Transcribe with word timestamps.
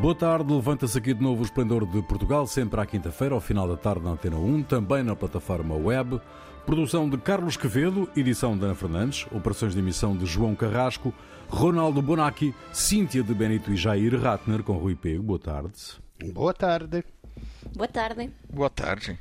Boa 0.00 0.14
tarde, 0.14 0.52
levanta-se 0.52 0.98
aqui 0.98 1.14
de 1.14 1.22
novo 1.22 1.40
o 1.40 1.44
Esplendor 1.44 1.86
de 1.86 2.02
Portugal, 2.02 2.46
sempre 2.46 2.78
à 2.78 2.84
quinta-feira, 2.84 3.34
ao 3.34 3.40
final 3.40 3.66
da 3.66 3.78
tarde 3.78 4.04
na 4.04 4.10
Antena 4.10 4.36
1, 4.36 4.62
também 4.64 5.02
na 5.02 5.16
plataforma 5.16 5.74
web. 5.74 6.20
Produção 6.66 7.08
de 7.08 7.16
Carlos 7.16 7.56
Quevedo, 7.56 8.06
edição 8.14 8.58
de 8.58 8.64
Ana 8.64 8.74
Fernandes, 8.74 9.26
operações 9.32 9.72
de 9.72 9.78
emissão 9.78 10.14
de 10.14 10.26
João 10.26 10.54
Carrasco, 10.54 11.14
Ronaldo 11.48 12.02
Bonacci, 12.02 12.54
Cíntia 12.74 13.22
de 13.22 13.32
Benito 13.32 13.72
e 13.72 13.76
Jair 13.76 14.20
Ratner, 14.20 14.62
com 14.62 14.74
Rui 14.74 14.94
Pego. 14.94 15.22
Boa 15.22 15.38
tarde. 15.38 15.72
Boa 16.32 16.52
tarde. 16.52 17.02
Boa 17.74 17.88
tarde. 17.88 18.30
Boa 18.52 18.70
tarde. 18.70 19.18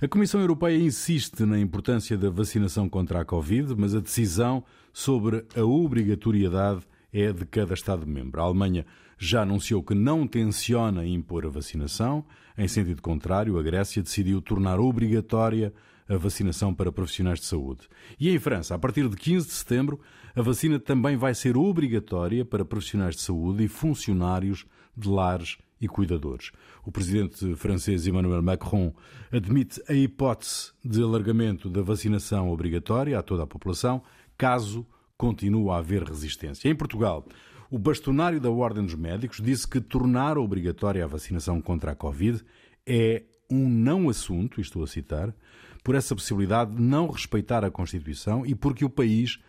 A 0.00 0.08
Comissão 0.08 0.40
Europeia 0.40 0.78
insiste 0.78 1.44
na 1.44 1.58
importância 1.58 2.16
da 2.16 2.30
vacinação 2.30 2.88
contra 2.88 3.20
a 3.20 3.24
Covid, 3.26 3.74
mas 3.76 3.94
a 3.94 4.00
decisão 4.00 4.64
sobre 4.90 5.44
a 5.54 5.62
obrigatoriedade 5.62 6.80
é 7.12 7.30
de 7.30 7.44
cada 7.44 7.74
Estado-membro. 7.74 8.40
A 8.40 8.44
Alemanha 8.44 8.86
já 9.18 9.42
anunciou 9.42 9.82
que 9.82 9.94
não 9.94 10.26
tenciona 10.26 11.06
impor 11.06 11.46
a 11.46 11.50
vacinação. 11.50 12.24
Em 12.56 12.68
sentido 12.68 13.02
contrário, 13.02 13.58
a 13.58 13.62
Grécia 13.62 14.02
decidiu 14.02 14.40
tornar 14.40 14.80
obrigatória 14.80 15.72
a 16.08 16.16
vacinação 16.16 16.74
para 16.74 16.92
profissionais 16.92 17.40
de 17.40 17.46
saúde. 17.46 17.88
E 18.18 18.30
em 18.30 18.38
França, 18.38 18.74
a 18.74 18.78
partir 18.78 19.08
de 19.08 19.16
15 19.16 19.46
de 19.46 19.52
setembro, 19.52 20.00
a 20.34 20.42
vacina 20.42 20.78
também 20.78 21.16
vai 21.16 21.34
ser 21.34 21.56
obrigatória 21.56 22.44
para 22.44 22.64
profissionais 22.64 23.16
de 23.16 23.22
saúde 23.22 23.64
e 23.64 23.68
funcionários 23.68 24.66
de 24.96 25.08
lares 25.08 25.56
e 25.80 25.88
cuidadores. 25.88 26.50
O 26.84 26.92
presidente 26.92 27.54
francês 27.56 28.06
Emmanuel 28.06 28.42
Macron 28.42 28.92
admite 29.32 29.82
a 29.88 29.94
hipótese 29.94 30.72
de 30.84 31.02
alargamento 31.02 31.68
da 31.68 31.82
vacinação 31.82 32.50
obrigatória 32.50 33.18
a 33.18 33.22
toda 33.22 33.42
a 33.42 33.46
população, 33.46 34.02
caso 34.36 34.86
continue 35.16 35.70
a 35.70 35.76
haver 35.76 36.02
resistência. 36.02 36.68
Em 36.68 36.74
Portugal, 36.74 37.26
o 37.74 37.78
bastonário 37.78 38.40
da 38.40 38.48
Ordem 38.48 38.84
dos 38.84 38.94
Médicos 38.94 39.40
disse 39.42 39.66
que 39.66 39.80
tornar 39.80 40.38
obrigatória 40.38 41.02
a 41.02 41.08
vacinação 41.08 41.60
contra 41.60 41.90
a 41.90 41.94
Covid 41.96 42.40
é 42.86 43.24
um 43.50 43.68
não 43.68 44.08
assunto, 44.08 44.60
estou 44.60 44.84
a 44.84 44.86
citar, 44.86 45.34
por 45.82 45.96
essa 45.96 46.14
possibilidade 46.14 46.72
de 46.72 46.80
não 46.80 47.10
respeitar 47.10 47.64
a 47.64 47.72
Constituição 47.72 48.46
e 48.46 48.54
porque 48.54 48.84
o 48.84 48.88
país 48.88 49.40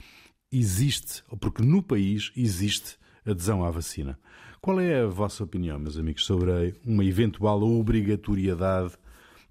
existe, 0.52 1.23
ou 1.30 1.38
porque 1.38 1.62
no 1.62 1.84
país 1.84 2.31
existe 2.36 2.98
adesão 3.23 3.64
à 3.64 3.70
vacina. 3.70 4.18
Qual 4.59 4.80
é 4.80 5.02
a 5.02 5.06
vossa 5.06 5.44
opinião, 5.44 5.78
meus 5.78 5.96
amigos, 5.96 6.26
sobre 6.26 6.73
uma 6.84 7.06
eventual 7.06 7.62
obrigatoriedade 7.62 8.96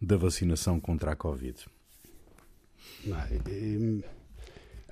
da 0.02 0.16
vacinação 0.16 0.80
contra 0.80 1.12
a 1.12 1.16
Covid? 1.16 1.64
É 3.06 4.23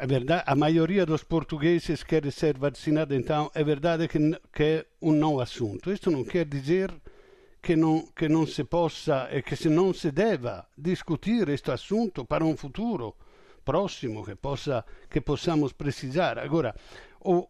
verdade, 0.06 0.42
a 0.47 0.55
maioria 0.55 1.06
dos 1.06 1.22
portugueses 1.22 2.03
quer 2.03 2.31
ser 2.33 2.58
vacinada, 2.58 3.14
então 3.14 3.50
é 3.55 3.62
verdade 3.62 4.09
que, 4.09 4.19
que 4.53 4.62
é 4.62 4.86
um 5.00 5.12
não 5.12 5.39
assunto. 5.39 5.92
Isto 5.92 6.11
não 6.11 6.25
quer 6.25 6.44
dizer 6.44 6.92
que 7.62 7.77
não, 7.77 8.06
que 8.17 8.28
não 8.28 8.44
se 8.44 8.64
possa 8.64 9.28
e 9.31 9.41
que 9.42 9.55
se 9.55 9.69
não 9.69 9.94
se 9.94 10.11
deva 10.11 10.67
discutir 10.77 11.48
este 11.48 11.70
assunto 11.70 12.25
para 12.25 12.44
um 12.44 12.56
futuro 12.56 13.14
próximo 13.64 14.25
que, 14.25 14.34
possa, 14.34 14.84
que 15.09 15.20
possamos 15.20 15.72
precisar. 15.72 16.39
Agora, 16.39 16.75
o 17.20 17.47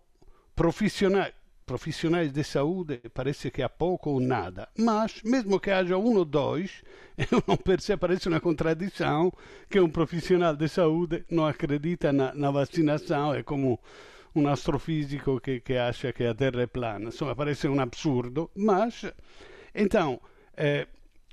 profissional, 0.55 1.28
profissionais 1.64 2.32
de 2.32 2.44
saúde 2.44 3.00
parece 3.14 3.50
que 3.50 3.62
há 3.62 3.68
pouco 3.68 4.10
ou 4.10 4.20
nada, 4.20 4.68
mas 4.77 5.22
mesmo 5.22 5.60
que 5.60 5.70
haja 5.70 5.96
um 5.96 6.16
ou 6.16 6.24
dois, 6.24 6.82
não 7.46 7.56
percebo, 7.56 8.00
parece 8.00 8.28
uma 8.28 8.41
contradição 8.41 9.32
que 9.69 9.80
um 9.80 9.88
profissional 9.88 10.54
de 10.54 10.69
saúde 10.69 11.24
não 11.30 11.46
acredita 11.46 12.12
na, 12.12 12.34
na 12.34 12.50
vacinação, 12.50 13.34
é 13.34 13.42
como 13.42 13.80
um 14.34 14.48
astrofísico 14.48 15.41
que, 15.41 15.60
que 15.60 15.74
acha 15.74 16.12
que 16.12 16.24
a 16.24 16.34
Terra 16.34 16.62
é 16.62 16.66
plana, 16.66 17.08
insomma 17.08 17.36
parece 17.36 17.69
um 17.69 17.80
absurdo, 17.80 18.50
mas 18.54 19.04
então, 19.74 20.20
eh, 20.56 20.87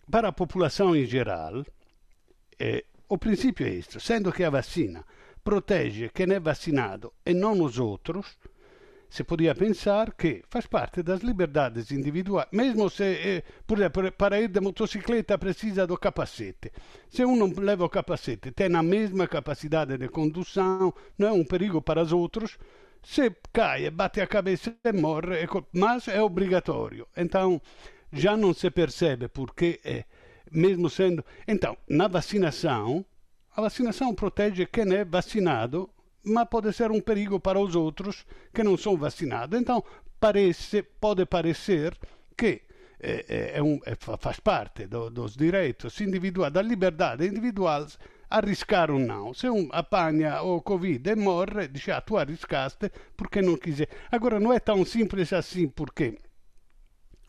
para 0.10 0.30
a 0.30 0.34
população 0.34 0.96
em 0.96 1.06
geral, 1.06 1.64
eh, 2.60 2.86
o 3.08 3.18
princípio 3.18 3.66
é 3.66 3.72
este, 3.72 4.00
sendo 4.00 4.32
que 4.32 4.44
a 4.44 4.50
vacina 4.50 5.04
protege 5.44 6.10
quem 6.10 6.32
é 6.34 6.40
vacinado 6.40 7.14
e 7.26 7.34
não 7.34 7.62
os 7.62 7.80
outros, 7.80 8.38
se 9.10 9.24
podia 9.24 9.56
pensar 9.56 10.14
que 10.14 10.44
faz 10.50 10.68
parte 10.68 11.02
das 11.02 11.22
liberdades 11.22 11.92
individuais, 11.92 12.48
mesmo 12.52 12.90
se, 12.90 13.04
eh, 13.04 13.44
por 13.66 13.80
exemplo, 13.80 14.12
para 14.12 14.40
ir 14.40 14.50
de 14.50 14.62
motocicleta 14.62 15.38
precisa 15.38 15.88
do 15.88 15.98
capacete. 15.98 16.72
Se 17.10 17.26
um 17.26 17.36
não 17.36 17.52
leva 17.58 17.86
o 17.86 17.90
capacete, 17.90 18.52
tem 18.52 18.76
a 18.76 18.84
mesma 18.84 19.28
capacidade 19.28 19.98
de 19.98 20.08
condução, 20.10 20.94
não 21.18 21.28
é 21.28 21.32
um 21.32 21.44
perigo 21.44 21.82
para 21.82 22.04
os 22.04 22.14
outros, 22.14 22.58
se 23.02 23.32
cai, 23.52 23.90
bate 23.90 24.22
a 24.22 24.28
cabeça 24.28 24.76
e 24.84 24.92
morre, 24.92 25.48
mas 25.74 26.08
é 26.08 26.22
obrigatório. 26.22 27.08
Então, 27.18 27.60
já 28.14 28.38
não 28.38 28.54
se 28.54 28.70
percebe 28.70 29.28
porque 29.28 29.80
é, 29.84 30.06
mesmo 30.52 30.90
sendo. 30.90 31.26
Então, 31.48 31.76
na 31.88 32.08
vacinação, 32.08 33.04
a 33.56 33.62
vacinação 33.62 34.14
protege 34.14 34.66
quem 34.68 34.94
é 34.94 35.04
vacinado 35.04 35.90
mas 36.24 36.48
pode 36.50 36.72
ser 36.74 36.92
um 36.92 37.02
perigo 37.02 37.40
para 37.40 37.60
os 37.60 37.76
outros 37.76 38.26
que 38.54 38.64
não 38.64 38.78
são 38.78 38.98
vacinados. 38.98 39.60
Então, 39.60 39.84
parece, 40.20 40.84
pode 40.84 41.26
parecer 41.26 41.98
que 42.38 42.62
é, 43.00 43.54
é, 43.56 43.64
um, 43.64 43.80
é, 43.86 43.96
faz 43.96 44.40
parte 44.40 44.86
do, 44.86 45.10
dos 45.10 45.36
direitos 45.36 46.00
individuais, 46.02 46.52
da 46.52 46.62
liberdade 46.62 47.26
individual, 47.26 47.88
arriscar 48.30 48.92
ou 48.92 49.00
não. 49.00 49.34
Se 49.34 49.50
um 49.50 49.70
apanha 49.72 50.42
o 50.42 50.62
Covid 50.62 51.10
e 51.10 51.16
morre, 51.16 51.68
diz, 51.70 51.88
ah, 51.90 52.02
tu 52.02 52.18
arriscaste 52.18 52.92
porque 53.16 53.42
não 53.42 53.58
quiser. 53.58 53.88
Agora, 54.12 54.40
não 54.40 54.52
é 54.52 54.60
tão 54.60 54.86
simples 54.86 55.32
assim, 55.32 55.68
porque 55.68 56.20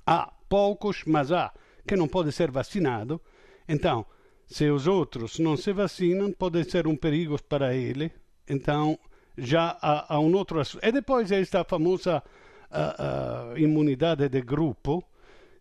há 0.04 0.32
poucos, 0.48 1.04
mas 1.06 1.30
há, 1.30 1.52
que 1.86 1.96
não 1.96 2.08
pode 2.08 2.32
ser 2.32 2.50
vacinado. 2.50 3.20
Então, 3.68 4.04
se 4.46 4.68
os 4.68 4.88
outros 4.88 5.38
não 5.38 5.56
se 5.56 5.72
vacinam, 5.72 6.32
pode 6.32 6.64
ser 6.64 6.88
um 6.88 6.96
perigo 6.96 7.40
para 7.44 7.74
ele, 7.74 8.12
então 8.50 8.98
já 9.38 9.78
há, 9.80 10.14
há 10.14 10.20
um 10.20 10.34
outro 10.34 10.60
assunto. 10.60 10.84
E 10.84 10.92
depois 10.92 11.30
esta 11.32 11.64
famosa 11.64 12.22
uh, 12.70 13.52
uh, 13.54 13.58
imunidade 13.58 14.28
de 14.28 14.42
grupo, 14.42 15.04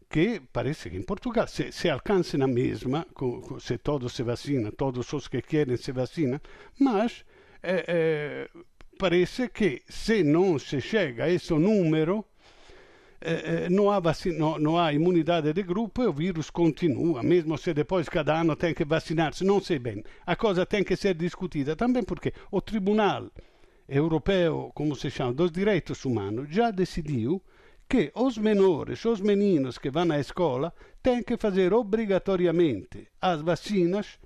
que 0.09 0.41
parece 0.51 0.89
que 0.89 0.97
em 0.97 1.03
Portugal 1.03 1.47
se, 1.47 1.71
se 1.71 1.87
alcança 1.89 2.37
na 2.37 2.47
mesma, 2.47 3.05
se 3.59 3.77
todos 3.77 4.13
se 4.13 4.23
vacinam, 4.23 4.71
todos 4.71 5.13
os 5.13 5.27
que 5.27 5.41
querem 5.41 5.77
se 5.77 5.91
vacinam, 5.91 6.41
mas 6.79 7.23
eh, 7.61 7.85
eh, 7.87 8.49
parece 8.97 9.49
que 9.49 9.83
se 9.87 10.23
não 10.23 10.57
se 10.57 10.81
chega 10.81 11.25
a 11.25 11.29
esse 11.29 11.53
número, 11.53 12.25
eh, 13.21 13.65
eh, 13.65 13.69
não, 13.69 13.91
há 13.91 13.99
vacina, 13.99 14.37
não, 14.37 14.59
não, 14.59 14.77
há 14.77 14.93
imunidade 14.93 15.51
de 15.51 15.63
grupo 15.63 16.01
e 16.01 16.07
o 16.07 16.13
vírus 16.13 16.49
continua, 16.49 17.21
mesmo 17.21 17.57
se 17.57 17.73
depois 17.73 18.07
cada 18.07 18.39
ano 18.39 18.55
tem 18.55 18.73
que 18.73 18.85
vacinar-se, 18.85 19.43
não 19.43 19.59
sei 19.61 19.77
bem. 19.77 20.03
A 20.25 20.35
coisa 20.35 20.65
tem 20.65 20.83
que 20.83 20.95
ser 20.95 21.15
discutida 21.15 21.75
também 21.75 22.03
porque 22.03 22.33
o 22.49 22.61
Tribunal 22.61 23.29
Europeu, 23.87 24.71
como 24.73 24.95
se 24.95 25.09
chama, 25.09 25.33
dos 25.33 25.51
Direitos 25.51 26.05
Humanos, 26.05 26.47
já 26.49 26.71
decidiu 26.71 27.41
que 27.89 28.11
os 28.15 28.37
menores, 28.37 29.03
os 29.03 29.19
meninos 29.19 29.77
que 29.77 29.89
vão 29.89 30.11
à 30.11 30.19
escola, 30.19 30.73
têm 31.01 31.21
que 31.23 31.35
fazer 31.35 31.73
obrigatoriamente 31.73 33.07
as 33.19 33.41
vacinas, 33.41 34.19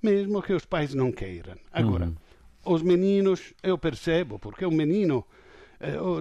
mesmo 0.00 0.42
que 0.42 0.52
os 0.52 0.66
pais 0.66 0.94
não 0.94 1.10
queiram. 1.10 1.56
Agora, 1.72 2.06
uhum. 2.06 2.74
os 2.74 2.82
meninos, 2.82 3.54
eu 3.62 3.78
percebo, 3.78 4.38
porque 4.38 4.66
o 4.66 4.70
menino 4.70 5.24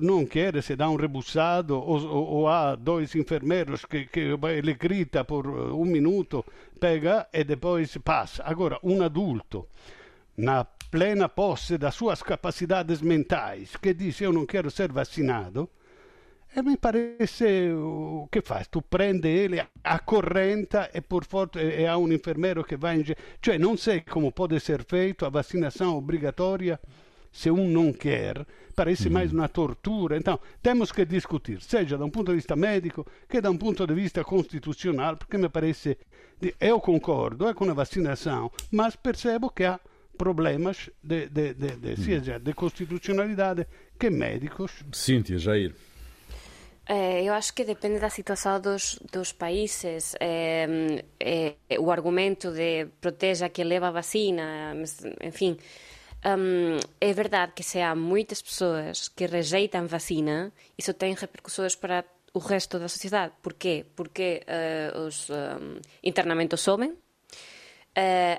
não 0.02 0.26
quer, 0.26 0.62
se 0.62 0.76
dá 0.76 0.90
um 0.90 0.96
rebuçado, 0.96 1.76
ou, 1.76 2.04
ou, 2.06 2.26
ou, 2.26 2.48
há 2.48 2.76
dois 2.76 3.16
enfermeiros 3.16 3.86
que, 3.86 4.06
que 4.06 4.36
ele 4.50 4.74
grita 4.74 5.24
por 5.24 5.46
eh, 5.46 5.74
um 5.74 5.86
minuto, 5.86 6.46
pega 6.80 7.28
e 7.34 7.44
depois 7.44 7.98
passa. 7.98 8.44
Agora, 8.44 8.80
um 8.84 9.02
adulto, 9.02 9.68
na 10.38 10.66
plena 10.66 11.30
posse 11.30 11.78
das 11.78 11.96
suas 11.96 12.22
capacidades 12.22 13.02
mentais, 13.02 13.76
que 13.78 13.94
diz 13.94 14.20
eu 14.22 14.34
não 14.34 14.46
quero 14.46 14.70
ser 14.70 14.91
vacinado, 14.91 15.70
e 16.58 16.62
me 16.62 16.78
parece 16.78 17.70
o 17.74 18.29
che 18.32 18.41
fai? 18.41 18.64
Tu 18.70 18.82
prendi 18.82 19.28
ele, 19.28 19.62
accorrenta 19.84 20.90
e 20.94 21.02
por 21.02 21.26
forza 21.26 21.62
e 21.62 21.85
há 21.85 21.97
um 21.97 22.09
enfermeiro 22.14 22.64
che 22.64 22.78
va 22.78 22.94
in 22.94 23.03
giro. 23.03 23.20
Cioè 23.41 23.58
non 23.58 23.76
sei 23.76 24.06
come 24.06 24.32
può 24.32 24.47
essere 24.50 24.84
feito 24.88 25.26
a 25.26 25.29
vacinação 25.29 25.97
obrigatória 25.97 26.79
se 27.35 27.52
um 27.52 27.67
não 27.67 27.91
quer, 27.91 28.46
parece 28.73 29.09
mais 29.09 29.34
uma 29.34 29.49
tortura. 29.49 30.16
Então, 30.16 30.40
temos 30.64 30.90
que 30.90 31.03
discutir, 31.03 31.61
seja 31.61 31.97
da 31.97 32.05
um 32.05 32.09
ponto 32.09 32.32
de 32.32 32.35
vista 32.35 32.55
médico 32.55 33.05
que 33.28 33.41
da 33.41 33.52
um 33.52 33.58
ponto 33.58 33.85
de 33.85 33.93
vista 33.93 34.23
constitucional, 34.23 35.17
porque 35.17 35.37
me 35.37 35.49
parece. 35.49 35.97
Eu 36.59 36.79
concordo 36.79 37.47
é 37.47 37.53
com 37.53 37.70
a 37.70 37.73
vacinação, 37.73 38.49
mas 38.72 38.96
percebo 38.96 39.49
que 39.49 39.66
há 39.66 39.78
problemas 40.17 40.90
de, 41.03 41.28
de, 41.28 41.53
de, 41.53 41.76
de, 41.76 41.97
seja 41.97 42.40
de 42.40 42.53
constitucionalidade 42.53 43.67
que 43.99 44.09
médicos. 44.09 44.72
Cíntia, 44.93 45.38
Jair. 45.38 45.76
Eh, 46.88 47.23
eu 47.23 47.34
acho 47.34 47.53
que 47.53 47.66
depende 47.66 47.99
da 47.99 48.09
situação 48.09 48.61
dos, 48.61 48.97
dos 49.11 49.34
países. 49.34 50.16
Eh, 50.22 51.03
eh, 51.20 51.79
o 51.79 51.91
argumento 51.91 52.52
de 52.52 52.88
proteja 53.02 53.49
que 53.49 53.64
leva 53.64 53.88
a 53.90 53.91
vacina, 53.91 54.73
enfim, 55.22 55.58
um, 56.26 56.80
é 57.00 57.14
verdade 57.14 57.54
que 57.54 57.64
se 57.64 57.80
há 57.80 57.96
muitas 57.96 58.42
pessoas 58.42 59.08
que 59.10 59.28
rejeitam 59.28 59.86
vacina, 59.86 60.52
isso 60.78 60.94
tem 60.94 61.14
repercussões 61.14 61.76
para 61.76 62.04
o 62.34 62.40
resto 62.40 62.80
da 62.80 62.88
sociedade. 62.88 63.34
Porquê? 63.42 63.86
Porque 63.96 64.42
uh, 64.46 65.00
os 65.02 65.30
um, 65.30 65.80
internamentos 66.04 66.62
sobem, 66.62 66.90
uh, 66.90 66.98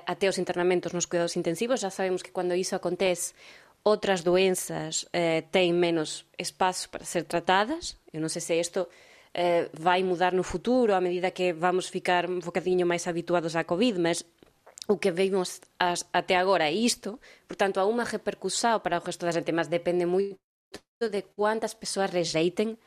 até 0.05 0.27
os 0.27 0.37
internamentos 0.37 0.91
nos 0.91 1.05
cuidados 1.05 1.35
intensivos, 1.37 1.79
já 1.79 1.89
sabemos 1.89 2.21
que 2.21 2.29
quando 2.29 2.53
isso 2.53 2.75
acontece, 2.75 3.33
outras 3.83 4.21
doenças 4.21 5.03
uh, 5.03 5.41
têm 5.51 5.73
menos 5.73 6.25
espaço 6.37 6.89
para 6.89 7.05
ser 7.05 7.23
tratadas. 7.23 7.97
Eu 8.13 8.21
não 8.21 8.29
sei 8.29 8.41
se 8.41 8.59
isto 8.59 8.87
vai 9.71 10.01
mudar 10.01 10.33
no 10.33 10.41
futuro 10.41 10.95
à 10.95 10.99
medida 10.99 11.29
que 11.29 11.53
vamos 11.53 11.87
ficar 11.87 12.27
um 12.27 12.39
bocadinho 12.39 12.87
mais 12.87 13.07
habituados 13.07 13.55
à 13.55 13.63
Covid, 13.63 13.99
mas 13.99 14.25
o 14.87 14.97
que 14.97 15.11
vimos 15.11 15.61
as, 15.79 16.07
até 16.13 16.35
agora 16.35 16.65
é 16.65 16.73
isto, 16.73 17.19
portanto, 17.47 17.79
há 17.79 17.85
unha 17.85 18.07
repercussão 18.07 18.79
para 18.79 18.99
o 18.99 19.03
resto 19.03 19.25
da 19.25 19.31
gente, 19.31 19.51
mas 19.51 19.67
depende 19.67 20.05
moito 20.05 20.39
de 20.99 21.21
quantas 21.35 21.75
persoas 21.75 22.09
rejeitem 22.09 22.77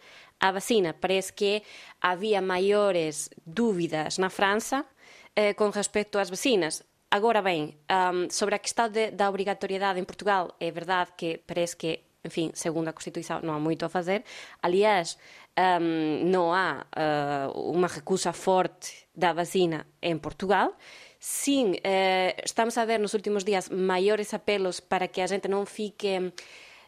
a 0.40 0.50
vacina. 0.50 0.94
Parece 0.94 1.32
que 1.32 1.62
había 2.00 2.40
maiores 2.40 3.30
dúbidas 3.44 4.18
na 4.18 4.30
França 4.30 4.88
eh, 5.36 5.54
con 5.54 5.72
respecto 5.72 6.18
ás 6.18 6.30
vacinas. 6.30 6.82
Agora 7.10 7.42
ben, 7.42 7.76
um, 7.90 8.30
sobre 8.30 8.54
a 8.54 8.62
questão 8.62 8.88
de, 8.88 9.10
da 9.10 9.28
obrigatoriedade 9.28 9.98
en 9.98 10.06
Portugal, 10.06 10.54
é 10.58 10.70
verdade 10.70 11.10
que 11.18 11.42
parece 11.42 11.76
que, 11.76 12.06
en 12.22 12.30
fin, 12.30 12.48
segundo 12.54 12.88
a 12.88 12.94
Constituição, 12.94 13.42
non 13.42 13.58
há 13.58 13.60
moito 13.60 13.82
a 13.82 13.90
fazer. 13.90 14.22
Aliás, 14.62 15.18
um, 15.58 16.22
non 16.30 16.54
há 16.54 16.86
uh, 16.86 17.50
unha 17.74 17.90
recusa 17.90 18.30
forte 18.30 19.10
da 19.10 19.34
vacina 19.34 19.86
en 19.98 20.22
Portugal. 20.22 20.78
Sim, 21.20 21.76
eh, 21.84 22.34
estamos 22.42 22.78
a 22.78 22.84
ver 22.86 22.98
nos 22.98 23.12
últimos 23.12 23.44
días 23.44 23.68
maiores 23.68 24.32
apelos 24.32 24.80
para 24.80 25.06
que 25.12 25.20
a 25.20 25.28
gente 25.28 25.52
non 25.52 25.68
fique 25.68 26.32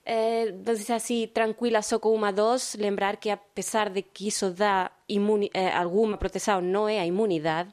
eh, 0.05 0.57
vamos 0.65 0.81
dizer 0.81 0.97
assim, 0.97 1.29
tranquila 1.29 1.83
só 1.83 2.01
com 2.01 2.17
uma 2.17 2.33
dose, 2.33 2.81
lembrar 2.81 3.21
que 3.21 3.29
apesar 3.31 3.91
de 3.93 4.03
que 4.03 4.27
isso 4.29 4.51
dá 4.51 4.91
eh, 5.07 5.71
alguma 5.77 6.17
proteção, 6.17 6.61
não 6.61 6.89
é 6.89 6.99
a 6.99 7.07
imunidade, 7.07 7.71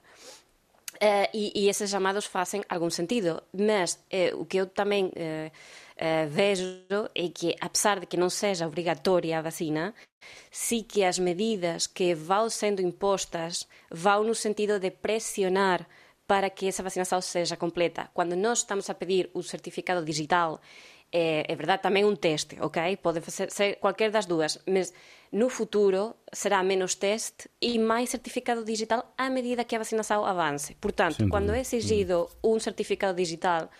eh, 0.99 1.29
e, 1.33 1.51
e, 1.55 1.69
esses 1.69 1.89
chamados 1.89 2.25
fazem 2.25 2.61
algum 2.67 2.89
sentido. 2.89 3.41
Mas 3.53 3.97
eh, 4.11 4.33
o 4.35 4.45
que 4.45 4.57
eu 4.57 4.67
também 4.67 5.11
eh, 5.15 5.51
eh, 5.95 6.25
vejo 6.27 6.65
é 7.15 7.29
que, 7.29 7.55
apesar 7.61 7.99
de 8.01 8.05
que 8.05 8.17
não 8.17 8.29
seja 8.29 8.67
obrigatória 8.67 9.39
a 9.39 9.41
vacina, 9.41 9.93
sim 10.51 10.83
que 10.83 11.03
as 11.03 11.17
medidas 11.19 11.87
que 11.87 12.13
vão 12.13 12.49
sendo 12.49 12.81
impostas 12.81 13.65
vão 13.89 14.23
no 14.23 14.35
sentido 14.35 14.79
de 14.79 14.91
pressionar 14.91 15.87
para 16.29 16.51
que 16.51 16.67
essa 16.67 16.83
vacinação 16.83 17.19
seja 17.25 17.57
completa. 17.57 18.11
Quando 18.13 18.35
nós 18.35 18.59
estamos 18.59 18.87
a 18.87 18.93
pedir 18.93 19.31
o 19.33 19.41
certificado 19.41 20.05
digital 20.05 20.61
é, 21.11 21.43
é 21.49 21.55
verdade 21.57 21.81
tamén 21.81 22.05
un 22.05 22.21
teste, 22.21 22.61
ok? 22.61 22.77
Pode 23.01 23.25
ser, 23.33 23.49
ser 23.49 23.81
cualquier 23.81 24.13
das 24.13 24.29
dúas, 24.29 24.61
mas 24.69 24.93
no 25.33 25.49
futuro 25.49 26.21
será 26.29 26.61
menos 26.61 26.93
teste 27.01 27.49
e 27.57 27.81
máis 27.81 28.13
certificado 28.13 28.61
digital 28.61 29.09
à 29.17 29.25
medida 29.25 29.65
que 29.65 29.73
a 29.73 29.81
vacinação 29.81 30.21
avance. 30.21 30.77
Portanto, 30.77 31.25
Sim, 31.25 31.33
quando 31.33 31.49
é 31.49 31.65
exigido 31.65 32.29
un 32.45 32.61
certificado 32.61 33.17
digital 33.17 33.73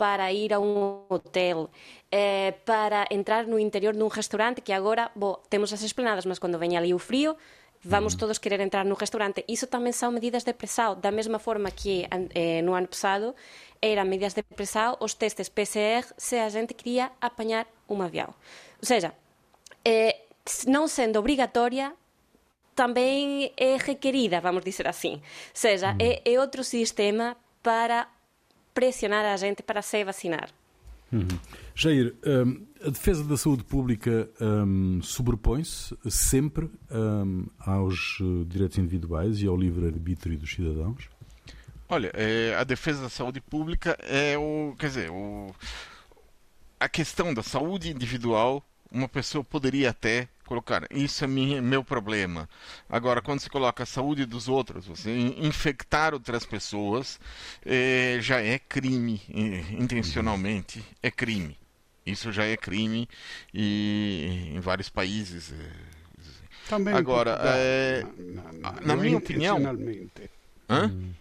para 0.00 0.32
ir 0.32 0.56
a 0.56 0.58
un 0.64 1.04
hotel, 1.12 1.68
eh, 2.08 2.56
para 2.64 3.04
entrar 3.12 3.44
no 3.44 3.60
interior 3.60 3.92
dun 3.92 4.08
restaurante 4.08 4.64
que 4.64 4.72
agora, 4.72 5.12
bo, 5.12 5.44
temos 5.52 5.76
as 5.76 5.84
esplanadas, 5.84 6.24
mas 6.24 6.40
quando 6.40 6.56
veña 6.56 6.80
ali 6.80 6.96
o 6.96 6.98
frío, 6.98 7.36
vamos 7.84 8.14
todos 8.14 8.38
querer 8.38 8.60
entrar 8.60 8.86
no 8.86 8.94
restaurante. 8.94 9.44
Iso 9.50 9.66
tamén 9.66 9.92
son 9.92 10.14
medidas 10.14 10.46
de 10.46 10.54
pressão, 10.54 10.94
da 10.98 11.10
mesma 11.10 11.42
forma 11.42 11.70
que 11.70 12.06
eh, 12.10 12.62
no 12.62 12.78
ano 12.78 12.86
passado 12.86 13.34
eran 13.82 14.06
medidas 14.06 14.34
de 14.34 14.46
pressão 14.46 14.96
os 15.02 15.18
testes 15.18 15.50
PCR 15.50 16.06
se 16.16 16.38
a 16.38 16.48
gente 16.48 16.74
queria 16.74 17.10
apanhar 17.20 17.66
um 17.90 18.02
avião. 18.02 18.30
Ou 18.78 18.86
seja, 18.86 19.10
eh, 19.84 20.22
não 20.66 20.86
sendo 20.86 21.18
obrigatória, 21.18 21.94
também 22.74 23.52
é 23.56 23.76
requerida, 23.76 24.40
vamos 24.40 24.64
dizer 24.64 24.88
assim. 24.88 25.14
Ou 25.14 25.20
seja, 25.54 25.96
é, 25.98 26.22
é 26.24 26.40
outro 26.40 26.64
sistema 26.64 27.36
para 27.62 28.08
pressionar 28.72 29.24
a 29.24 29.36
gente 29.36 29.62
para 29.62 29.82
se 29.82 30.02
vacinar. 30.04 30.48
Uhum. 31.12 31.28
Jair, 31.74 32.14
um, 32.24 32.66
a 32.84 32.90
defesa 32.90 33.24
da 33.24 33.36
saúde 33.36 33.64
pública 33.64 34.28
um, 34.40 35.00
sobrepõe-se 35.02 35.96
sempre 36.10 36.70
um, 36.90 37.46
aos 37.58 38.18
uh, 38.20 38.44
direitos 38.44 38.78
individuais 38.78 39.40
e 39.40 39.46
ao 39.46 39.56
livre-arbítrio 39.56 40.38
dos 40.38 40.52
cidadãos? 40.52 41.08
Olha, 41.88 42.10
é, 42.14 42.54
a 42.56 42.64
defesa 42.64 43.02
da 43.02 43.08
saúde 43.08 43.40
pública 43.40 43.96
é 44.00 44.36
o. 44.38 44.74
Quer 44.78 44.86
dizer, 44.86 45.10
o, 45.10 45.54
a 46.80 46.88
questão 46.88 47.32
da 47.34 47.42
saúde 47.42 47.90
individual, 47.90 48.64
uma 48.90 49.08
pessoa 49.08 49.44
poderia 49.44 49.90
até 49.90 50.28
colocar, 50.46 50.86
isso 50.90 51.24
é 51.24 51.26
minha, 51.26 51.62
meu 51.62 51.84
problema. 51.84 52.48
Agora, 52.88 53.22
quando 53.22 53.40
se 53.40 53.48
coloca 53.48 53.82
a 53.82 53.86
saúde 53.86 54.26
dos 54.26 54.48
outros, 54.48 54.86
você 54.86 55.10
infectar 55.38 56.12
outras 56.12 56.44
pessoas, 56.44 57.20
é, 57.64 58.18
já 58.20 58.40
é 58.40 58.58
crime, 58.58 59.20
intencionalmente 59.78 60.84
é 61.02 61.10
crime. 61.10 61.61
Isso 62.04 62.32
já 62.32 62.44
é 62.44 62.56
crime 62.56 63.08
e 63.54 64.50
em 64.54 64.60
vários 64.60 64.88
países. 64.88 65.52
É, 65.52 65.70
Também 66.68 66.94
Agora, 66.94 67.38
é, 67.42 68.04
na, 68.18 68.52
na, 68.52 68.80
na 68.80 68.96
minha 68.96 69.18
opinião. 69.18 69.58
Hã? 70.68 70.86
Hum. 70.86 71.12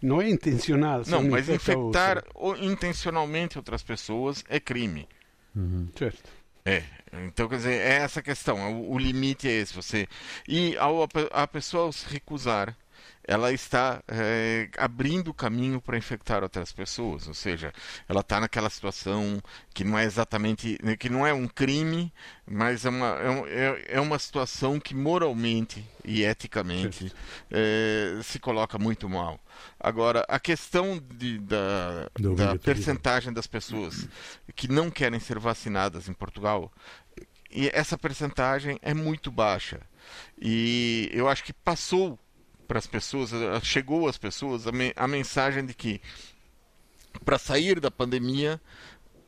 Não 0.00 0.20
é 0.20 0.28
intencional. 0.28 1.02
Não, 1.06 1.22
mas 1.22 1.48
infectar 1.48 2.24
outra. 2.34 2.64
intencionalmente 2.64 3.58
outras 3.58 3.82
pessoas 3.82 4.44
é 4.48 4.58
crime. 4.58 5.08
Uhum. 5.54 5.88
Certo. 5.96 6.30
É. 6.64 6.82
Então, 7.26 7.48
quer 7.48 7.56
dizer, 7.56 7.74
é 7.74 7.94
essa 7.96 8.22
questão. 8.22 8.80
O, 8.80 8.94
o 8.94 8.98
limite 8.98 9.46
é 9.46 9.52
esse. 9.52 9.74
Você 9.74 10.08
e 10.48 10.76
ao 10.78 11.06
a 11.30 11.46
pessoa 11.46 11.92
se 11.92 12.06
recusar 12.08 12.76
ela 13.26 13.52
está 13.52 14.02
é, 14.06 14.68
abrindo 14.76 15.28
o 15.28 15.34
caminho 15.34 15.80
para 15.80 15.96
infectar 15.96 16.42
outras 16.42 16.72
pessoas, 16.72 17.26
ou 17.26 17.34
seja, 17.34 17.72
ela 18.08 18.20
está 18.20 18.40
naquela 18.40 18.68
situação 18.68 19.42
que 19.72 19.82
não 19.82 19.98
é 19.98 20.04
exatamente, 20.04 20.78
que 20.98 21.08
não 21.08 21.26
é 21.26 21.32
um 21.32 21.48
crime, 21.48 22.12
mas 22.46 22.84
é 22.84 22.90
uma, 22.90 23.16
é, 23.48 23.96
é 23.96 24.00
uma 24.00 24.18
situação 24.18 24.78
que 24.78 24.94
moralmente 24.94 25.84
e 26.04 26.22
eticamente 26.22 27.12
é, 27.50 28.20
se 28.22 28.38
coloca 28.38 28.78
muito 28.78 29.08
mal. 29.08 29.40
Agora, 29.80 30.24
a 30.28 30.38
questão 30.38 30.98
de, 30.98 31.38
da, 31.38 32.10
da 32.36 32.58
percentagem 32.58 33.32
das 33.32 33.46
pessoas 33.46 34.08
que 34.54 34.68
não 34.68 34.90
querem 34.90 35.18
ser 35.18 35.38
vacinadas 35.38 36.08
em 36.08 36.12
Portugal, 36.12 36.70
e 37.50 37.70
essa 37.72 37.96
percentagem 37.96 38.78
é 38.82 38.92
muito 38.92 39.30
baixa. 39.30 39.80
E 40.40 41.08
eu 41.12 41.28
acho 41.28 41.44
que 41.44 41.52
passou 41.52 42.18
para 42.66 42.78
as 42.78 42.86
pessoas, 42.86 43.30
chegou 43.62 44.08
às 44.08 44.18
pessoas 44.18 44.66
a, 44.66 44.72
me, 44.72 44.92
a 44.96 45.06
mensagem 45.06 45.64
de 45.64 45.74
que 45.74 46.00
para 47.24 47.38
sair 47.38 47.80
da 47.80 47.90
pandemia 47.90 48.60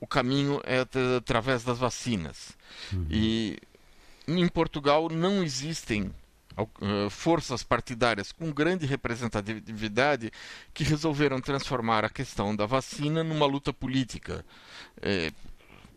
o 0.00 0.06
caminho 0.06 0.60
é 0.64 0.84
através 1.16 1.64
das 1.64 1.78
vacinas. 1.78 2.56
Uhum. 2.92 3.06
E 3.10 3.58
em 4.28 4.48
Portugal 4.48 5.08
não 5.08 5.42
existem 5.42 6.12
uh, 6.56 7.10
forças 7.10 7.62
partidárias 7.62 8.32
com 8.32 8.50
grande 8.52 8.86
representatividade 8.86 10.30
que 10.74 10.84
resolveram 10.84 11.40
transformar 11.40 12.04
a 12.04 12.10
questão 12.10 12.54
da 12.54 12.66
vacina 12.66 13.22
numa 13.22 13.46
luta 13.46 13.72
política. 13.72 14.44
É, 15.00 15.30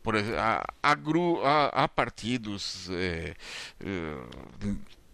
por 0.04 0.16
há, 0.16 0.66
há, 0.82 1.84
há 1.84 1.88
partidos 1.88 2.90
é, 2.92 3.36
é, 3.82 4.18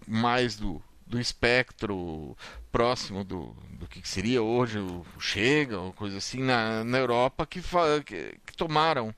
mais 0.08 0.56
do 0.56 0.82
do 1.06 1.20
espectro 1.20 2.36
próximo 2.72 3.24
do, 3.24 3.56
do 3.80 3.88
que 3.88 4.08
seria 4.08 4.42
hoje 4.42 4.80
o 4.80 5.06
Chega, 5.20 5.80
ou 5.80 5.94
coisa 5.94 6.18
assim, 6.18 6.42
na, 6.42 6.84
na 6.84 6.98
Europa, 6.98 7.46
que, 7.46 7.62
que, 8.06 8.40
que 8.46 8.58
tomaram 8.58 9.14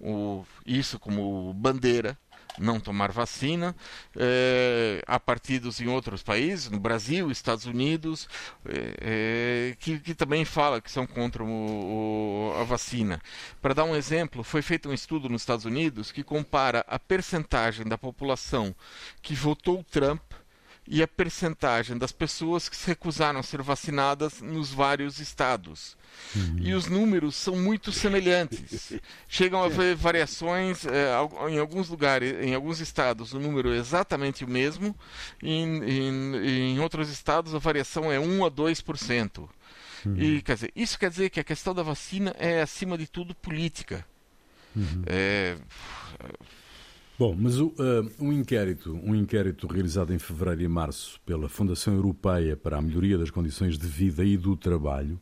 o, 0.00 0.44
isso 0.66 0.98
como 0.98 1.52
bandeira 1.54 2.18
não 2.58 2.78
tomar 2.80 3.10
vacina. 3.10 3.74
É, 4.16 5.02
há 5.06 5.18
partidos 5.18 5.80
em 5.80 5.88
outros 5.88 6.22
países, 6.22 6.70
no 6.70 6.78
Brasil, 6.78 7.30
Estados 7.30 7.66
Unidos, 7.66 8.28
é, 8.66 9.70
é, 9.70 9.76
que, 9.78 9.98
que, 9.98 10.14
também 10.14 10.44
fala 10.44 10.80
que 10.80 10.90
são 10.90 11.06
contra 11.06 11.42
o, 11.42 11.46
o, 11.46 12.60
a 12.60 12.64
vacina. 12.64 13.20
Para 13.60 13.74
dar 13.74 13.84
um 13.84 13.96
exemplo, 13.96 14.42
foi 14.42 14.62
feito 14.62 14.88
um 14.88 14.92
estudo 14.92 15.28
nos 15.28 15.42
Estados 15.42 15.64
Unidos 15.64 16.12
que 16.12 16.22
compara 16.22 16.84
a 16.86 16.98
percentagem 16.98 17.86
da 17.86 17.96
população 17.96 18.74
que 19.20 19.34
votou 19.34 19.84
Trump 19.84 20.20
e 20.86 21.02
a 21.02 21.08
percentagem 21.08 21.96
das 21.96 22.10
pessoas 22.10 22.68
que 22.68 22.76
se 22.76 22.88
recusaram 22.88 23.38
a 23.38 23.42
ser 23.42 23.62
vacinadas 23.62 24.40
nos 24.40 24.70
vários 24.70 25.20
estados. 25.20 25.96
Uhum. 26.34 26.56
E 26.60 26.74
os 26.74 26.86
números 26.86 27.36
são 27.36 27.56
muito 27.56 27.92
semelhantes. 27.92 28.92
Chegam 29.28 29.62
a 29.62 29.66
haver 29.66 29.94
variações 29.94 30.84
é, 30.84 31.12
em 31.48 31.58
alguns 31.58 31.88
lugares, 31.88 32.34
em 32.44 32.54
alguns 32.54 32.80
estados, 32.80 33.32
o 33.32 33.38
número 33.38 33.72
é 33.72 33.76
exatamente 33.76 34.44
o 34.44 34.48
mesmo, 34.48 34.96
em, 35.42 35.82
em, 35.84 36.36
em 36.36 36.80
outros 36.80 37.08
estados 37.08 37.54
a 37.54 37.58
variação 37.58 38.10
é 38.10 38.18
1 38.18 38.44
a 38.44 38.50
2%. 38.50 39.48
Uhum. 40.04 40.16
E 40.16 40.42
quer 40.42 40.54
dizer, 40.54 40.72
isso 40.74 40.98
quer 40.98 41.10
dizer 41.10 41.30
que 41.30 41.38
a 41.38 41.44
questão 41.44 41.72
da 41.72 41.82
vacina 41.82 42.34
é, 42.38 42.60
acima 42.60 42.98
de 42.98 43.06
tudo, 43.06 43.34
política. 43.36 44.04
Uhum. 44.74 45.02
É, 45.06 45.56
Bom, 47.18 47.36
mas 47.38 47.60
o, 47.60 47.66
uh, 47.66 48.10
um, 48.18 48.32
inquérito, 48.32 48.98
um 49.04 49.14
inquérito 49.14 49.66
realizado 49.66 50.14
em 50.14 50.18
fevereiro 50.18 50.62
e 50.62 50.68
março 50.68 51.20
pela 51.26 51.48
Fundação 51.48 51.94
Europeia 51.94 52.56
para 52.56 52.78
a 52.78 52.82
Melhoria 52.82 53.18
das 53.18 53.30
Condições 53.30 53.76
de 53.76 53.86
Vida 53.86 54.24
e 54.24 54.36
do 54.36 54.56
Trabalho 54.56 55.20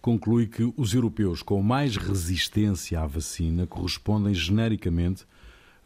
conclui 0.00 0.46
que 0.46 0.72
os 0.76 0.92
europeus 0.92 1.42
com 1.42 1.62
mais 1.62 1.96
resistência 1.96 3.00
à 3.00 3.06
vacina 3.06 3.66
correspondem 3.66 4.34
genericamente 4.34 5.24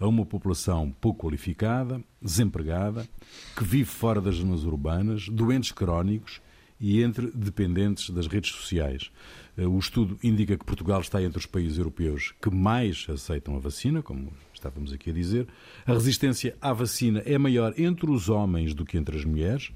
a 0.01 0.07
uma 0.09 0.27
população 0.27 0.91
pouco 1.01 1.27
qualificada, 1.27 2.03
desempregada, 2.21 3.09
que 3.57 3.63
vive 3.63 3.85
fora 3.85 4.21
das 4.21 4.37
zonas 4.37 4.65
urbanas, 4.65 5.29
doentes 5.29 5.71
crónicos 5.71 6.41
e 6.81 7.03
entre 7.03 7.31
dependentes 7.31 8.11
das 8.11 8.27
redes 8.27 8.51
sociais. 8.51 9.11
Eh, 9.57 9.67
o 9.67 9.79
estudo 9.79 10.19
indica 10.23 10.59
que 10.59 10.65
Portugal 10.65 11.01
está 11.01 11.23
entre 11.23 11.39
os 11.39 11.47
países 11.47 11.79
europeus 11.79 12.35
que 12.43 12.51
mais 12.51 13.07
aceitam 13.09 13.57
a 13.57 13.59
vacina, 13.59 14.03
como 14.03 14.33
estávamos 14.67 14.93
aqui 14.93 15.11
a 15.11 15.13
dizer. 15.13 15.47
A 15.85 15.93
resistência 15.93 16.57
à 16.61 16.73
vacina 16.73 17.23
é 17.25 17.39
maior 17.39 17.73
entre 17.79 18.11
os 18.11 18.29
homens 18.29 18.75
do 18.75 18.85
que 18.85 18.99
entre 18.99 19.17
as 19.17 19.25
mulheres 19.25 19.73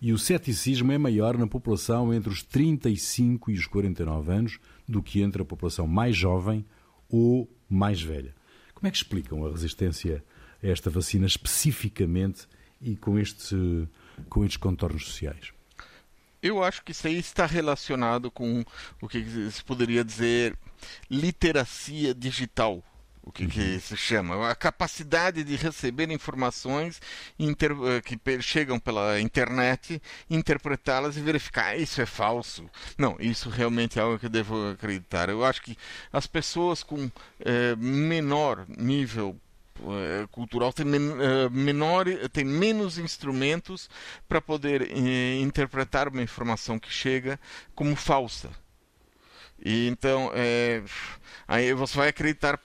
e 0.00 0.12
o 0.12 0.18
ceticismo 0.18 0.90
é 0.90 0.98
maior 0.98 1.38
na 1.38 1.46
população 1.46 2.12
entre 2.12 2.28
os 2.28 2.42
35 2.42 3.52
e 3.52 3.54
os 3.54 3.66
49 3.66 4.32
anos 4.32 4.58
do 4.86 5.00
que 5.00 5.22
entre 5.22 5.42
a 5.42 5.44
população 5.44 5.86
mais 5.86 6.16
jovem 6.16 6.64
ou 7.08 7.48
mais 7.70 8.02
velha. 8.02 8.34
Como 8.74 8.88
é 8.88 8.90
que 8.90 8.96
explicam 8.96 9.46
a 9.46 9.50
resistência 9.50 10.24
a 10.60 10.66
esta 10.66 10.90
vacina 10.90 11.24
especificamente 11.24 12.48
e 12.80 12.96
com, 12.96 13.16
este, 13.16 13.88
com 14.28 14.44
estes 14.44 14.56
contornos 14.56 15.06
sociais? 15.06 15.52
Eu 16.42 16.64
acho 16.64 16.82
que 16.82 16.90
isso 16.90 17.06
aí 17.06 17.16
está 17.16 17.46
relacionado 17.46 18.28
com 18.28 18.64
o 19.00 19.06
que 19.06 19.24
se 19.52 19.62
poderia 19.62 20.04
dizer 20.04 20.58
literacia 21.08 22.12
digital. 22.12 22.82
O 23.24 23.30
que, 23.30 23.46
que 23.46 23.60
uhum. 23.60 23.80
se 23.80 23.96
chama? 23.96 24.50
A 24.50 24.54
capacidade 24.54 25.44
de 25.44 25.54
receber 25.54 26.10
informações 26.10 27.00
inter, 27.38 27.70
eh, 27.70 28.00
que 28.00 28.42
chegam 28.42 28.80
pela 28.80 29.20
internet, 29.20 30.02
interpretá-las 30.28 31.16
e 31.16 31.20
verificar 31.20 31.66
ah, 31.66 31.76
isso 31.76 32.00
é 32.02 32.06
falso. 32.06 32.68
Não, 32.98 33.16
isso 33.20 33.48
realmente 33.48 33.98
é 33.98 34.02
algo 34.02 34.18
que 34.18 34.26
eu 34.26 34.30
devo 34.30 34.70
acreditar. 34.70 35.28
Eu 35.28 35.44
acho 35.44 35.62
que 35.62 35.76
as 36.12 36.26
pessoas 36.26 36.82
com 36.82 37.10
é, 37.38 37.76
menor 37.76 38.66
nível 38.68 39.36
eh, 39.80 40.26
cultural 40.32 40.74
men 40.84 41.00
menor, 41.50 42.06
tem 42.32 42.44
menos 42.44 42.98
instrumentos 42.98 43.88
para 44.28 44.40
poder 44.40 44.96
interpretar 45.40 46.08
uma 46.08 46.22
informação 46.22 46.78
que 46.78 46.92
chega 46.92 47.38
como 47.74 47.94
falsa. 47.94 48.50
E 49.64 49.86
então, 49.86 50.30
é, 50.34 50.82
aí 51.46 51.72
você 51.72 51.96
vai 51.96 52.08
acreditar 52.08 52.58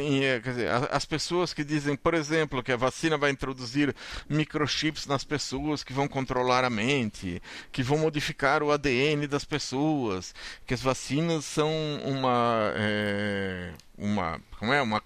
em, 0.00 0.40
dizer, 0.40 0.70
as 0.90 1.04
pessoas 1.04 1.52
que 1.52 1.64
dizem, 1.64 1.96
por 1.96 2.14
exemplo, 2.14 2.62
que 2.62 2.70
a 2.70 2.76
vacina 2.76 3.18
vai 3.18 3.30
introduzir 3.30 3.94
microchips 4.28 5.06
nas 5.06 5.24
pessoas 5.24 5.82
que 5.82 5.92
vão 5.92 6.06
controlar 6.06 6.64
a 6.64 6.70
mente, 6.70 7.42
que 7.72 7.82
vão 7.82 7.98
modificar 7.98 8.62
o 8.62 8.70
ADN 8.70 9.26
das 9.26 9.44
pessoas, 9.44 10.32
que 10.64 10.74
as 10.74 10.80
vacinas 10.80 11.44
são 11.44 11.70
uma 12.04 12.72
é, 12.76 13.72
uma 13.96 14.40
como 14.58 14.72
é? 14.72 14.82
Uma 14.82 15.00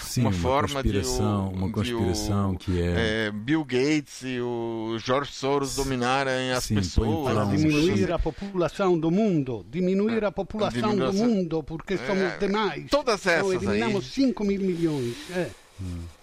Sim, 0.00 0.22
uma, 0.22 0.30
uma 0.30 0.32
forma 0.32 0.82
de 0.82 0.98
o, 0.98 1.48
uma 1.50 1.70
conspiração 1.70 2.50
de 2.50 2.56
o, 2.56 2.58
que 2.58 2.82
é... 2.82 3.26
é... 3.26 3.30
Bill 3.30 3.64
Gates 3.64 4.22
e 4.22 4.40
o 4.40 4.96
George 4.98 5.32
Soros 5.32 5.76
dominarem 5.76 6.52
as 6.52 6.64
Sim, 6.64 6.76
pessoas. 6.76 7.32
Para 7.32 7.44
diminuir 7.44 8.12
a 8.12 8.18
população 8.18 8.98
do 8.98 9.10
mundo 9.10 9.64
diminuir 9.70 10.24
a 10.24 10.32
população 10.32 10.96
do 10.96 11.12
mundo 11.12 11.62
porque 11.62 11.96
somos 11.96 12.22
é, 12.22 12.38
demais. 12.38 12.90
todas 12.90 13.26
essas 13.26 13.52
então, 13.52 13.72
eliminamos 13.72 14.04
aí, 14.04 14.26
5 14.26 14.44
mil 14.44 14.60
milhões 14.60 15.16
é. 15.30 15.50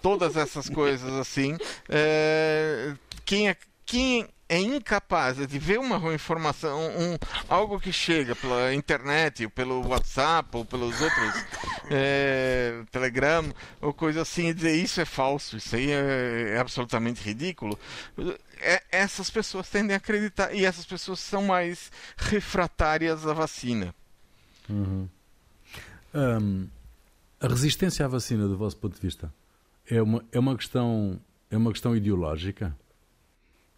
todas 0.01 0.35
essas 0.35 0.69
coisas 0.69 1.13
assim. 1.13 1.55
É, 1.87 2.93
quem 3.25 3.49
é 3.49 3.55
quem 3.85 4.27
é 4.49 4.59
incapaz 4.59 5.37
de 5.45 5.59
ver 5.59 5.79
uma 5.79 6.13
informação, 6.13 6.79
um, 6.79 7.17
algo 7.49 7.79
que 7.79 7.91
chega 7.91 8.35
pela 8.35 8.73
internet, 8.73 9.47
pelo 9.49 9.85
WhatsApp 9.87 10.49
ou 10.55 10.65
pelos 10.65 11.01
outros 11.01 11.45
é, 11.91 12.81
Telegram 12.91 13.43
ou 13.81 13.93
coisa 13.93 14.21
assim 14.21 14.47
e 14.47 14.53
dizer 14.53 14.75
isso 14.75 15.01
é 15.01 15.05
falso, 15.05 15.57
isso 15.57 15.75
aí 15.75 15.91
é, 15.91 16.53
é 16.55 16.57
absolutamente 16.59 17.21
ridículo. 17.21 17.77
É, 18.59 18.83
essas 18.91 19.29
pessoas 19.29 19.69
tendem 19.69 19.93
a 19.93 19.97
acreditar 19.97 20.53
e 20.53 20.65
essas 20.65 20.85
pessoas 20.85 21.19
são 21.19 21.43
mais 21.43 21.91
refratárias 22.15 23.27
à 23.27 23.33
vacina. 23.33 23.93
Uhum. 24.69 25.09
Um, 26.13 26.67
a 27.39 27.47
resistência 27.47 28.05
à 28.05 28.07
vacina, 28.07 28.47
do 28.47 28.57
vosso 28.57 28.77
ponto 28.77 28.95
de 28.95 29.01
vista, 29.01 29.31
é 29.89 30.01
uma, 30.01 30.23
é 30.31 30.39
uma 30.39 30.55
questão 30.55 31.19
é 31.49 31.57
uma 31.57 31.71
questão 31.71 31.95
ideológica? 31.95 32.75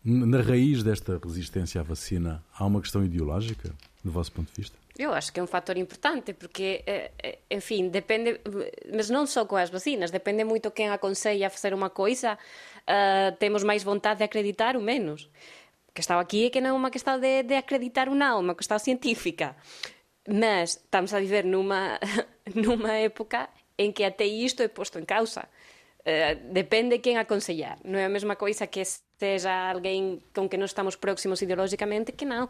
Na 0.03 0.41
raiz 0.41 0.81
desta 0.81 1.19
resistência 1.21 1.81
à 1.81 1.83
vacina, 1.83 2.43
há 2.57 2.65
uma 2.65 2.79
questão 2.79 3.03
ideológica, 3.03 3.73
do 4.03 4.11
vosso 4.11 4.31
ponto 4.31 4.49
de 4.49 4.61
vista? 4.61 4.77
Eu 4.97 5.13
acho 5.13 5.31
que 5.31 5.39
é 5.39 5.43
um 5.43 5.47
fator 5.47 5.77
importante, 5.77 6.33
porque, 6.33 6.83
eh, 6.85 7.11
eh, 7.21 7.39
enfim, 7.51 7.89
depende, 7.89 8.39
mas 8.93 9.09
não 9.09 9.25
só 9.25 9.45
com 9.45 9.55
as 9.55 9.69
vacinas, 9.69 10.11
depende 10.11 10.43
muito 10.43 10.71
quem 10.71 10.89
aconselha 10.89 11.47
a 11.47 11.49
fazer 11.49 11.73
uma 11.73 11.89
coisa, 11.89 12.33
uh, 12.33 13.35
temos 13.37 13.63
mais 13.63 13.83
vontade 13.83 14.19
de 14.19 14.23
acreditar 14.23 14.75
ou 14.75 14.81
menos. 14.81 15.29
A 15.89 15.91
questão 15.93 16.19
aqui 16.19 16.45
é 16.45 16.49
que 16.49 16.61
não 16.61 16.69
é 16.69 16.73
uma 16.73 16.89
questão 16.89 17.19
de, 17.19 17.43
de 17.43 17.55
acreditar 17.55 18.09
ou 18.09 18.15
não, 18.15 18.37
é 18.37 18.41
uma 18.41 18.55
questão 18.55 18.79
científica. 18.79 19.55
Mas 20.27 20.71
estamos 20.71 21.13
a 21.13 21.19
viver 21.19 21.43
numa, 21.43 21.99
numa 22.53 22.93
época 22.93 23.49
em 23.77 23.91
que 23.91 24.03
até 24.03 24.25
isto 24.25 24.61
é 24.63 24.67
posto 24.67 24.99
em 24.99 25.05
causa. 25.05 25.47
Uh, 26.01 26.53
depende 26.53 26.89
de 26.91 26.99
quem 26.99 27.17
aconselhar. 27.17 27.77
Não 27.83 27.99
é 27.99 28.05
a 28.05 28.09
mesma 28.09 28.35
coisa 28.35 28.67
que 28.67 28.81
seja 29.19 29.71
alguém 29.71 30.21
com 30.33 30.47
quem 30.47 30.57
nós 30.57 30.69
estamos 30.69 30.95
próximos 30.95 31.41
ideologicamente 31.41 32.11
que 32.11 32.25
não. 32.25 32.49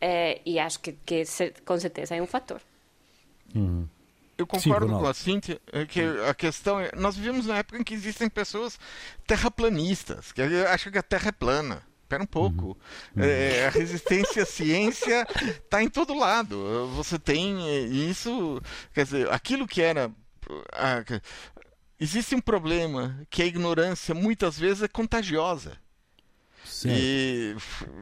É, 0.00 0.40
e 0.44 0.58
acho 0.58 0.80
que, 0.80 0.92
que, 1.04 1.24
com 1.64 1.78
certeza 1.78 2.16
é 2.16 2.22
um 2.22 2.26
fator. 2.26 2.60
Uhum. 3.54 3.86
Eu 4.36 4.46
concordo 4.46 4.86
Sim, 4.86 4.98
com 4.98 5.06
a 5.06 5.14
Cíntia 5.14 5.60
é 5.72 5.86
que 5.86 6.00
a 6.28 6.34
questão 6.34 6.78
é. 6.78 6.90
Nós 6.94 7.16
vivemos 7.16 7.46
numa 7.46 7.58
época 7.58 7.78
em 7.78 7.84
que 7.84 7.94
existem 7.94 8.28
pessoas 8.28 8.78
terraplanistas, 9.26 10.30
que 10.32 10.42
acham 10.42 10.92
que 10.92 10.98
a 10.98 11.02
Terra 11.02 11.28
é 11.28 11.32
plana. 11.32 11.82
Espera 12.02 12.22
um 12.22 12.26
pouco. 12.26 12.76
Uhum. 13.16 13.24
É, 13.24 13.66
a 13.66 13.70
resistência 13.70 14.42
à 14.42 14.46
ciência 14.46 15.26
está 15.42 15.82
em 15.82 15.88
todo 15.88 16.14
lado. 16.14 16.86
Você 16.94 17.18
tem 17.18 17.58
isso. 18.08 18.60
Quer 18.94 19.04
dizer, 19.04 19.32
aquilo 19.32 19.66
que 19.66 19.80
era. 19.80 20.10
existe 21.98 22.34
um 22.34 22.40
problema 22.40 23.18
que 23.28 23.42
a 23.42 23.46
ignorância 23.46 24.14
muitas 24.14 24.58
vezes 24.58 24.82
é 24.82 24.88
contagiosa. 24.88 25.78
Sim. 26.66 26.90
E 26.90 27.56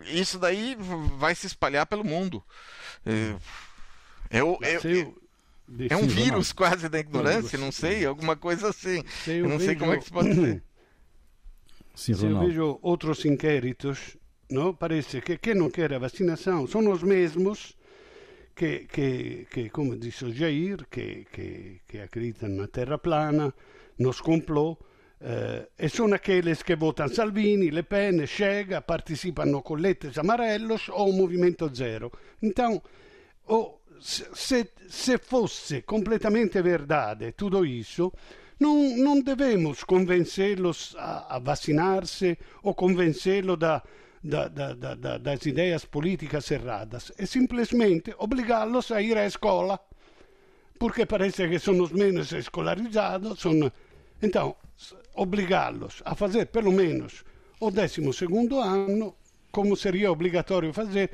isso 0.06 0.38
daí 0.38 0.76
vai 1.18 1.34
se 1.34 1.46
espalhar 1.46 1.86
pelo 1.86 2.04
mundo. 2.04 2.42
É, 3.04 3.36
é, 4.30 4.38
é, 4.38 5.88
é 5.90 5.96
um 5.96 6.06
vírus 6.06 6.52
quase 6.52 6.88
da 6.88 6.98
ignorância, 6.98 7.58
não 7.58 7.70
sei, 7.70 8.04
alguma 8.04 8.36
coisa 8.36 8.68
assim. 8.68 9.02
Eu 9.26 9.48
não 9.48 9.58
sei 9.58 9.76
como 9.76 9.92
é 9.92 9.98
que 9.98 10.04
se 10.04 10.10
pode 10.10 10.30
dizer. 10.30 10.62
Sim, 11.94 12.14
Se 12.14 12.26
eu 12.26 12.40
vejo 12.40 12.78
outros 12.82 13.24
inquéritos, 13.24 14.16
não? 14.50 14.74
parece 14.74 15.20
que 15.20 15.38
quem 15.38 15.54
não 15.54 15.70
quer 15.70 15.92
a 15.94 15.98
vacinação 15.98 16.66
são 16.66 16.90
os 16.90 17.04
mesmos 17.04 17.76
que, 18.54 18.80
que, 18.92 19.46
que 19.48 19.70
como 19.70 19.96
disse 19.96 20.24
o 20.24 20.32
Jair, 20.32 20.84
que, 20.90 21.24
que, 21.32 21.80
que 21.86 21.98
acreditam 21.98 22.48
na 22.48 22.66
terra 22.66 22.98
plana, 22.98 23.54
nos 23.96 24.20
complô, 24.20 24.76
eh, 25.26 25.70
e 25.78 25.88
sono 25.88 26.14
aqueles 26.14 26.62
que 26.62 26.76
votam 26.76 27.08
Salvini, 27.08 27.70
Le 27.70 27.84
Pen, 27.84 28.26
Chega, 28.26 28.82
participam 28.82 29.62
com 29.62 29.74
letras 29.76 30.18
amarelos 30.18 30.90
ou 30.90 31.14
Movimento 31.14 31.70
Zero. 31.74 32.12
Então, 32.42 32.82
oh, 33.46 33.80
se, 33.98 34.70
se, 34.86 35.16
fosse 35.16 35.80
completamente 35.80 36.60
verdade 36.60 37.32
tudo 37.32 37.64
isso, 37.64 38.12
não, 38.60 38.76
não 38.98 39.22
devemos 39.22 39.82
convencê-los 39.84 40.94
a, 40.98 41.36
a 41.36 41.38
vacinar-se 41.38 42.36
ou 42.62 42.74
convencê-los 42.74 43.56
da, 43.58 43.82
da, 44.22 44.48
da, 44.48 44.74
da, 44.74 45.16
das 45.16 45.46
ideias 45.46 45.86
políticas 45.86 46.50
erradas. 46.50 47.12
É 47.16 47.24
simplesmente 47.24 48.14
obrigá-los 48.18 48.90
a 48.90 49.00
ir 49.00 49.16
à 49.16 49.24
escola, 49.24 49.80
porque 50.78 51.06
parece 51.06 51.48
que 51.48 51.58
são 51.58 51.80
os 51.80 51.92
menos 51.92 52.30
escolarizados. 52.32 53.42
Então, 54.20 54.54
obrigá-los 55.14 56.02
a 56.04 56.14
fazer 56.14 56.46
pelo 56.46 56.72
menos 56.72 57.24
o 57.60 57.70
12 57.70 58.02
ano, 58.62 59.16
como 59.50 59.76
seria 59.76 60.10
obrigatório 60.10 60.72
fazer. 60.72 61.10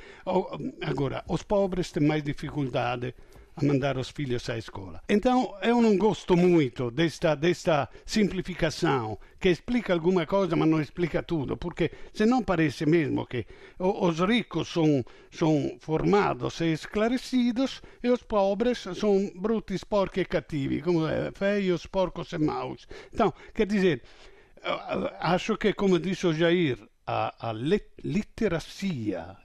Agora, 0.81 1.23
os 1.29 1.43
pobres 1.43 1.93
têm 1.93 2.07
mais 2.07 2.23
dificuldade 2.23 3.15
a 3.57 3.65
mandar 3.65 3.97
os 3.99 4.11
filhos 4.11 4.49
à 4.49 4.57
escola. 4.57 5.03
Então, 5.09 5.55
eu 5.63 5.81
não 5.81 5.97
gosto 5.97 6.37
muito 6.37 6.91
desta, 6.91 7.35
desta 7.35 7.89
simplificação 8.05 9.19
que 9.39 9.49
explica 9.49 9.93
alguma 9.93 10.27
coisa, 10.27 10.55
mas 10.57 10.69
não 10.69 10.81
explica 10.81 11.23
tudo, 11.23 11.57
porque 11.57 11.91
senão 12.13 12.43
parece 12.43 12.87
mesmo 12.87 13.27
que 13.27 13.47
os 13.79 14.21
ricos 14.21 14.69
são, 14.69 15.05
são 15.31 15.77
formados 15.81 16.61
e 16.61 16.73
esclarecidos 16.73 17.83
e 18.03 18.09
os 18.09 18.23
pobres 18.23 18.87
são 18.95 19.31
brutos, 19.35 19.85
porcos 19.85 20.23
e 20.23 20.25
cattivi, 20.25 20.83
como 20.83 21.07
é, 21.07 21.31
feios, 21.33 21.87
porcos 21.87 22.33
e 22.33 22.39
maus. 22.39 22.87
Então, 23.13 23.33
quer 23.55 23.67
dizer, 23.67 24.03
acho 25.21 25.57
que, 25.57 25.73
como 25.73 25.99
disse 25.99 26.27
o 26.27 26.33
Jair, 26.33 26.79
a, 27.07 27.51
a 27.51 27.53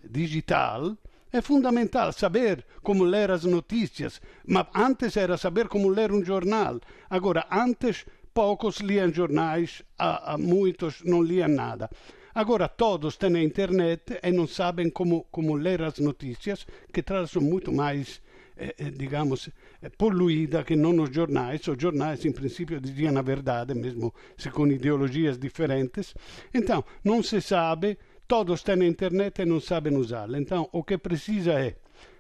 digital 0.04 0.98
é 1.32 1.42
fundamental 1.42 2.14
saber 2.14 2.66
como 2.82 3.04
ler 3.04 3.32
as 3.32 3.44
notícias, 3.44 4.22
mas 4.48 4.68
antes 4.74 5.18
era 5.18 5.38
saber 5.38 5.68
como 5.68 5.90
ler 5.90 6.12
um 6.12 6.24
jornal. 6.24 6.80
Agora, 7.10 7.46
antes 7.52 8.06
poucos 8.34 8.78
liam 8.78 9.12
jornais, 9.12 9.84
a, 9.98 10.34
a 10.34 10.38
muitos 10.38 11.02
não 11.04 11.22
liam 11.22 11.50
nada. 11.50 11.90
Agora 12.34 12.68
todos 12.68 13.16
têm 13.16 13.44
internet 13.44 14.20
e 14.22 14.32
não 14.32 14.46
sabem 14.46 14.90
como, 14.90 15.26
como 15.32 15.56
ler 15.56 15.82
as 15.82 16.00
notícias, 16.00 16.68
que 16.92 17.02
trazem 17.02 17.42
muito 17.42 17.72
mais 17.72 18.22
eh, 18.58 18.74
eh, 18.78 18.90
digamos, 18.90 19.50
eh, 19.82 19.90
poluída 19.90 20.64
que 20.64 20.78
não 20.78 21.02
os 21.02 21.10
jornais. 21.14 21.68
Os 21.68 21.78
jornais, 21.78 22.24
em 22.24 22.32
princípio, 22.32 22.80
diziam 22.80 23.18
a 23.18 23.22
verdade, 23.22 23.74
mesmo 23.74 24.14
se 24.38 24.50
com 24.50 24.66
ideologias 24.68 25.38
diferentes. 25.38 26.16
Então, 26.54 26.84
não 27.04 27.22
se 27.22 27.42
sabe 27.42 27.98
todos 28.28 28.64
têm 28.64 28.88
internet 28.88 29.42
e 29.42 29.46
não 29.46 29.60
sabem 29.60 29.98
usá-la. 29.98 30.40
Então, 30.40 30.70
o 30.72 30.84
que 30.84 30.98
precisa 30.98 31.54
é 31.54 31.76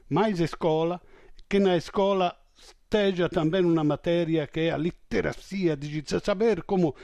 mais 0.09 0.39
escola, 0.39 1.01
que 1.49 1.59
na 1.59 1.75
escola 1.75 2.35
esteja 2.57 3.27
também 3.27 3.63
uma 3.65 3.83
matéria 3.83 4.47
que 4.47 4.61
é 4.61 4.71
a 4.71 4.77
literacia 4.77 5.75
digital, 5.75 6.21
saber 6.23 6.63
como 6.63 6.95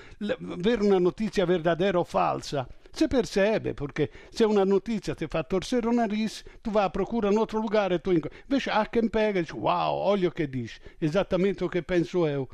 ver 0.57 0.81
uma 0.81 0.99
notícia 0.99 1.45
verdadeira 1.45 1.97
ou 1.97 2.05
falsa. 2.05 2.67
Se 2.93 3.07
percebe, 3.07 3.73
porque 3.73 4.09
se 4.31 4.45
uma 4.45 4.65
notícia 4.65 5.15
ti 5.15 5.25
fa 5.27 5.43
torcere 5.43 5.87
o 5.87 5.93
nariz, 5.93 6.43
tu 6.61 6.71
vai 6.71 6.83
à 6.83 6.89
procura 6.89 7.31
em 7.31 7.37
outro 7.37 7.59
lugar 7.61 7.91
e 7.91 7.99
tu 7.99 8.11
Invece 8.11 8.69
há 8.69 8.85
quem 8.85 9.07
pega 9.07 9.39
e 9.39 9.43
diz, 9.43 9.53
uau, 9.53 9.97
olha 9.97 10.27
o 10.27 10.31
que 10.31 10.45
diz, 10.45 10.81
exatamente 11.01 11.63
o 11.63 11.69
que 11.69 11.81
penso 11.81 12.27
eu. 12.27 12.49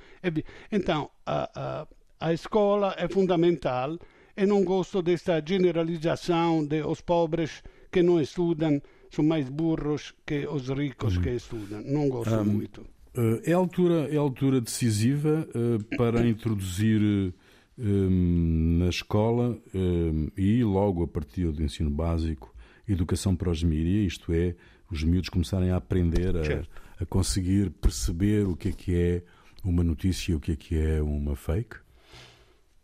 Então, 0.71 1.09
a, 1.25 1.49
a, 1.55 1.87
a 2.19 2.33
escola 2.33 2.93
é 2.97 3.07
fundamental 3.07 3.97
e 4.37 4.45
não 4.45 4.63
gosto 4.63 5.01
desta 5.01 5.41
generalização 5.43 6.63
de 6.63 6.83
os 6.83 7.01
pobres 7.01 7.63
que 7.91 8.03
não 8.03 8.21
estudam 8.21 8.79
são 9.09 9.25
mais 9.25 9.49
burros 9.49 10.13
que 10.25 10.45
os 10.47 10.69
ricos 10.69 11.17
que 11.17 11.29
estudam. 11.31 11.81
Não 11.81 12.07
gosto 12.07 12.35
um, 12.35 12.45
muito. 12.45 12.85
Eh, 13.15 13.51
é 13.51 13.53
a 13.53 13.57
altura, 13.57 14.07
é 14.13 14.17
a 14.17 14.19
altura 14.19 14.61
decisiva 14.61 15.47
uh, 15.49 15.97
para 15.97 16.27
introduzir 16.27 17.33
um, 17.79 18.77
na 18.79 18.89
escola 18.89 19.57
um, 19.73 20.27
e 20.37 20.63
logo 20.63 21.03
a 21.03 21.07
partir 21.07 21.51
do 21.51 21.63
ensino 21.63 21.89
básico 21.89 22.53
educação 22.87 23.35
para 23.35 23.49
os 23.49 23.63
mídia, 23.63 24.05
isto 24.05 24.31
é, 24.31 24.55
os 24.89 25.03
miúdos 25.03 25.29
começarem 25.29 25.71
a 25.71 25.75
aprender 25.75 26.35
a, 26.37 27.03
a 27.03 27.05
conseguir 27.05 27.69
perceber 27.69 28.47
o 28.47 28.55
que 28.55 28.69
é 28.69 28.71
que 28.71 28.95
é 28.95 29.23
uma 29.63 29.83
notícia 29.83 30.31
e 30.31 30.35
o 30.35 30.39
que 30.39 30.53
é 30.53 30.55
que 30.55 30.77
é 30.77 31.01
uma 31.01 31.35
fake? 31.35 31.75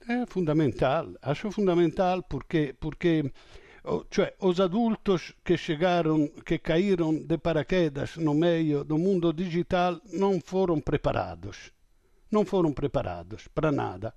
É 0.07 0.25
fundamental, 0.25 1.13
acho 1.22 1.50
fundamental 1.50 2.24
porque, 2.24 2.75
porque 2.77 3.31
cioè, 4.10 4.33
os 4.39 4.60
adultos 4.60 5.33
que 5.45 5.55
chegaram, 5.57 6.27
que 6.45 6.60
caíram 6.60 7.13
de 7.13 7.38
paraquedas 7.38 8.17
no 8.17 8.33
meio 8.33 8.83
do 8.83 8.98
mundo 8.98 9.31
digital 9.31 10.01
não 10.12 10.41
foram 10.41 10.81
preparados. 10.81 11.72
Não 12.29 12.43
foram 12.43 12.74
preparados 12.74 13.48
para 13.48 13.72
nada. 13.72 14.13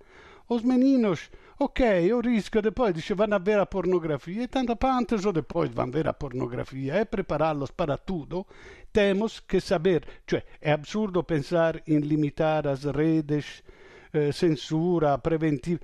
Os 0.49 0.62
meninos, 0.62 1.31
ok, 1.59 2.12
o 2.12 2.21
risco 2.21 2.62
depois 2.62 2.95
dice 2.95 3.14
vanno 3.14 3.35
a 3.35 3.38
ver 3.38 3.59
a 3.59 3.66
pornografia 3.66 4.45
e 4.45 4.49
tanto 4.49 4.76
antes 4.87 5.25
ou 5.25 5.33
depois 5.33 5.71
vão 5.71 5.90
ver 5.90 6.09
a 6.09 6.12
pornografia 6.12 6.95
é 6.95 7.05
prepará-los 7.05 7.71
para 7.71 7.97
tudo, 7.99 8.47
temos 8.93 9.40
que 9.40 9.61
saber, 9.61 10.07
cioè 10.26 10.43
é 10.61 10.73
absurdo 10.73 11.23
pensar 11.25 11.83
em 11.87 11.99
limitar 11.99 12.66
as 12.66 12.85
redes 12.85 13.62
censura 14.33 15.19
preventiva. 15.19 15.81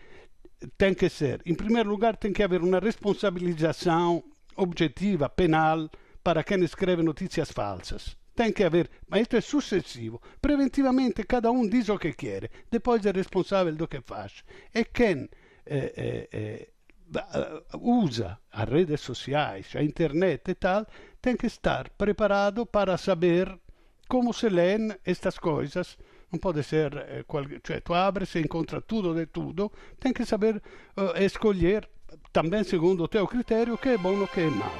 Tem 0.78 0.94
que 0.94 1.08
ser, 1.08 1.42
em 1.44 1.54
primeiro 1.54 1.90
lugar, 1.90 2.16
tem 2.16 2.32
que 2.32 2.42
haver 2.42 2.62
uma 2.62 2.78
responsabilização 2.78 4.22
objetiva, 4.56 5.28
penal, 5.28 5.90
para 6.22 6.44
quem 6.44 6.62
escreve 6.62 7.02
notícias 7.02 7.50
falsas. 7.50 8.16
Tem 8.34 8.52
que 8.52 8.64
haver, 8.64 8.90
mas 9.08 9.22
isto 9.22 9.36
é 9.36 9.40
sucessivo. 9.40 10.20
Preventivamente, 10.40 11.24
cada 11.24 11.50
um 11.50 11.68
diz 11.68 11.88
o 11.88 11.98
que 11.98 12.12
quer, 12.12 12.50
depois 12.70 13.04
é 13.04 13.10
responsável 13.10 13.74
do 13.74 13.88
que 13.88 14.00
faz. 14.00 14.42
E 14.74 14.84
quem 14.84 15.28
eh, 15.66 15.92
eh, 15.96 16.28
eh, 16.32 16.68
usa 17.74 18.38
as 18.50 18.68
redes 18.68 19.00
sociais, 19.00 19.74
a 19.76 19.82
internet 19.82 20.50
e 20.50 20.54
tal, 20.54 20.86
tem 21.20 21.36
que 21.36 21.46
estar 21.46 21.90
preparado 21.90 22.64
para 22.64 22.96
saber 22.96 23.58
como 24.08 24.32
se 24.32 24.48
lêem 24.48 24.90
estas 25.04 25.38
coisas 25.38 25.98
não 26.32 26.38
pode 26.38 26.62
ser, 26.62 26.96
eh, 26.96 27.24
cioè 27.62 27.80
tu 27.80 27.92
abres 27.92 28.34
e 28.34 28.40
encontra 28.40 28.80
tudo 28.80 29.14
de 29.14 29.26
tudo, 29.26 29.70
tem 30.00 30.12
que 30.14 30.24
saber 30.24 30.62
uh, 30.96 31.22
escolher 31.22 31.86
também 32.32 32.64
segundo 32.64 33.04
o 33.04 33.08
teu 33.08 33.26
critério 33.26 33.74
o 33.74 33.78
que 33.78 33.90
é 33.90 33.98
bom 33.98 34.14
e 34.14 34.22
o 34.22 34.28
que 34.28 34.40
é 34.40 34.50
mau. 34.50 34.72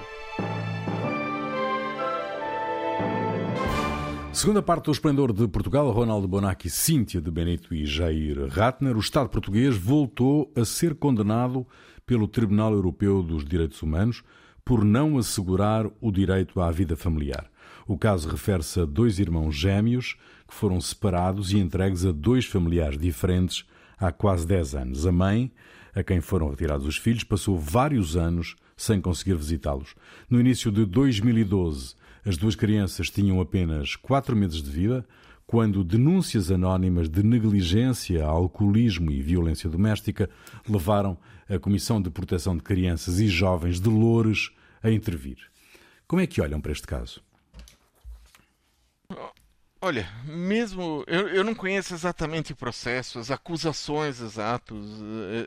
Segunda 4.33 4.63
parte 4.63 4.87
do 4.87 4.93
Esplendor 4.93 5.31
de 5.31 5.47
Portugal, 5.47 5.91
Ronaldo 5.91 6.27
Bonacci, 6.27 6.71
Cíntia 6.71 7.21
de 7.21 7.31
Benito 7.31 7.75
e 7.75 7.85
Jair 7.85 8.49
Ratner, 8.49 8.97
o 8.97 9.01
Estado 9.01 9.29
português 9.29 9.77
voltou 9.77 10.51
a 10.57 10.65
ser 10.65 10.95
condenado 10.95 11.67
pelo 12.07 12.27
Tribunal 12.27 12.73
Europeu 12.73 13.23
dos 13.23 13.45
Direitos 13.45 13.83
Humanos 13.83 14.25
por 14.65 14.85
não 14.85 15.19
assegurar 15.19 15.87
o 16.01 16.11
direito 16.11 16.63
à 16.63 16.71
vida 16.71 16.97
familiar. 16.97 17.51
O 17.87 17.99
caso 17.99 18.29
refere-se 18.29 18.81
a 18.81 18.85
dois 18.87 19.19
irmãos 19.19 19.55
gêmeos 19.55 20.17
foram 20.53 20.81
separados 20.81 21.53
e 21.53 21.59
entregues 21.59 22.05
a 22.05 22.13
dois 22.13 22.45
familiares 22.45 22.99
diferentes 22.99 23.65
há 23.99 24.13
quase 24.13 24.47
10 24.47 24.75
anos. 24.75 25.07
A 25.07 25.13
mãe, 25.13 25.51
a 25.95 26.03
quem 26.03 26.21
foram 26.21 26.49
retirados 26.49 26.87
os 26.87 26.97
filhos, 26.97 27.25
passou 27.25 27.59
vários 27.59 28.17
anos 28.17 28.57
sem 28.77 29.01
conseguir 29.01 29.35
visitá-los. 29.35 29.95
No 30.29 30.41
início 30.41 30.71
de 30.71 30.85
2012, 30.85 31.95
as 32.25 32.37
duas 32.37 32.55
crianças 32.55 33.11
tinham 33.11 33.41
apenas 33.41 33.97
4 33.97 34.37
meses 34.37 34.63
de 34.63 34.71
vida, 34.71 35.05
quando 35.47 35.85
denúncias 35.85 36.51
anónimas 36.51 37.09
de 37.09 37.23
negligência, 37.23 38.25
alcoolismo 38.25 39.11
e 39.11 39.21
violência 39.21 39.69
doméstica 39.69 40.31
levaram 40.69 41.19
a 41.49 41.59
Comissão 41.59 42.01
de 42.01 42.09
Proteção 42.11 42.57
de 42.57 42.63
Crianças 42.63 43.19
e 43.19 43.27
Jovens 43.27 43.81
de 43.81 43.89
Loures 43.89 44.51
a 44.83 44.91
intervir. 44.91 45.39
Como 46.07 46.23
é 46.23 46.27
que 46.27 46.41
olham 46.41 46.61
para 46.61 46.73
este 46.73 46.87
caso? 46.87 47.21
Olha, 49.85 50.09
mesmo 50.25 51.03
eu, 51.09 51.29
eu 51.31 51.43
não 51.43 51.57
conheço 51.57 51.93
exatamente 51.93 52.53
o 52.53 52.57
processo, 52.57 53.19
as 53.19 53.33
acusações 53.33 54.21
exatos, 54.21 54.87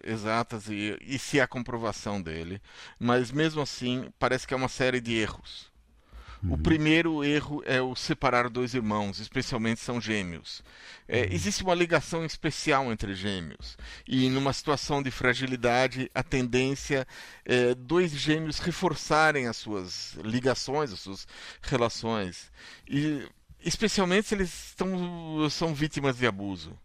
eh, 0.03 0.11
exatas 0.11 0.67
e, 0.67 0.97
e 0.99 1.17
se 1.17 1.39
há 1.39 1.47
comprovação 1.47 2.21
dele, 2.21 2.61
mas 2.99 3.31
mesmo 3.31 3.61
assim 3.61 4.11
parece 4.19 4.45
que 4.45 4.53
é 4.53 4.57
uma 4.57 4.67
série 4.67 4.99
de 4.99 5.13
erros. 5.13 5.71
Uhum. 6.43 6.55
O 6.55 6.57
primeiro 6.57 7.23
erro 7.23 7.63
é 7.65 7.81
o 7.81 7.95
separar 7.95 8.49
dois 8.49 8.73
irmãos, 8.73 9.19
especialmente 9.19 9.79
são 9.79 10.01
gêmeos. 10.01 10.61
É, 11.07 11.21
uhum. 11.21 11.27
Existe 11.31 11.63
uma 11.63 11.73
ligação 11.73 12.25
especial 12.25 12.91
entre 12.91 13.15
gêmeos. 13.15 13.77
E 14.05 14.29
numa 14.29 14.51
situação 14.51 15.01
de 15.01 15.11
fragilidade, 15.11 16.11
a 16.13 16.21
tendência 16.21 17.07
é 17.45 17.73
dois 17.73 18.11
gêmeos 18.11 18.59
reforçarem 18.59 19.47
as 19.47 19.55
suas 19.55 20.15
ligações, 20.15 20.91
as 20.91 20.99
suas 20.99 21.25
relações. 21.61 22.51
E 22.85 23.25
especialmente 23.65 24.27
se 24.27 24.35
eles 24.35 24.69
estão, 24.69 25.49
são 25.49 25.73
vítimas 25.73 26.17
de 26.17 26.27
abuso. 26.27 26.77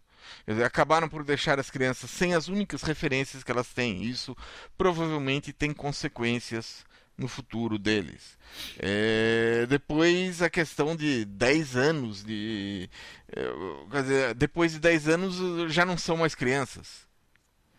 Acabaram 0.65 1.07
por 1.07 1.23
deixar 1.23 1.59
as 1.59 1.69
crianças 1.69 2.09
sem 2.09 2.33
as 2.33 2.47
únicas 2.47 2.81
referências 2.81 3.43
que 3.43 3.51
elas 3.51 3.67
têm. 3.67 4.03
Isso 4.03 4.35
provavelmente 4.77 5.53
tem 5.53 5.71
consequências 5.73 6.83
no 7.17 7.27
futuro 7.27 7.77
deles. 7.77 8.37
É, 8.79 9.65
depois 9.69 10.41
a 10.41 10.49
questão 10.49 10.95
de 10.95 11.25
10 11.25 11.75
anos 11.75 12.23
de. 12.23 12.89
É, 13.29 14.01
dizer, 14.01 14.33
depois 14.33 14.71
de 14.71 14.79
10 14.79 15.07
anos 15.07 15.71
já 15.71 15.85
não 15.85 15.97
são 15.97 16.17
mais 16.17 16.33
crianças. 16.33 17.07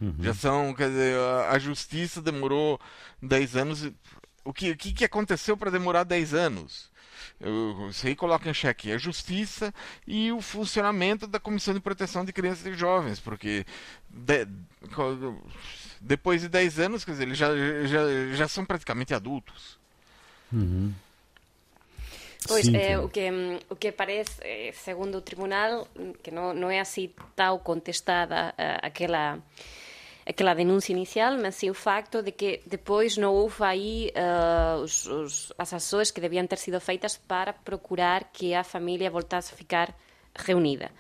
Uhum. 0.00 0.16
Já 0.20 0.34
são, 0.34 0.74
quer 0.74 0.88
dizer, 0.88 1.16
a, 1.18 1.50
a 1.50 1.58
justiça 1.58 2.22
demorou 2.22 2.80
10 3.20 3.56
anos. 3.56 3.90
O 4.44 4.52
que, 4.52 4.70
o 4.70 4.76
que 4.76 5.04
aconteceu 5.04 5.56
para 5.56 5.70
demorar 5.70 6.04
10 6.04 6.34
anos? 6.34 6.91
Isso 7.90 8.07
aí 8.07 8.14
coloca 8.14 8.48
em 8.48 8.55
xeque 8.55 8.92
a 8.92 8.98
justiça 8.98 9.74
e 10.07 10.31
o 10.31 10.40
funcionamento 10.40 11.26
da 11.26 11.40
Comissão 11.40 11.74
de 11.74 11.81
Proteção 11.81 12.24
de 12.24 12.33
Crianças 12.33 12.64
e 12.66 12.74
Jovens, 12.74 13.18
porque 13.18 13.66
de, 14.09 14.46
depois 16.00 16.42
de 16.42 16.48
10 16.48 16.78
anos, 16.78 17.05
quer 17.05 17.12
dizer, 17.12 17.24
eles 17.24 17.38
já, 17.38 17.48
já, 17.87 18.35
já 18.35 18.48
são 18.48 18.64
praticamente 18.64 19.12
adultos. 19.12 19.78
Uhum. 20.52 20.92
Pois, 22.46 22.66
é, 22.74 22.98
o, 22.98 23.09
que, 23.09 23.31
o 23.70 23.76
que 23.76 23.92
parece, 23.92 24.40
eh, 24.40 24.72
segundo 24.74 25.18
o 25.18 25.20
tribunal, 25.20 25.87
que 26.22 26.31
não, 26.31 26.52
não 26.52 26.70
é 26.70 26.81
assim 26.81 27.11
tal 27.37 27.59
contestada 27.61 28.52
uh, 28.59 28.78
aquela 28.83 29.38
aquela 30.26 30.54
denúncia 30.54 30.92
inicial, 30.92 31.37
mas 31.38 31.56
sim 31.56 31.70
o 31.70 31.74
facto 31.74 32.22
de 32.22 32.32
que 32.32 32.61
depois 32.66 33.16
não 33.16 33.32
houve 33.35 33.62
aí 33.62 34.12
uh, 34.16 34.82
os, 34.82 35.06
os, 35.06 35.52
as 35.58 35.72
ações 35.72 36.11
que 36.11 36.20
deviam 36.20 36.46
ter 36.46 36.58
sido 36.58 36.80
feitas 36.80 37.16
para 37.16 37.52
procurar 37.52 38.30
que 38.32 38.54
a 38.54 38.64
família 38.64 39.11
voltasse 39.11 39.52
a 39.54 39.56
ficar 39.56 39.94
reunida 40.35 40.90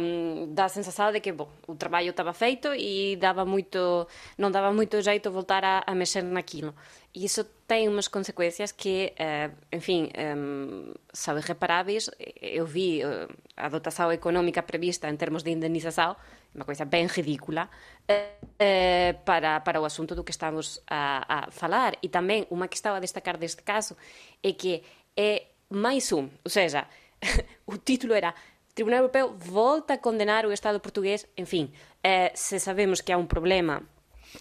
um, 0.00 0.52
dá 0.52 0.64
a 0.64 0.68
sensação 0.68 1.12
de 1.12 1.20
que 1.20 1.32
bom, 1.32 1.48
o 1.66 1.74
trabalho 1.74 2.10
estava 2.10 2.32
feito 2.32 2.68
e 2.74 3.16
dava 3.16 3.44
muito, 3.44 4.06
não 4.36 4.50
dava 4.50 4.72
muito 4.72 5.00
jeito 5.00 5.30
voltar 5.30 5.64
a, 5.64 5.82
a 5.86 5.94
mexer 5.94 6.22
naquilo. 6.22 6.74
E 7.14 7.24
isso 7.24 7.44
tem 7.66 7.88
umas 7.88 8.08
consequências 8.08 8.72
que, 8.72 9.12
uh, 9.18 9.54
enfim, 9.72 10.10
um, 10.36 10.92
são 11.12 11.36
irreparáveis. 11.36 12.10
Eu 12.40 12.66
vi 12.66 13.02
uh, 13.04 13.28
a 13.56 13.68
dotação 13.68 14.10
económica 14.10 14.62
prevista 14.62 15.08
em 15.08 15.16
termos 15.16 15.42
de 15.42 15.50
indenização, 15.50 16.16
uma 16.54 16.64
coisa 16.64 16.84
bem 16.84 17.06
ridícula, 17.06 17.68
uh, 18.10 19.24
para, 19.24 19.60
para 19.60 19.80
o 19.80 19.84
assunto 19.84 20.14
do 20.14 20.24
que 20.24 20.30
estamos 20.30 20.80
a, 20.88 21.46
a 21.46 21.50
falar. 21.50 21.96
E 22.02 22.08
também, 22.08 22.46
uma 22.50 22.68
questão 22.68 22.94
a 22.94 23.00
destacar 23.00 23.36
deste 23.36 23.62
caso 23.62 23.96
é 24.42 24.52
que 24.52 24.82
é 25.16 25.46
mais 25.68 26.12
um, 26.12 26.28
ou 26.44 26.50
seja, 26.50 26.86
o 27.66 27.76
título 27.76 28.12
era 28.12 28.34
Tribunal 28.74 29.00
Europeu 29.00 29.34
volta 29.36 29.94
a 29.94 29.98
condenar 29.98 30.46
o 30.46 30.52
Estado 30.52 30.80
portugués. 30.80 31.26
Enfim, 31.36 31.72
eh, 32.02 32.32
se 32.34 32.58
sabemos 32.58 33.00
que 33.00 33.12
há 33.12 33.18
um 33.18 33.26
problema 33.26 33.82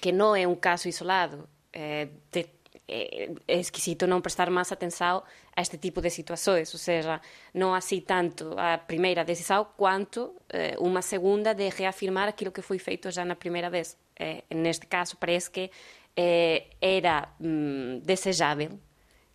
que 0.01 0.11
não 0.11 0.35
é 0.35 0.47
um 0.47 0.55
caso 0.55 0.87
isolado, 0.87 1.49
eh, 1.73 2.07
de, 2.31 2.45
é, 2.89 3.31
é 3.47 3.59
esquisito 3.59 4.07
não 4.07 4.21
prestar 4.21 4.49
mais 4.49 4.71
atenção 4.71 5.23
a 5.55 5.61
este 5.61 5.77
tipo 5.77 6.01
de 6.01 6.09
situações, 6.09 6.73
ou 6.73 6.79
seja, 6.79 7.21
não 7.53 7.73
assim 7.73 8.01
tanto 8.01 8.53
a 8.57 8.77
primeira 8.77 9.23
decisão 9.23 9.67
quanto 9.77 10.35
eh, 10.49 10.75
uma 10.79 11.01
segunda 11.01 11.53
de 11.53 11.69
reafirmar 11.69 12.27
aquilo 12.27 12.51
que 12.51 12.61
foi 12.61 12.79
feito 12.79 13.11
já 13.11 13.23
na 13.23 13.35
primeira 13.35 13.69
vez. 13.69 13.97
Eh, 14.19 14.43
neste 14.53 14.85
caso, 14.87 15.17
parece 15.17 15.49
que 15.51 15.71
eh, 16.15 16.65
era 16.81 17.29
mm, 17.39 17.99
desejável 18.03 18.79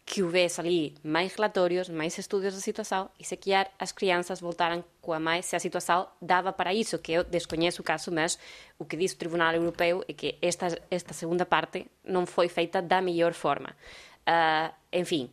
que 0.07 0.23
houvesse 0.23 0.61
ali 0.61 0.95
mais 1.03 1.35
relatórios, 1.35 1.89
mais 1.89 2.17
estudos 2.19 2.55
da 2.55 2.61
situação 2.61 3.09
e 3.19 3.25
se 3.25 3.37
calhar 3.37 3.71
as 3.79 3.91
crianças 3.91 4.41
voltaram 4.41 4.85
com 5.01 5.13
a 5.13 5.19
mais 5.19 5.47
se 5.47 5.57
a 5.57 5.61
situação 5.61 6.07
dava 6.21 6.53
para 6.53 6.75
isso, 6.75 6.99
que 6.99 7.13
eu 7.13 7.25
desconheço 7.25 7.81
o 7.81 7.85
caso, 7.85 8.13
mas 8.13 8.39
o 8.79 8.85
que 8.85 8.97
diz 8.97 9.13
o 9.13 9.17
Tribunal 9.17 9.55
Europeu 9.55 10.05
é 10.07 10.13
que 10.13 10.37
esta, 10.43 10.79
esta 10.91 11.15
segunda 11.15 11.47
parte 11.47 11.87
não 12.05 12.27
foi 12.27 12.49
feita 12.49 12.83
da 12.83 13.01
melhor 13.01 13.33
forma. 13.33 13.75
Uh, 14.29 15.29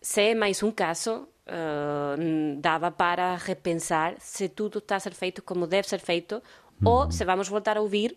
se 0.00 0.20
é 0.20 0.34
mais 0.34 0.62
um 0.62 0.70
caso, 0.72 1.28
uh, 1.46 2.92
para 2.96 3.36
repensar 3.36 4.16
se 4.18 4.48
tudo 4.48 4.78
está 4.78 4.96
a 4.96 5.00
ser 5.00 5.14
feito 5.14 5.42
como 5.42 5.66
deve 5.66 5.88
ser 5.88 6.00
feito 6.00 6.42
ou 6.84 7.10
se 7.10 7.24
vamos 7.24 7.48
voltar 7.48 7.76
a 7.76 7.80
ouvir 7.80 8.16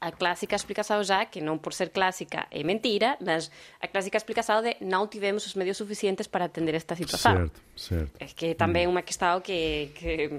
a 0.00 0.12
clássica 0.12 0.54
explicação 0.54 1.02
já, 1.02 1.24
que 1.24 1.40
não 1.40 1.58
por 1.58 1.72
ser 1.72 1.90
clássica 1.90 2.46
é 2.50 2.62
mentira, 2.62 3.16
mas 3.24 3.50
a 3.80 3.88
clássica 3.88 4.16
explicação 4.16 4.62
de 4.62 4.76
não 4.80 5.06
tivemos 5.06 5.46
os 5.46 5.54
medios 5.54 5.76
suficientes 5.76 6.26
para 6.26 6.44
atender 6.44 6.74
esta 6.74 6.94
situação. 6.94 7.36
Certo, 7.36 7.60
certo. 7.76 8.12
É 8.20 8.26
que 8.26 8.54
também 8.54 8.84
é 8.84 8.88
uma 8.88 9.02
questão 9.02 9.40
que, 9.40 9.90
que 9.94 10.30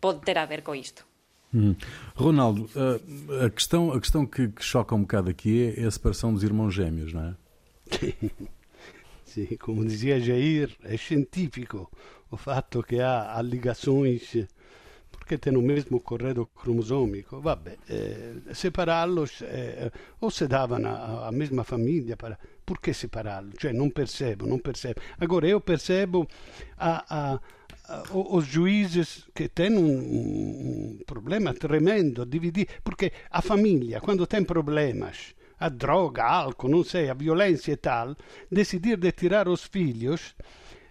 pode 0.00 0.20
ter 0.20 0.36
a 0.38 0.44
ver 0.44 0.62
com 0.62 0.74
isto. 0.74 1.06
Hum. 1.54 1.76
Ronaldo, 2.16 2.68
a, 2.74 3.46
a, 3.46 3.50
questão, 3.50 3.92
a 3.92 4.00
questão 4.00 4.26
que, 4.26 4.48
que, 4.48 4.64
choca 4.64 4.94
um 4.94 5.02
bocado 5.02 5.30
aqui 5.30 5.74
é 5.76 5.84
a 5.84 5.90
separação 5.90 6.34
dos 6.34 6.42
irmãos 6.42 6.72
gêmeos, 6.72 7.12
não 7.12 7.28
é? 7.28 7.34
Sim, 9.24 9.56
como 9.56 9.84
dizia 9.84 10.20
Jair, 10.20 10.76
é 10.82 10.96
científico 10.96 11.90
o 12.30 12.36
fato 12.36 12.82
que 12.82 13.00
há, 13.00 13.36
há 13.36 13.42
ligações 13.42 14.36
perché 15.24 15.38
têm 15.38 15.56
o 15.56 15.62
mesmo 15.62 16.00
corredo 16.00 16.50
cromosômico. 16.54 17.40
Vabbè, 17.40 17.78
eh, 17.86 18.34
separá-los, 18.52 19.40
eh, 19.40 19.90
ou 20.18 20.30
se 20.30 20.46
davano 20.46 21.24
a, 21.24 21.32
mesma 21.32 21.64
famiglia, 21.64 22.14
para, 22.14 22.38
por 22.62 22.78
que 22.78 22.92
separá-los? 22.92 23.54
Cioè, 23.56 23.72
non 23.72 23.90
percebo, 23.90 24.46
non 24.46 24.60
percebo. 24.60 25.00
Agora, 25.18 25.46
eu 25.48 25.60
percebo 25.60 26.28
a, 26.76 27.04
a, 27.08 27.40
a, 27.88 28.02
os 28.12 28.44
juízes 28.44 29.26
que 29.34 29.48
têm 29.48 29.78
um 29.78 30.98
problema 31.06 31.54
tremendo, 31.54 32.26
dividir, 32.26 32.68
porque 32.82 33.10
a 33.30 33.40
família, 33.40 34.00
quando 34.00 34.26
tem 34.26 34.44
problemas, 34.44 35.34
a 35.58 35.70
droga, 35.70 36.24
álcool, 36.24 36.68
não 36.68 36.84
sei, 36.84 37.08
a 37.08 37.14
violência 37.14 37.72
e 37.72 37.76
tal, 37.76 38.14
decidir 38.50 38.98
de 38.98 39.10
tirar 39.12 39.48
os 39.48 39.64
filhos 39.64 40.34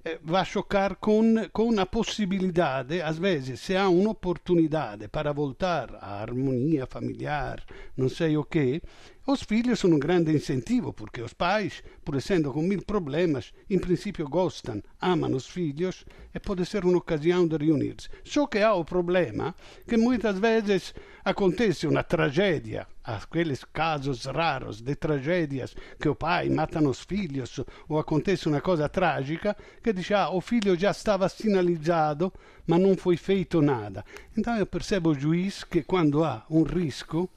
eh, 0.03 0.19
va 0.23 0.41
a 0.41 0.45
chocar 0.45 0.97
con, 0.99 1.49
con 1.51 1.79
a 1.79 1.85
possibilidade, 1.85 3.01
às 3.01 3.17
vezes, 3.17 3.59
se 3.59 3.77
há 3.77 3.87
uma 3.87 4.11
oportunidade 4.11 5.07
para 5.07 5.31
voltar 5.31 5.95
à 5.95 6.21
harmonia 6.21 6.85
familiar, 6.85 7.63
não 7.95 8.09
sei 8.09 8.35
o 8.37 8.43
quê, 8.43 8.81
os 9.25 9.41
filhos 9.41 9.79
são 9.79 9.89
um 9.89 9.99
grande 9.99 10.35
incentivo, 10.35 10.91
porque 10.91 11.21
os 11.21 11.33
pais, 11.33 11.81
por 12.03 12.15
essendo 12.15 12.51
com 12.51 12.61
mil 12.61 12.81
problemas, 12.81 13.53
em 13.69 13.79
princípio 13.79 14.27
gostam, 14.27 14.83
amam 14.99 15.33
os 15.33 15.47
filhos 15.47 16.03
e 16.35 16.39
pode 16.41 16.65
ser 16.65 16.83
uma 16.83 16.97
ocasião 16.97 17.47
de 17.47 17.55
reunir-se. 17.55 18.09
Só 18.25 18.45
que 18.45 18.59
há 18.59 18.73
o 18.73 18.83
problema 18.83 19.55
que 19.87 19.95
muitas 19.95 20.37
vezes 20.37 20.93
acontece 21.23 21.87
uma 21.87 22.03
tragédia, 22.03 22.85
aqueles 23.01 23.63
casos 23.63 24.25
raros 24.25 24.81
de 24.81 24.93
tragédias 24.93 25.73
que 25.97 26.09
o 26.09 26.15
pai 26.15 26.49
mata 26.49 26.83
os 26.83 26.99
filhos 26.99 27.61
ou 27.87 27.97
acontece 27.97 28.49
uma 28.49 28.59
coisa 28.59 28.89
trágica, 28.89 29.55
que 29.81 29.93
diz, 29.93 30.11
ah, 30.11 30.31
o 30.31 30.41
filho 30.41 30.77
já 30.77 30.91
estava 30.91 31.29
sinalizado, 31.29 32.33
mas 32.67 32.81
não 32.81 32.97
foi 32.97 33.15
feito 33.15 33.61
nada. 33.61 34.03
Então 34.37 34.57
eu 34.57 34.65
percebo 34.65 35.11
o 35.11 35.15
juiz 35.17 35.63
que 35.63 35.81
quando 35.81 36.25
há 36.25 36.45
um 36.49 36.63
risco, 36.63 37.29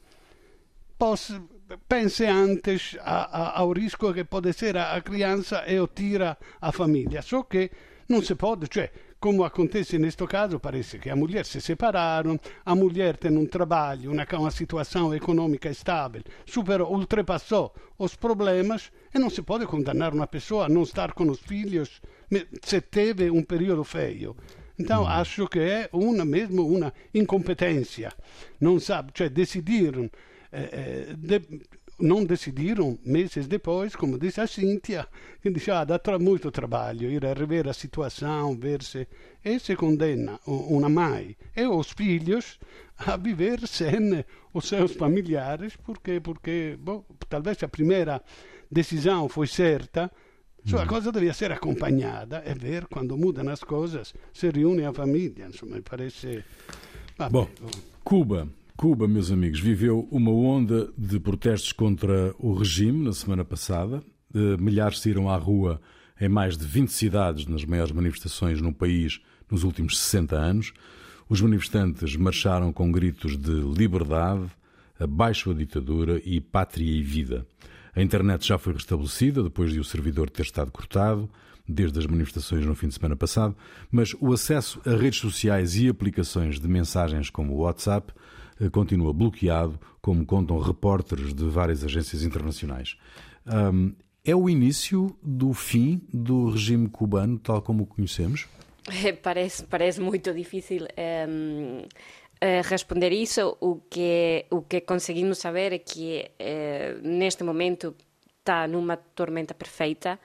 possa 0.99 1.41
pense 1.87 2.27
antes 2.27 2.97
a, 3.01 3.25
a, 3.25 3.53
ao 3.55 3.73
risco 3.73 4.13
che 4.13 4.25
può 4.25 4.41
essere 4.45 4.81
a 4.81 5.01
criança 5.03 5.65
e 5.65 5.79
o 5.79 5.89
tira 5.89 6.37
a 6.61 6.71
famiglia. 6.71 7.21
Só 7.23 7.47
che 7.47 7.71
non 8.07 8.23
si 8.23 8.35
può, 8.37 8.57
cioè, 8.69 8.91
come 9.19 9.45
acontece 9.45 9.99
questo 9.99 10.27
caso, 10.27 10.59
parece 10.59 10.99
che 10.99 11.11
a 11.11 11.17
mulher 11.17 11.45
se 11.45 11.59
separaram, 11.59 12.39
a 12.65 12.75
mulher 12.75 13.17
tem 13.17 13.37
um 13.37 13.47
trabalho, 13.47 14.13
uma, 14.13 14.27
uma 14.33 14.51
situação 14.51 15.13
econômica 15.15 15.69
estável, 15.69 16.23
superou, 16.45 16.93
ultrapassou 16.93 17.73
os 17.99 18.15
problemas 18.15 18.93
e 19.13 19.19
não 19.19 19.31
se 19.31 19.43
pode 19.43 19.67
condenar 19.67 20.13
uma 20.13 20.27
pessoa 20.27 20.67
a 20.67 20.69
não 20.69 20.83
estar 20.83 21.13
com 21.13 21.29
os 21.29 21.41
filhos 21.41 22.01
se 22.63 22.81
teve 22.81 23.31
um 23.31 23.43
período 23.43 23.83
feio. 23.83 24.37
Então, 24.79 25.05
mm. 25.05 25.09
acho 25.09 25.49
que 25.49 25.59
é 25.59 25.89
uma, 25.93 26.25
mesmo 26.25 26.67
uma 26.67 26.93
incompetência. 27.15 28.13
Não 28.61 28.79
sabe, 28.79 29.11
cioè, 29.15 29.31
decidiram 29.31 30.11
de, 31.17 31.43
não 31.99 32.25
decidiram 32.25 32.99
meses 33.05 33.47
depois, 33.47 33.97
como 33.97 34.19
disse 34.19 34.41
a 34.41 34.47
Cíntia, 34.47 35.07
que 35.43 35.51
disse, 35.51 35.71
ah, 35.71 35.85
dá 35.85 35.99
tra 35.99 36.19
muito 36.19 36.51
trabalho 36.51 37.11
ir 37.11 37.25
a 37.25 37.33
rever 37.33 37.69
a 37.69 37.73
situação, 37.73 38.57
ver 38.57 38.83
se... 38.83 39.07
E 39.45 39.61
se 39.61 39.77
condena 39.77 40.41
uma 40.47 40.89
mãe 40.89 41.37
e 41.57 41.67
os 41.67 41.93
filhos 41.93 42.59
a 42.99 43.17
viver 43.17 43.67
sem 43.67 44.25
os 44.53 44.67
seus 44.67 44.93
familiares, 44.93 45.77
porque, 45.77 46.21
porque 46.21 46.77
bom, 46.81 47.05
talvez 47.29 47.63
a 47.63 47.69
primeira 47.69 48.21
decisão 48.71 49.29
foi 49.29 49.47
certa, 49.47 50.11
Cioè, 50.67 50.81
la 50.81 50.87
cosa 50.87 51.13
deve 51.13 51.29
essere 51.29 51.55
accompagnata 51.55 52.43
e 52.45 52.53
ver 52.55 52.89
quando 52.89 53.17
mudano 53.17 53.53
as 53.53 53.63
coisas, 53.63 54.13
se 54.33 54.51
riúne 54.51 54.85
a 54.85 54.93
família. 54.93 55.47
Insomma, 55.47 55.81
parece. 55.81 56.45
Vabbè. 57.17 57.31
Bom, 57.31 57.49
Cuba 58.03 58.49
Cuba, 58.77 59.09
meus 59.09 59.33
amigos, 59.33 59.59
viveu 59.59 60.07
uma 60.11 60.31
onda 60.31 60.93
de 60.99 61.19
protestos 61.19 61.73
contra 61.73 62.35
o 62.39 62.53
regime 62.53 63.03
na 63.03 63.13
semana 63.15 63.43
passada. 63.43 64.03
Milhares 64.61 65.01
saíram 65.01 65.31
à 65.31 65.37
rua 65.37 65.81
em 66.21 66.29
mais 66.29 66.59
de 66.59 66.67
20 66.67 66.93
cidades 66.93 67.47
nas 67.47 67.65
maiores 67.65 67.91
manifestações 67.91 68.61
no 68.61 68.75
país 68.75 69.19
nos 69.51 69.65
últimos 69.65 69.99
60 69.99 70.37
anos. 70.37 70.75
Os 71.27 71.41
manifestantes 71.41 72.17
marcharam 72.17 72.71
com 72.71 72.93
gritos 72.93 73.39
de 73.39 73.51
liberdade, 73.51 74.45
abaixo 75.01 75.53
a 75.53 75.55
ditadura 75.55 76.21
e 76.23 76.39
pátria 76.39 76.99
e 76.99 77.03
vida. 77.03 77.47
A 77.95 78.03
internet 78.03 78.47
já 78.47 78.59
foi 78.59 78.75
restabelecida 78.75 79.43
depois 79.43 79.73
de 79.73 79.81
o 79.81 79.85
servidor 79.85 80.29
ter 80.29 80.43
estado 80.43 80.71
cortado, 80.71 81.31
desde 81.67 81.99
as 81.99 82.07
manifestações 82.07 82.67
no 82.67 82.75
fim 82.75 82.89
de 82.89 82.95
semana 82.95 83.17
passado, 83.17 83.57
mas 83.91 84.15
o 84.21 84.35
acesso 84.35 84.83
a 84.85 84.91
redes 84.91 85.19
sociais 85.19 85.77
e 85.77 85.89
aplicações 85.89 86.61
de 86.61 86.69
mensagens 86.69 87.31
como 87.31 87.55
o 87.55 87.61
WhatsApp 87.61 88.13
eh, 88.13 88.36
continua 88.71 89.13
bloqueado, 89.13 89.79
como 90.01 90.25
contam 90.25 90.59
repórteres 90.59 91.35
de 91.35 91.45
várias 91.45 91.85
agências 91.85 92.23
internacionais. 92.23 92.97
Um, 93.47 93.95
é 94.25 94.35
o 94.35 94.49
início 94.49 95.17
do 95.23 95.53
fim 95.53 96.01
do 96.13 96.51
regime 96.51 96.89
cubano, 96.89 97.39
tal 97.39 97.63
como 97.63 97.85
o 97.85 97.87
conhecemos? 97.87 98.47
É, 99.05 99.13
parece, 99.13 99.65
parece 99.65 100.01
muito 100.01 100.33
difícil 100.33 100.87
um, 101.29 101.83
eh, 102.41 102.63
responder 102.63 103.13
isso. 103.13 103.57
O 103.61 103.81
que, 103.89 104.47
o 104.51 104.63
que 104.63 104.81
conseguimos 104.81 105.39
saber 105.39 105.73
é 105.73 105.79
que 105.79 106.31
neste 107.03 107.45
momento 107.45 107.95
está 108.39 108.67
numa 108.69 108.97
tormenta 108.97 109.55
perfeita. 109.55 110.19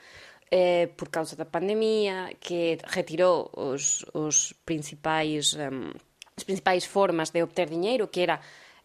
eh, 0.52 0.88
por 0.98 1.10
causa 1.10 1.36
da 1.36 1.46
pandemia, 1.46 2.36
que 2.40 2.78
retirou 2.86 3.50
os, 3.56 4.06
os 4.14 4.54
principais, 4.66 5.56
um, 5.56 5.92
as 6.36 6.44
principais 6.44 6.86
formas 6.86 7.30
de 7.30 7.42
obter 7.44 7.70
dinheiro, 7.70 8.08
que 8.08 8.22
era 8.22 8.40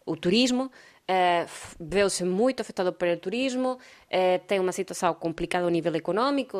o 0.05 0.15
turismo, 0.15 0.71
eh, 1.07 1.45
veu-se 1.79 2.23
muito 2.23 2.61
afetado 2.61 2.93
pelo 2.93 3.17
turismo, 3.17 3.77
eh, 4.09 4.39
tem 4.39 4.59
uma 4.59 4.71
situação 4.71 5.13
complicada 5.13 5.65
ao 5.65 5.71
nível 5.71 5.95
económico, 5.95 6.57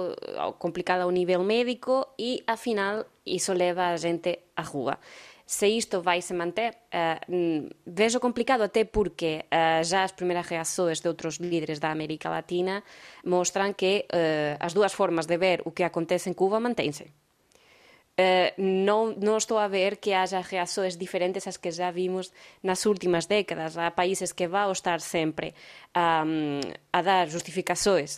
complicada 0.60 1.04
ao 1.04 1.12
nível 1.12 1.43
médico 1.43 2.08
e, 2.17 2.43
afinal, 2.47 3.06
isso 3.26 3.54
leva 3.54 3.88
a 3.88 3.97
gente 3.97 4.39
à 4.56 4.62
rua 4.62 4.97
se 5.47 5.67
isto 5.69 6.02
vai 6.02 6.21
se 6.21 6.34
manter, 6.34 6.76
uh, 6.93 7.69
vejo 7.86 8.19
complicado 8.19 8.63
até 8.63 8.84
porque 8.84 9.45
uh, 9.45 9.82
já 9.82 10.04
as 10.04 10.12
primeiras 10.12 10.45
reações 10.45 11.00
de 11.00 11.08
outros 11.08 11.38
líderes 11.38 11.80
da 11.80 11.89
América 11.89 12.30
Latina 12.30 12.84
mostram 13.23 13.71
que 13.73 14.06
uh, 14.12 14.58
as 14.60 14.73
duas 14.73 14.91
formas 14.91 15.26
de 15.26 15.38
ver 15.38 15.62
o 15.63 15.71
que 15.71 15.84
acontece 15.84 16.30
em 16.30 16.34
Cuba 16.34 16.60
mantêm-se. 16.60 17.06
eh, 18.17 18.53
non, 18.58 19.13
non 19.21 19.38
estou 19.38 19.62
a 19.62 19.69
ver 19.69 20.01
que 20.01 20.17
haxa 20.17 20.41
reazoes 20.41 20.97
diferentes 20.97 21.45
ás 21.45 21.62
que 21.62 21.69
já 21.69 21.93
vimos 21.93 22.34
nas 22.65 22.82
últimas 22.89 23.30
décadas. 23.30 23.77
Há 23.77 23.93
países 23.93 24.34
que 24.34 24.49
vão 24.49 24.73
estar 24.73 24.99
sempre 24.99 25.53
um, 25.93 26.60
a 26.91 26.99
dar 27.06 27.30
justificações 27.30 28.17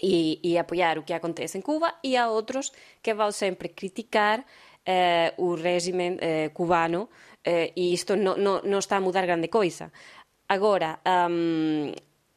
e, 0.00 0.40
e 0.42 0.56
apoiar 0.56 0.96
o 0.96 1.04
que 1.04 1.12
acontece 1.12 1.58
em 1.58 1.60
Cuba 1.60 2.00
e 2.02 2.16
há 2.16 2.32
outros 2.32 2.72
que 3.02 3.12
vão 3.12 3.30
sempre 3.30 3.68
criticar 3.68 4.44
eh, 4.86 5.34
o 5.36 5.54
regime 5.54 6.16
eh, 6.20 6.48
cubano 6.56 7.10
eh, 7.44 7.72
e 7.76 7.92
isto 7.92 8.16
non, 8.16 8.40
non, 8.40 8.64
non 8.64 8.80
está 8.80 8.96
a 8.96 9.04
mudar 9.04 9.28
grande 9.28 9.52
coisa. 9.52 9.92
Agora, 10.48 10.98
um, 11.04 11.92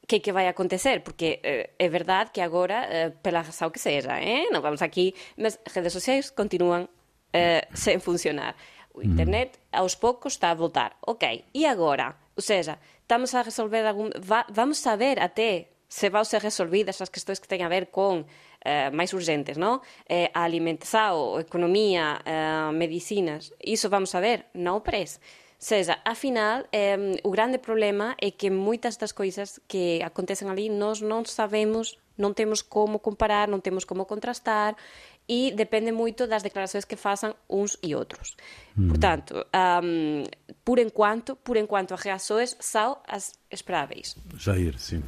que 0.07 0.19
que 0.19 0.31
vai 0.31 0.47
acontecer? 0.47 1.01
Porque 1.03 1.39
eh, 1.43 1.71
é 1.79 1.87
verdade 1.89 2.31
que 2.31 2.41
agora, 2.41 2.87
eh, 2.89 3.09
pela 3.21 3.41
razão 3.41 3.71
que 3.71 3.79
seja, 3.79 4.19
eh? 4.19 4.51
non 4.51 4.59
vamos 4.59 4.83
aquí, 4.83 5.15
mas 5.39 5.59
redes 5.71 5.95
sociais 5.95 6.31
continúan 6.31 6.91
eh, 7.31 7.63
sen 7.73 8.03
funcionar. 8.03 8.55
O 8.93 9.01
mm. 9.01 9.09
internet 9.09 9.49
aos 9.71 9.95
poucos 9.95 10.35
está 10.35 10.51
a 10.51 10.59
voltar. 10.59 10.99
Ok, 11.01 11.23
e 11.53 11.65
agora? 11.65 12.15
Ou 12.35 12.43
seja, 12.43 12.77
estamos 13.01 13.33
a 13.33 13.41
resolver 13.41 13.85
algún... 13.85 14.11
Va, 14.21 14.45
vamos 14.49 14.77
saber 14.77 15.19
até 15.19 15.73
se 15.89 16.09
vão 16.09 16.25
ser 16.25 16.41
resolvidas 16.41 17.01
as 17.01 17.09
questões 17.09 17.39
que 17.39 17.47
têm 17.47 17.61
a 17.63 17.69
ver 17.69 17.87
com 17.87 18.25
eh, 18.65 18.89
máis 18.89 19.13
urgentes, 19.13 19.57
non? 19.57 19.81
Eh, 20.09 20.31
a 20.33 20.41
alimentação, 20.41 21.37
economía, 21.37 22.17
eh, 22.25 22.71
medicinas, 22.73 23.53
iso 23.61 23.89
vamos 23.89 24.15
a 24.15 24.19
ver, 24.19 24.49
non 24.57 24.81
pres. 24.81 25.21
Seja, 25.63 25.99
afinal, 26.03 26.67
eh, 26.73 27.21
o 27.23 27.31
grande 27.31 27.57
problema 27.57 28.17
é 28.19 28.31
que 28.35 28.51
moitas 28.51 28.99
das 28.99 29.15
coisas 29.15 29.63
que 29.63 30.03
acontecen 30.03 30.51
ali 30.51 30.67
nós 30.67 30.99
non 30.99 31.23
sabemos, 31.23 31.95
non 32.19 32.35
temos 32.35 32.59
como 32.59 32.99
comparar, 32.99 33.47
non 33.47 33.63
temos 33.63 33.87
como 33.87 34.03
contrastar 34.03 34.75
e 35.23 35.55
depende 35.55 35.95
moito 35.95 36.27
das 36.27 36.43
declaracións 36.43 36.83
que 36.83 36.99
façam 36.99 37.31
uns 37.47 37.79
e 37.79 37.95
outros. 37.95 38.35
Mm. 38.75 38.91
Portanto, 38.91 39.39
um, 39.55 40.27
por 40.67 40.83
enquanto, 40.83 41.39
por 41.39 41.55
enquanto 41.55 41.95
as 41.95 42.03
reações 42.03 42.59
são 42.59 42.99
as 43.07 43.31
esperáveis. 43.47 44.19
Jair, 44.35 44.75
sim. 44.75 44.99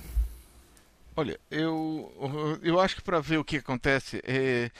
Olha, 1.19 1.35
eu, 1.51 2.07
eu 2.63 2.79
acho 2.79 2.95
que 2.95 3.03
para 3.03 3.19
ver 3.19 3.39
o 3.39 3.43
que 3.43 3.59
acontece, 3.59 4.23
é, 4.23 4.71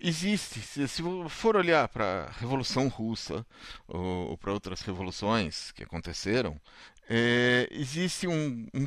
existe, 0.00 0.60
se, 0.60 1.02
for 1.28 1.56
olhar 1.56 1.88
para 1.88 2.24
a 2.24 2.30
Revolução 2.40 2.88
Russa 2.88 3.46
ou, 3.86 4.30
ou 4.30 4.38
para 4.38 4.52
outras 4.52 4.80
revoluções 4.80 5.70
que 5.72 5.82
aconteceram, 5.82 6.60
é, 7.08 7.68
existe 7.70 8.26
um, 8.26 8.66
um 8.72 8.86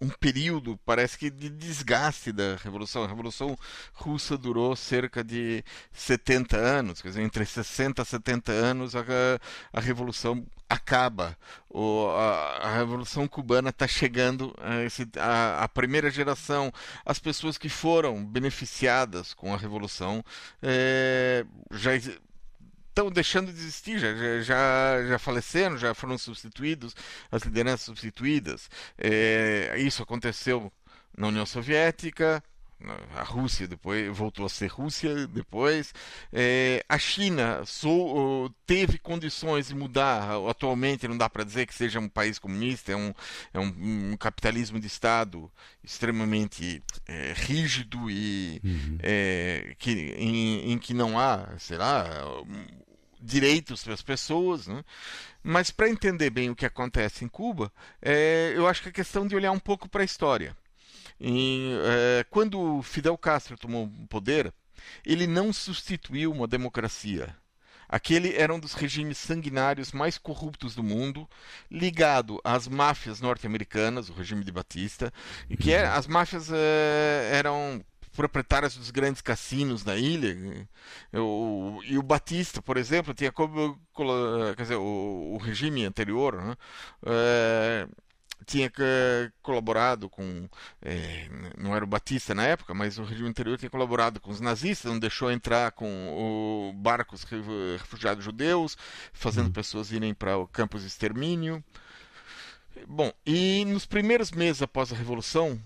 um 0.00 0.08
período, 0.08 0.78
parece 0.84 1.18
que 1.18 1.30
de 1.30 1.50
desgaste 1.50 2.32
da 2.32 2.56
Revolução. 2.56 3.04
A 3.04 3.06
Revolução 3.06 3.56
Russa 3.92 4.38
durou 4.38 4.74
cerca 4.74 5.22
de 5.22 5.62
70 5.92 6.56
anos, 6.56 7.02
quer 7.02 7.08
dizer, 7.08 7.22
entre 7.22 7.44
60 7.44 8.00
e 8.00 8.04
70 8.04 8.52
anos 8.52 8.96
a, 8.96 9.04
a 9.72 9.80
Revolução 9.80 10.46
acaba. 10.68 11.36
O, 11.68 12.08
a, 12.08 12.68
a 12.68 12.76
Revolução 12.78 13.28
Cubana 13.28 13.70
está 13.70 13.86
chegando 13.86 14.54
a, 14.58 14.82
esse, 14.82 15.06
a, 15.18 15.64
a, 15.64 15.68
primeira 15.68 16.10
geração, 16.10 16.72
as 17.04 17.18
pessoas 17.18 17.58
que 17.58 17.68
foram 17.68 18.24
beneficiadas 18.24 19.34
com 19.34 19.52
a 19.52 19.58
Revolução 19.58 20.24
é, 20.62 21.44
já 21.72 21.90
estão 23.00 23.10
deixando 23.10 23.52
de 23.52 23.58
existir, 23.58 23.98
já, 23.98 24.42
já, 24.42 25.06
já 25.08 25.18
faleceram, 25.18 25.78
já 25.78 25.94
foram 25.94 26.18
substituídos, 26.18 26.94
as 27.30 27.42
lideranças 27.42 27.86
substituídas. 27.86 28.68
É, 28.98 29.74
isso 29.78 30.02
aconteceu 30.02 30.72
na 31.16 31.28
União 31.28 31.46
Soviética, 31.46 32.42
a 33.14 33.22
Rússia 33.22 33.68
depois 33.68 34.16
voltou 34.16 34.46
a 34.46 34.48
ser 34.48 34.68
Rússia 34.68 35.26
depois 35.26 35.92
é, 36.32 36.82
a 36.88 36.98
China 36.98 37.62
sou, 37.66 38.50
teve 38.66 38.98
condições 38.98 39.68
de 39.68 39.74
mudar 39.74 40.30
atualmente 40.48 41.06
não 41.06 41.16
dá 41.16 41.28
para 41.28 41.44
dizer 41.44 41.66
que 41.66 41.74
seja 41.74 42.00
um 42.00 42.08
país 42.08 42.38
comunista 42.38 42.92
é 42.92 42.96
um, 42.96 43.12
é 43.52 43.60
um, 43.60 44.12
um 44.12 44.16
capitalismo 44.16 44.80
de 44.80 44.86
Estado 44.86 45.50
extremamente 45.84 46.82
é, 47.06 47.34
rígido 47.34 48.10
e 48.10 48.60
uhum. 48.64 48.98
é, 49.02 49.74
que, 49.78 49.90
em, 50.16 50.72
em, 50.72 50.78
que 50.78 50.94
não 50.94 51.18
há 51.18 51.48
será 51.58 52.06
direitos 53.20 53.84
para 53.84 53.94
as 53.94 54.02
pessoas, 54.02 54.66
né? 54.66 54.84
mas 55.42 55.70
para 55.70 55.88
entender 55.88 56.30
bem 56.30 56.50
o 56.50 56.56
que 56.56 56.66
acontece 56.66 57.24
em 57.24 57.28
Cuba, 57.28 57.72
é, 58.00 58.52
eu 58.56 58.66
acho 58.66 58.82
que 58.82 58.88
é 58.88 58.92
questão 58.92 59.26
de 59.26 59.36
olhar 59.36 59.52
um 59.52 59.58
pouco 59.58 59.88
para 59.88 60.02
a 60.02 60.04
história. 60.04 60.56
É, 61.20 62.24
quando 62.30 62.82
Fidel 62.82 63.16
Castro 63.18 63.58
tomou 63.58 63.84
o 63.84 64.06
poder, 64.06 64.52
ele 65.04 65.26
não 65.26 65.52
substituiu 65.52 66.32
uma 66.32 66.46
democracia. 66.46 67.36
Aquele 67.88 68.34
era 68.36 68.54
um 68.54 68.60
dos 68.60 68.72
regimes 68.72 69.18
sanguinários 69.18 69.90
mais 69.90 70.16
corruptos 70.16 70.76
do 70.76 70.82
mundo, 70.82 71.28
ligado 71.68 72.40
às 72.44 72.68
máfias 72.68 73.20
norte-americanas, 73.20 74.08
o 74.08 74.12
regime 74.12 74.44
de 74.44 74.52
Batista, 74.52 75.12
e 75.48 75.56
que 75.56 75.72
é, 75.72 75.84
as 75.86 76.06
máfias 76.06 76.50
é, 76.52 77.30
eram 77.34 77.84
proprietárias 78.20 78.76
dos 78.76 78.90
grandes 78.90 79.22
cassinos 79.22 79.82
na 79.82 79.96
ilha. 79.96 80.36
O, 81.14 81.80
e 81.84 81.96
o 81.96 82.02
Batista, 82.02 82.60
por 82.60 82.76
exemplo, 82.76 83.14
tinha 83.14 83.32
como. 83.32 83.80
Quer 84.56 84.62
dizer, 84.62 84.76
o, 84.76 85.32
o 85.32 85.38
regime 85.38 85.86
anterior. 85.86 86.36
Né, 86.36 86.56
é, 87.06 87.88
tinha 88.46 88.70
colaborado 89.42 90.08
com 90.08 90.48
é, 90.82 91.28
não 91.56 91.76
era 91.76 91.84
o 91.84 91.88
Batista 91.88 92.34
na 92.34 92.44
época, 92.44 92.74
mas 92.74 92.98
o 92.98 93.04
regime 93.04 93.28
anterior 93.28 93.56
tinha 93.56 93.70
colaborado 93.70 94.18
com 94.18 94.30
os 94.30 94.40
nazistas, 94.40 94.90
não 94.90 94.98
deixou 94.98 95.30
entrar 95.30 95.72
com 95.72 95.86
o, 96.08 96.72
barcos 96.74 97.24
refugiados 97.24 98.24
judeus, 98.24 98.76
fazendo 99.12 99.46
uhum. 99.46 99.52
pessoas 99.52 99.92
irem 99.92 100.12
para 100.12 100.36
o 100.36 100.48
campos 100.48 100.82
de 100.82 100.88
extermínio. 100.88 101.62
Bom, 102.88 103.12
e 103.24 103.64
nos 103.66 103.86
primeiros 103.86 104.30
meses 104.32 104.62
após 104.62 104.92
a 104.92 104.96
revolução, 104.96 105.60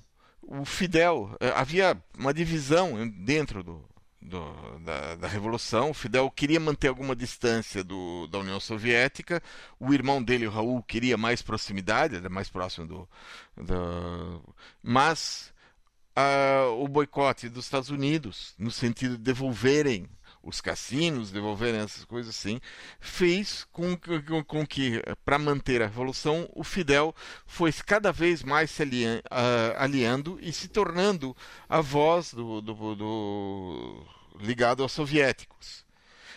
o 0.46 0.64
Fidel, 0.64 1.36
eh, 1.40 1.52
havia 1.54 2.00
uma 2.18 2.32
divisão 2.32 3.08
dentro 3.08 3.62
do, 3.62 3.84
do, 4.20 4.78
da, 4.80 5.14
da, 5.16 5.28
Revolução. 5.28 5.90
O 5.90 5.94
Fidel 5.94 6.30
queria 6.30 6.58
manter 6.58 6.88
alguma 6.88 7.14
distância 7.14 7.84
do, 7.84 8.26
da 8.28 8.38
União 8.38 8.58
Soviética. 8.58 9.42
O 9.78 9.92
irmão 9.92 10.22
dele, 10.22 10.46
o 10.46 10.50
Raul, 10.50 10.82
queria 10.82 11.16
mais 11.16 11.42
proximidade, 11.42 12.16
era 12.16 12.28
mais 12.28 12.48
próximo 12.48 12.86
do. 12.86 13.08
do 13.56 14.42
mas 14.82 15.52
uh, 16.16 16.82
o 16.82 16.88
boicote 16.88 17.48
dos 17.48 17.64
Estados 17.66 17.90
Unidos, 17.90 18.54
no 18.58 18.70
sentido 18.70 19.16
de 19.16 19.22
devolverem 19.22 20.08
os 20.44 20.60
cassinos, 20.60 21.30
devolverem 21.30 21.80
essas 21.80 22.04
coisas 22.04 22.34
assim, 22.34 22.60
fez 23.00 23.66
com, 23.72 23.96
com, 23.96 24.44
com 24.44 24.66
que, 24.66 25.02
para 25.24 25.38
manter 25.38 25.82
a 25.82 25.86
revolução, 25.86 26.48
o 26.54 26.62
Fidel 26.62 27.14
fosse 27.46 27.82
cada 27.82 28.12
vez 28.12 28.42
mais 28.42 28.70
se 28.70 28.82
aliando, 28.82 29.20
uh, 29.20 29.74
aliando 29.78 30.38
e 30.40 30.52
se 30.52 30.68
tornando 30.68 31.36
a 31.68 31.80
voz 31.80 32.34
do, 32.34 32.60
do, 32.60 32.94
do 32.94 34.06
ligado 34.38 34.82
aos 34.82 34.92
soviéticos. 34.92 35.84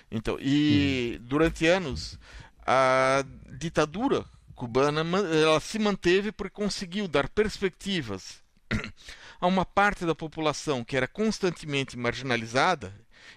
Então, 0.10 0.38
e 0.40 1.20
hum. 1.20 1.26
durante 1.28 1.66
anos 1.68 2.18
a 2.66 3.24
ditadura 3.58 4.26
cubana 4.56 5.02
ela 5.42 5.60
se 5.60 5.78
manteve 5.78 6.32
porque 6.32 6.56
conseguiu 6.56 7.08
dar 7.08 7.30
perspectivas 7.30 8.42
a 9.40 9.48
uma 9.48 9.66
parte 9.66 10.06
da 10.06 10.16
população 10.16 10.84
que 10.84 10.98
era 10.98 11.08
constantemente 11.08 11.98
marginalizada 11.98 12.94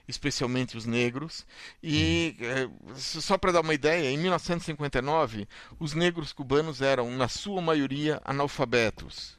especialmente 0.07 0.77
os 0.77 0.87
negros. 0.87 1.47
E 1.83 2.37
é, 2.41 2.69
só 2.95 3.39
para 3.39 3.53
dar 3.53 3.61
uma 3.61 3.75
ideia, 3.75 4.11
em 4.11 4.19
1959, 4.19 5.49
os 5.79 5.95
negros 5.95 6.33
cubanos 6.33 6.81
eram, 6.81 7.11
na 7.11 7.29
sua 7.29 7.61
maioria, 7.61 8.21
analfabetos. 8.25 9.39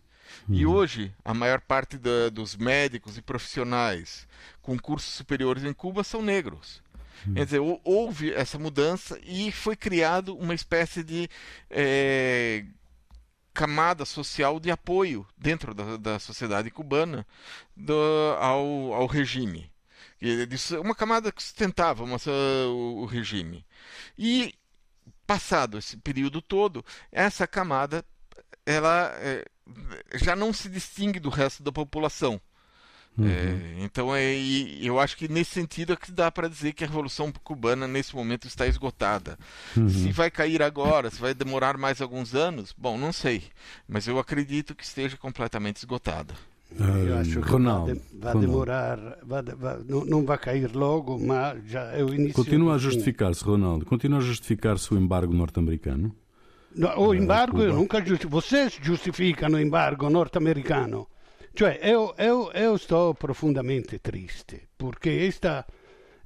E 0.49 0.65
uhum. 0.65 0.73
hoje, 0.73 1.13
a 1.23 1.33
maior 1.33 1.61
parte 1.61 1.97
da, 1.97 2.29
dos 2.29 2.55
médicos 2.55 3.17
e 3.17 3.21
profissionais 3.21 4.27
com 4.61 4.77
cursos 4.77 5.13
superiores 5.13 5.63
em 5.63 5.73
Cuba 5.73 6.03
são 6.03 6.21
negros. 6.21 6.81
Uhum. 7.25 7.33
Quer 7.35 7.45
dizer, 7.45 7.59
houve 7.83 8.33
essa 8.33 8.57
mudança 8.57 9.19
e 9.23 9.51
foi 9.51 9.75
criado 9.75 10.35
uma 10.35 10.53
espécie 10.53 11.03
de 11.03 11.29
é, 11.69 12.65
camada 13.53 14.05
social 14.05 14.59
de 14.59 14.71
apoio 14.71 15.25
dentro 15.37 15.73
da, 15.73 15.97
da 15.97 16.19
sociedade 16.19 16.71
cubana 16.71 17.25
do, 17.75 18.35
ao, 18.39 18.93
ao 18.93 19.05
regime. 19.05 19.69
Uma 20.79 20.95
camada 20.95 21.31
que 21.31 21.41
sustentava 21.41 22.03
o, 22.03 23.01
o 23.01 23.05
regime. 23.05 23.65
E, 24.17 24.53
passado 25.25 25.77
esse 25.77 25.97
período 25.97 26.41
todo, 26.41 26.85
essa 27.11 27.47
camada 27.47 28.05
ela 28.65 29.11
é, 29.15 29.45
já 30.15 30.35
não 30.35 30.53
se 30.53 30.69
distingue 30.69 31.19
do 31.19 31.29
resto 31.29 31.63
da 31.63 31.71
população. 31.71 32.39
Uhum. 33.17 33.27
É, 33.27 33.83
então 33.83 34.15
é, 34.15 34.33
eu 34.81 34.97
acho 34.99 35.17
que 35.17 35.27
nesse 35.27 35.51
sentido 35.51 35.93
é 35.93 35.95
que 35.97 36.11
dá 36.11 36.31
para 36.31 36.47
dizer 36.47 36.71
que 36.73 36.83
a 36.83 36.87
revolução 36.87 37.31
cubana 37.43 37.87
nesse 37.87 38.15
momento 38.15 38.47
está 38.47 38.65
esgotada. 38.65 39.37
Uhum. 39.75 39.89
Se 39.89 40.11
vai 40.11 40.31
cair 40.31 40.61
agora, 40.61 41.09
se 41.09 41.19
vai 41.19 41.33
demorar 41.33 41.77
mais 41.77 42.01
alguns 42.01 42.33
anos, 42.33 42.73
bom, 42.77 42.97
não 42.97 43.11
sei, 43.11 43.43
mas 43.87 44.07
eu 44.07 44.17
acredito 44.17 44.73
que 44.73 44.83
esteja 44.83 45.17
completamente 45.17 45.77
esgotada. 45.77 46.33
Eu 46.79 47.17
acho 47.17 47.41
que 47.41 47.49
Ronaldo, 47.49 48.01
vai, 48.13 48.37
demorar, 48.37 49.17
vai, 49.23 49.43
vai, 49.43 49.77
não, 49.87 50.05
não, 50.05 50.25
vai 50.25 50.37
cair 50.37 50.73
logo, 50.73 51.19
mas 51.19 51.61
já 51.69 51.83
é 51.91 52.03
o 52.03 52.13
início. 52.13 52.33
Continua 52.33 52.75
a 52.75 52.77
justificar-se, 52.77 53.43
Ronaldo, 53.43 53.85
continua 53.85 54.19
a 54.19 54.21
justificar-se 54.21 54.93
o 54.93 54.97
embargo 54.97 55.33
norte-americano? 55.33 56.15
o 56.97 57.13
embargo 57.13 57.61
eu 57.61 57.73
nunca 57.73 57.99
giustifico. 57.99 58.31
Vocês 58.31 58.79
giustificano 58.81 59.57
o 59.57 59.59
embargo 59.59 60.09
norte-americano. 60.09 61.07
Cioè, 61.53 61.79
eu, 61.83 62.13
eu, 62.17 62.49
eu 62.53 62.75
estou 62.75 63.13
profundamente 63.13 63.99
triste, 63.99 64.69
porque 64.77 65.09
esta 65.09 65.65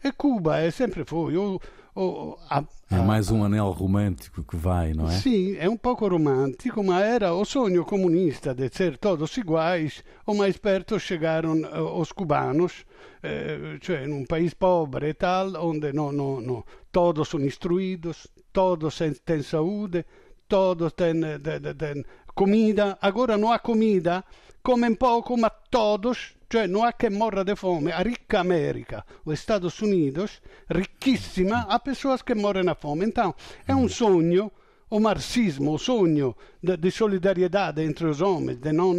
é 0.04 0.12
Cuba, 0.12 0.60
é 0.60 0.70
sempre 0.70 1.04
foi. 1.04 1.36
Eu, 1.36 1.60
a, 1.96 2.60
a, 2.60 2.64
é 2.92 3.00
mais 3.00 3.32
um 3.32 3.44
anel 3.44 3.72
romântico 3.72 4.44
que 4.44 4.58
vai, 4.58 4.94
não 4.94 5.10
é? 5.10 5.18
Sim, 5.18 5.56
é 5.58 5.70
um 5.70 5.78
pouco 5.78 6.08
romântico, 6.08 6.84
mas 6.84 7.04
era 7.04 7.34
o 7.34 7.46
sonho 7.46 7.86
comunista 7.86 8.54
de 8.54 8.70
ser 8.70 8.98
todos 8.98 9.38
iguais. 9.38 10.04
O 10.26 10.34
mais 10.34 10.58
perto 10.58 11.00
chegaram 11.00 11.54
uh, 11.62 12.00
os 12.00 12.12
cubanos, 12.12 12.86
eh, 13.24 13.78
cioè 13.82 14.04
in 14.04 14.12
un 14.12 14.26
paese 14.26 14.56
pobre 14.56 15.10
e 15.10 15.14
tal, 15.14 15.56
onde 15.56 15.94
no, 15.94 16.12
no, 16.12 16.42
no, 16.42 16.66
todos 16.92 17.30
são 17.30 17.40
instruídos, 17.40 18.28
todos 18.52 19.00
têm 19.24 19.42
saúde, 19.42 20.06
todos 20.48 20.94
têm, 20.94 21.22
têm, 21.40 21.74
têm 21.76 22.06
comida. 22.36 22.98
Agora 23.02 23.38
não 23.38 23.52
há 23.52 23.60
comida 23.60 24.24
comen 24.66 24.96
poco, 24.96 25.38
ma 25.38 25.50
todos, 25.70 26.35
cioè 26.48 26.68
no 26.68 26.84
hay 26.84 26.94
que 26.98 27.10
morra 27.10 27.44
de 27.44 27.56
fome. 27.56 27.92
A 27.92 28.02
rica 28.02 28.40
América, 28.40 29.06
os 29.24 29.34
Estados 29.34 29.82
Unidos, 29.82 30.42
riquíssima, 30.68 31.66
há 31.70 31.80
pessoas 31.80 32.22
que 32.22 32.36
morrem 32.36 32.64
na 32.64 32.76
fome. 32.76 33.06
Então, 33.06 33.36
é 33.68 33.76
um 33.76 33.88
sonho, 33.88 34.52
o 34.90 35.00
marxismo, 35.00 35.74
o 35.74 35.78
sonho 35.78 36.36
de, 36.62 36.78
de 36.78 36.92
solidariedade 36.92 37.82
entre 37.82 38.06
os 38.06 38.22
homens, 38.22 38.60
de 38.60 38.72
não 38.72 38.94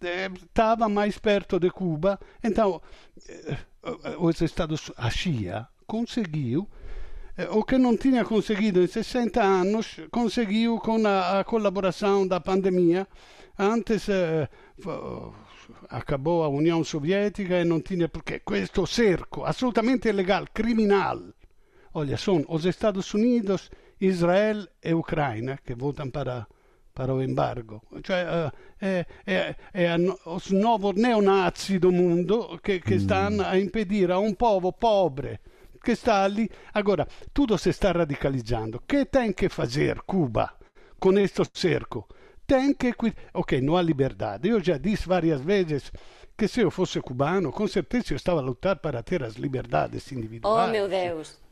estava 0.00 0.86
eh, 0.86 0.88
mais 0.88 1.18
perto 1.18 1.58
de 1.58 1.70
Cuba. 1.70 2.18
Então, 2.42 2.80
eh, 3.28 3.56
os 4.18 4.40
Estados 4.40 4.90
a 4.96 5.10
CIA 5.10 5.68
conseguiu 5.86 6.68
eh, 7.36 7.48
o 7.50 7.62
que 7.64 7.78
não 7.78 7.96
tinha 7.96 8.24
conseguido 8.24 8.82
em 8.82 8.86
60 8.86 9.42
anos, 9.42 10.00
conseguiu 10.10 10.78
com 10.78 11.06
a, 11.06 11.40
a 11.40 11.44
colaboração 11.44 12.26
da 12.26 12.40
pandemia. 12.40 13.06
Antes 13.58 14.08
eh, 14.08 14.48
acabou 15.88 16.42
a 16.42 16.48
União 16.48 16.82
Soviética 16.84 17.60
e 17.60 17.64
não 17.64 17.80
tinha 17.80 18.08
porque 18.08 18.40
questo 18.40 18.86
cerco 18.86 19.44
assolutamente 19.44 20.08
ilegal, 20.08 20.46
criminal. 20.52 21.18
Olha, 21.94 22.16
são 22.16 22.44
os 22.48 22.64
Estados 22.64 23.12
Unidos, 23.14 23.70
Israel 24.00 24.66
e 24.82 24.92
Ucrânia 24.94 25.58
que 25.64 25.74
votam 25.74 26.10
para 26.10 26.46
para 26.94 27.12
o 27.12 27.20
embargo. 27.20 27.82
Cioè, 28.02 28.24
uh, 28.24 28.50
è, 28.78 29.04
è, 29.24 29.56
è 29.72 29.96
os 30.26 30.50
novos 30.50 30.94
neonazi 30.94 31.78
do 31.78 31.90
mundo 31.90 32.58
che, 32.62 32.78
che 32.78 32.94
mm. 32.94 32.98
stanno 32.98 33.42
a 33.42 33.56
impedire 33.56 34.12
a 34.12 34.18
un 34.18 34.36
povo 34.36 34.70
pobre 34.70 35.40
che 35.84 35.94
sta 35.96 36.24
lì. 36.26 36.48
Agora, 36.72 37.06
tudo 37.32 37.56
se 37.56 37.72
sta 37.72 37.90
radicalizzando. 37.92 38.82
Che 38.86 39.08
tem 39.10 39.34
que 39.34 39.48
fazer 39.48 40.04
Cuba 40.04 40.56
con 40.98 41.14
questo 41.14 41.44
cerco? 41.50 42.06
Tem 42.46 42.72
que. 42.72 42.92
Ok, 43.32 43.60
não 43.60 43.76
há 43.76 43.82
liberdade. 43.82 44.48
Eu 44.48 44.62
já 44.62 44.78
disse 44.78 45.06
várias 45.06 45.40
vezes 45.40 45.90
que 46.36 46.48
se 46.48 46.60
eu 46.60 46.70
fosse 46.70 47.00
cubano, 47.00 47.52
com 47.52 47.66
certeza 47.66 48.12
eu 48.12 48.16
estava 48.16 48.40
a 48.40 48.42
lutar 48.42 48.76
para 48.76 49.02
ter 49.02 49.22
as 49.22 49.34
liberdades 49.34 50.10
individuais. 50.12 50.68
Oh, 50.68 50.72
meu 50.72 50.88
Deus! 50.88 51.44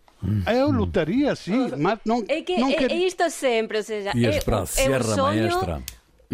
Eu 0.46 0.70
lutaria, 0.70 1.35
sim, 1.35 1.70
mas 1.76 1.98
não. 2.05 2.24
É 2.28 2.42
que 2.42 2.57
não 2.57 2.70
é, 2.70 2.85
é 2.85 2.94
isto 2.94 3.28
sempre, 3.31 3.78
ou 3.78 3.83
seja, 3.83 4.11
é, 4.11 4.40
para 4.40 4.59
a 4.59 4.61
é 4.61 4.98
o 4.98 5.02
sonho, 5.02 5.50
Maestra. 5.50 5.83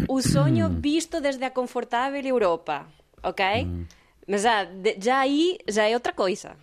o 0.07 0.21
sonho 0.21 0.69
visto 0.79 1.19
desde 1.19 1.43
a 1.43 1.49
confortável 1.49 2.21
Europa, 2.23 2.85
ok? 3.23 3.45
Hum. 3.65 3.85
Mas 4.27 4.43
já, 4.43 4.67
já 5.01 5.19
aí 5.19 5.57
já 5.67 5.89
é 5.89 5.95
outra 5.95 6.13
coisa. 6.13 6.55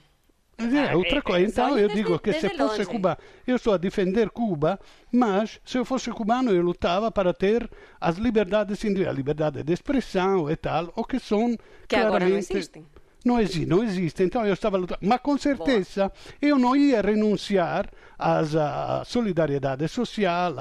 É, 0.58 0.96
outra 0.96 1.20
coisa. 1.20 1.46
Então 1.46 1.78
eu 1.78 1.88
digo 1.88 2.18
que 2.18 2.32
se 2.32 2.48
fosse 2.50 2.86
cubano, 2.86 3.18
eu 3.46 3.56
estou 3.56 3.74
a 3.74 3.76
defender 3.76 4.30
Cuba, 4.30 4.80
mas 5.12 5.60
se 5.64 5.76
eu 5.76 5.84
fosse 5.84 6.10
cubano 6.10 6.50
eu 6.50 6.62
lutava 6.62 7.10
para 7.10 7.34
ter 7.34 7.68
as 8.00 8.16
liberdades 8.16 8.82
individuais, 8.82 9.14
a 9.14 9.16
liberdade 9.16 9.62
de 9.62 9.72
expressão 9.72 10.50
e 10.50 10.56
tal, 10.56 10.92
o 10.96 11.04
que 11.04 11.18
são 11.18 11.56
que 11.86 11.88
claramente... 11.88 12.06
agora 12.06 12.28
não 12.28 12.36
existem. 12.38 12.86
Não 13.26 13.40
existe, 13.40 13.66
não 13.66 13.82
existe. 13.82 14.22
Então 14.22 14.46
eu 14.46 14.54
estava 14.54 14.76
lutando. 14.76 15.00
Mas 15.02 15.20
com 15.20 15.36
certeza 15.36 16.12
eu 16.40 16.56
não 16.56 16.76
ia 16.76 17.02
renunciar 17.02 17.90
à 18.16 19.02
solidariedade 19.04 19.88
social, 19.88 20.54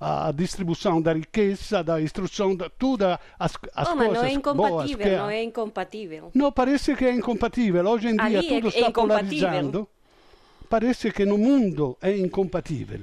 à, 0.00 0.30
distribuição 0.32 1.02
da 1.02 1.12
riqueza, 1.14 1.82
da 1.82 2.00
instrução, 2.00 2.54
de 2.54 2.68
todas 2.78 3.18
as, 3.36 3.54
as 3.74 3.88
oh, 3.88 3.96
coisas 3.96 4.14
não 4.18 4.24
é 4.24 4.32
incompatível, 4.32 5.04
boas. 5.04 5.18
Não 5.18 5.30
é 5.30 5.42
incompatível. 5.42 6.30
Não, 6.32 6.52
parece 6.52 6.94
que 6.94 7.04
é 7.04 7.12
incompatível. 7.12 7.84
Hoje 7.84 8.06
em 8.06 8.16
dia 8.16 8.38
Ali 8.38 8.42
tudo 8.46 8.68
é, 8.68 8.70
está 8.70 8.86
é 8.86 8.90
polarizando. 8.92 9.88
Parece 10.70 11.10
que 11.10 11.24
no 11.24 11.36
mundo 11.36 11.98
é 12.00 12.16
incompatível. 12.16 13.00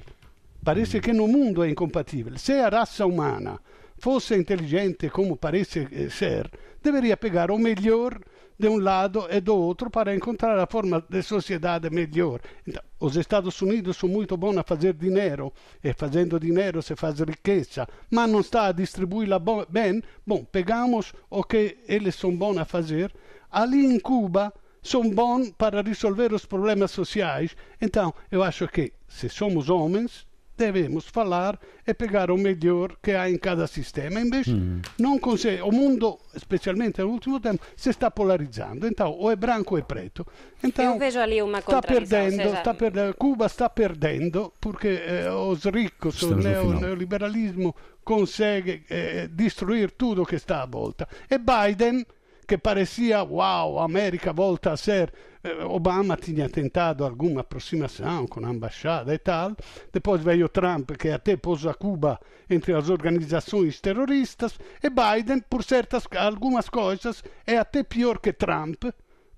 Parece 0.64 1.02
que 1.02 1.12
no 1.12 1.28
mundo 1.28 1.62
é 1.62 1.70
incompatível. 1.70 2.38
Se 2.38 2.54
a 2.54 2.70
raça 2.70 3.06
humana 3.06 3.60
fosse 3.98 4.34
inteligente 4.34 5.10
como 5.10 5.36
parece 5.36 5.90
eh, 5.92 6.10
ser, 6.10 6.50
deveria 6.82 7.18
pegar 7.18 7.52
o 7.52 7.58
melhor 7.58 8.18
de 8.58 8.68
um 8.68 8.78
lado 8.78 9.28
e 9.30 9.40
do 9.42 9.56
outro 9.56 9.90
para 9.90 10.16
encontrar 10.16 10.58
a 10.58 10.68
forma 10.68 11.04
de 11.10 11.22
sociedade 11.22 11.90
melhor. 11.90 12.40
Então, 12.68 12.82
os 13.00 13.16
Estados 13.16 13.62
Unidos 13.62 13.98
são 13.98 14.10
muito 14.10 14.38
bons 14.38 14.58
a 14.58 14.64
fazer 14.64 14.94
dinheiro 14.94 15.52
e 15.84 15.94
fazendo 15.94 16.40
dinheiro 16.40 16.82
se 16.82 16.96
faz 16.96 17.20
riqueza, 17.20 17.88
mas 18.10 18.30
não 18.30 18.40
está 18.40 18.68
a 18.68 18.72
distribuí-la 18.72 19.40
bem. 19.70 20.02
Bom, 20.26 20.44
pegamos 20.46 21.14
o 21.30 21.44
que 21.44 21.78
eles 21.88 22.16
são 22.16 22.36
bons 22.36 22.58
a 22.58 22.66
fazer. 22.66 23.14
Ali 23.52 23.86
em 23.86 24.00
Cuba 24.00 24.54
são 24.82 25.10
bons 25.10 25.52
para 25.52 25.82
resolver 25.82 26.34
os 26.34 26.46
problemas 26.46 26.92
sociais. 26.92 27.56
Então, 27.82 28.14
eu 28.30 28.44
acho 28.44 28.68
que 28.68 28.94
se 29.08 29.30
somos 29.30 29.70
homens, 29.70 30.28
devemos 30.58 31.08
falar 31.08 31.60
e 31.86 31.94
pegar 31.94 32.32
o 32.32 32.38
melhor 32.38 32.96
que 33.02 33.12
há 33.12 33.30
em 33.30 33.38
cada 33.38 33.68
sistema. 33.68 34.20
Invece, 34.20 34.52
mm. 34.52 34.82
não 35.00 35.18
consegue. 35.18 35.62
O 35.62 35.72
mundo, 35.72 36.20
especialmente 36.36 37.02
no 37.02 37.10
último 37.10 37.40
tempo, 37.40 37.64
se 37.76 37.90
está 37.90 38.10
polarizando. 38.10 38.88
Então, 38.88 39.12
ou 39.12 39.32
é 39.32 39.36
branco 39.36 39.76
ou 39.76 39.80
é 39.80 39.84
preto. 39.84 40.26
Então, 40.64 40.94
Eu 40.94 41.00
vejo 41.00 41.20
ali 41.20 41.42
uma 41.42 41.60
está 41.60 41.82
perdendo, 41.82 42.36
seja... 42.36 42.58
está 42.58 42.74
perdendo, 42.74 43.14
Cuba 43.16 43.46
está 43.46 43.70
perdendo 43.70 44.54
porque 44.60 44.88
eh, 44.88 45.32
os 45.32 45.64
ricos, 45.66 46.22
o 46.24 46.36
neo, 46.36 46.80
neoliberalismo 46.80 47.76
consegue 48.04 48.84
eh, 48.90 49.28
destruir 49.32 49.92
tudo 49.92 50.26
que 50.26 50.36
está 50.36 50.64
à 50.64 50.66
volta. 50.66 51.08
E 51.30 51.38
Biden 51.38 52.06
que 52.44 52.58
parecia, 52.58 53.24
uau, 53.24 53.80
a 53.80 53.86
América 53.86 54.34
volta 54.34 54.72
a 54.72 54.78
ser. 54.78 55.14
Eh, 55.44 55.64
Obama 55.66 56.16
tinha 56.16 56.48
tentado 56.50 57.04
alguma 57.04 57.42
aproximação 57.42 58.26
com 58.28 58.46
a 58.46 58.52
embaixada 58.52 59.14
e 59.14 59.18
tal. 59.18 59.56
Depois 59.92 60.22
veio 60.22 60.50
Trump, 60.50 60.92
que 60.92 61.10
até 61.10 61.36
pôs 61.36 61.66
a 61.66 61.74
Cuba 61.74 62.20
entre 62.50 62.74
as 62.74 62.90
organizações 62.90 63.82
terroristas. 63.82 64.58
E 64.82 64.90
Biden, 64.90 65.42
por 65.50 65.64
certas 65.64 66.06
algumas 66.18 66.70
coisas, 66.70 67.24
é 67.46 67.58
até 67.58 67.84
pior 67.84 68.20
que 68.20 68.32
Trump. 68.32 68.86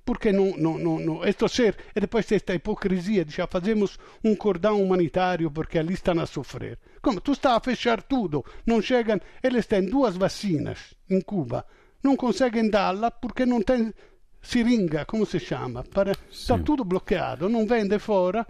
Porque 0.05 0.31
não, 0.31 0.55
não, 0.55 0.77
não, 0.77 0.99
não, 0.99 1.25
esto 1.25 1.49
ser, 1.49 1.75
e 1.95 1.99
depois 1.99 2.31
esta 2.31 2.53
hipocrisia 2.53 3.25
já 3.27 3.47
fazemos 3.47 3.97
um 4.23 4.35
cordão 4.35 4.79
humanitário 4.79 5.49
porque 5.49 5.79
ali 5.79 5.95
estão 5.95 6.19
a 6.19 6.27
sofrer. 6.27 6.77
Como? 7.01 7.19
Tu 7.19 7.31
está 7.31 7.55
a 7.55 7.59
fechar 7.59 8.03
tudo, 8.03 8.45
não 8.67 8.83
chegam, 8.83 9.19
eles 9.41 9.65
têm 9.65 9.83
duas 9.83 10.15
vacinas 10.15 10.93
em 11.09 11.19
Cuba, 11.19 11.65
não 12.05 12.15
conseguem 12.15 12.69
dá-la 12.69 13.11
porque 13.11 13.45
não 13.45 13.61
tem 13.61 13.93
seringa, 14.41 15.05
como 15.05 15.25
se 15.25 15.39
chama? 15.39 15.84
Está 16.32 16.57
tudo 16.59 16.86
bloqueado, 16.86 17.49
não 17.49 17.65
vem 17.65 17.88
de 17.88 17.99
fora. 17.99 18.45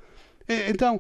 E, 0.48 0.70
então, 0.70 1.00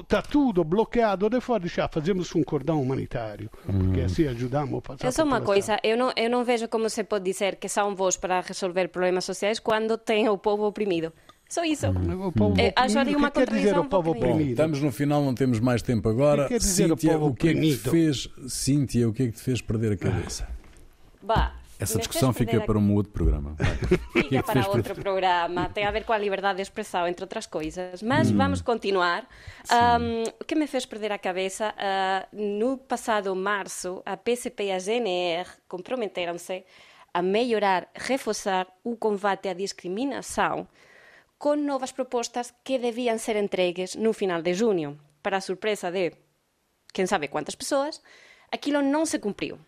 está 0.00 0.22
tudo 0.22 0.64
bloqueado 0.64 1.28
de 1.28 1.40
fora. 1.40 1.66
Já 1.66 1.88
fazemos 1.88 2.34
um 2.34 2.42
cordão 2.42 2.80
humanitário, 2.80 3.50
porque 3.66 4.00
assim 4.02 4.26
ajudamos 4.26 4.78
a 4.78 4.80
passar. 4.80 5.08
Essa 5.08 5.22
é 5.22 5.24
uma 5.24 5.40
coisa, 5.40 5.78
eu 5.82 5.96
não, 5.96 6.12
eu 6.16 6.30
não 6.30 6.44
vejo 6.44 6.68
como 6.68 6.88
se 6.88 7.04
pode 7.04 7.24
dizer 7.24 7.56
que 7.56 7.68
são 7.68 7.94
vós 7.94 8.16
para 8.16 8.40
resolver 8.40 8.88
problemas 8.88 9.24
sociais 9.24 9.58
quando 9.58 9.98
tem 9.98 10.28
o 10.28 10.38
povo 10.38 10.66
oprimido. 10.66 11.12
Só 11.48 11.64
isso. 11.64 11.86
O 11.88 12.30
povo 12.30 12.60
É, 12.60 12.74
acho 12.76 12.98
ali 12.98 13.14
oprimido, 13.14 13.18
uma 13.18 13.28
o 13.28 13.32
que 13.32 13.38
quer 13.40 13.46
dizer 13.48 13.74
contradição 13.74 13.80
o 13.80 13.88
povo 13.88 14.04
pouquinho. 14.04 14.26
Bom, 14.26 14.32
oprimido? 14.34 14.50
estamos 14.50 14.82
no 14.82 14.92
final, 14.92 15.24
não 15.24 15.34
temos 15.34 15.58
mais 15.60 15.80
tempo 15.80 16.06
agora. 16.08 16.42
O 16.42 16.44
que 16.44 16.54
quer 16.54 16.58
dizer 16.60 16.84
o 16.92 16.96
Cíntia, 16.98 17.12
povo 17.12 17.26
o 17.26 17.34
que 17.34 17.48
é 17.48 17.54
que 17.54 17.60
te 17.60 17.66
oprimido? 17.66 17.90
fez, 17.90 18.28
Cíntia, 18.48 19.08
o 19.08 19.12
que 19.14 19.22
é 19.22 19.26
que 19.26 19.32
te 19.32 19.40
fez 19.40 19.62
perder 19.62 19.92
a 19.92 19.96
cabeça? 19.96 20.46
Bah, 21.22 21.54
Essa 21.78 21.98
discussão 21.98 22.32
fica 22.32 22.58
a- 22.58 22.60
para 22.66 22.78
um 22.78 22.94
outro 22.94 23.12
programa. 23.12 23.56
É 24.18 24.22
Fica 24.22 24.42
para 24.42 24.62
fez 24.62 24.74
outro 24.74 24.94
programa, 24.96 25.68
tem 25.70 25.84
a 25.86 25.90
ver 25.90 26.04
com 26.04 26.12
a 26.12 26.18
liberdade 26.18 26.56
de 26.56 26.62
expressão, 26.62 27.06
entre 27.06 27.24
outras 27.24 27.46
coisas. 27.46 28.02
Mas 28.02 28.30
Hum. 28.30 28.36
vamos 28.36 28.60
continuar. 28.60 29.26
Um, 29.72 30.24
o 30.40 30.44
que 30.44 30.54
me 30.54 30.66
fez 30.66 30.84
perder 30.84 31.12
a 31.12 31.18
cabeça? 31.18 31.72
uh, 31.72 32.26
no 32.36 32.76
passado 32.76 33.34
março, 33.34 34.02
a 34.04 34.16
PCP 34.16 34.64
e 34.64 34.72
a 34.72 34.78
GNR 34.78 35.48
comprometeram-se 35.68 36.64
a 37.14 37.22
melhorar, 37.22 37.88
reforçar 37.94 38.66
o 38.84 38.96
combate 38.96 39.48
à 39.48 39.54
discriminação 39.54 40.66
com 41.38 41.54
novas 41.56 41.92
propostas 41.92 42.52
que 42.64 42.78
deviam 42.78 43.16
ser 43.18 43.36
entregues 43.36 43.94
no 43.94 44.12
final 44.12 44.42
de 44.42 44.52
junho. 44.52 44.98
Para 45.22 45.36
a 45.38 45.40
surpresa 45.40 45.90
de 45.90 46.12
quem 46.92 47.06
sabe 47.06 47.28
quantas 47.28 47.54
pessoas, 47.54 48.02
aquilo 48.52 48.82
não 48.82 49.06
se 49.06 49.18
cumpriu. 49.18 49.58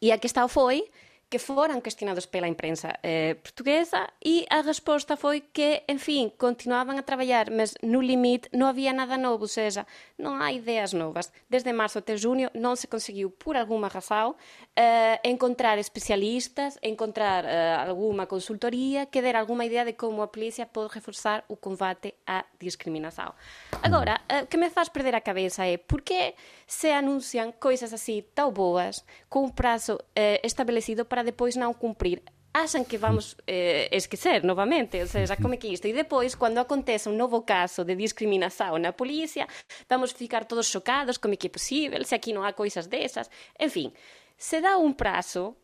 E 0.00 0.10
a 0.12 0.18
questão 0.18 0.48
foi 0.48 0.88
que 1.30 1.38
foram 1.38 1.80
questionados 1.80 2.26
pela 2.26 2.48
imprensa 2.48 2.98
eh, 3.04 3.34
portuguesa 3.34 4.08
e 4.22 4.44
a 4.50 4.60
resposta 4.62 5.16
foi 5.16 5.40
que, 5.40 5.80
enfim, 5.88 6.30
continuavam 6.36 6.98
a 6.98 7.02
trabalhar, 7.02 7.48
mas 7.50 7.72
no 7.82 8.02
limite 8.02 8.48
não 8.52 8.66
havia 8.66 8.92
nada 8.92 9.16
novo, 9.16 9.42
ou 9.44 9.48
seja, 9.48 9.86
não 10.18 10.34
há 10.42 10.52
ideias 10.52 10.92
novas. 10.92 11.32
Desde 11.48 11.72
março 11.72 11.98
até 11.98 12.16
junho 12.16 12.50
não 12.52 12.74
se 12.74 12.88
conseguiu, 12.88 13.30
por 13.30 13.56
alguma 13.56 13.86
razão, 13.86 14.34
eh, 14.74 15.20
encontrar 15.24 15.78
especialistas, 15.78 16.76
encontrar 16.82 17.44
eh, 17.44 17.76
alguma 17.76 18.26
consultoria 18.26 19.06
que 19.06 19.22
dê 19.22 19.30
alguma 19.36 19.64
ideia 19.64 19.84
de 19.84 19.92
como 19.92 20.22
a 20.22 20.26
polícia 20.26 20.66
pode 20.66 20.92
reforçar 20.92 21.44
o 21.46 21.56
combate 21.56 22.12
à 22.26 22.44
discriminação. 22.58 23.32
Agora, 23.82 24.20
eh, 24.28 24.42
o 24.42 24.46
que 24.48 24.56
me 24.56 24.68
faz 24.68 24.88
perder 24.88 25.14
a 25.14 25.20
cabeça 25.20 25.64
é 25.64 25.76
por 25.76 26.02
que 26.02 26.34
se 26.66 26.90
anunciam 26.90 27.52
coisas 27.52 27.92
assim 27.92 28.24
tão 28.34 28.50
boas 28.50 29.04
com 29.28 29.44
um 29.44 29.48
prazo 29.48 29.98
eh, 30.14 30.40
estabelecido 30.44 31.04
para 31.04 31.19
depois 31.22 31.56
não 31.56 31.72
cumprir. 31.72 32.22
Acham 32.52 32.84
que 32.84 32.98
vamos 32.98 33.36
eh, 33.46 33.88
esquecer 33.92 34.42
novamente, 34.42 35.00
ou 35.00 35.06
seja, 35.06 35.36
como 35.36 35.54
é 35.54 35.56
que 35.56 35.68
isto? 35.68 35.86
E 35.86 35.92
depois, 35.92 36.34
quando 36.34 36.58
acontece 36.58 37.08
um 37.08 37.16
novo 37.16 37.42
caso 37.42 37.84
de 37.84 37.94
discriminação 37.94 38.76
na 38.76 38.92
polícia, 38.92 39.46
vamos 39.88 40.10
ficar 40.10 40.44
todos 40.44 40.66
chocados, 40.66 41.16
como 41.16 41.34
é 41.34 41.36
que 41.36 41.46
é 41.46 41.50
possível, 41.50 42.04
se 42.04 42.14
aqui 42.14 42.32
não 42.32 42.42
há 42.42 42.52
coisas 42.52 42.88
dessas. 42.88 43.30
Enfim, 43.58 43.92
se 44.36 44.60
dá 44.60 44.76
um 44.78 44.92
prazo, 44.92 45.54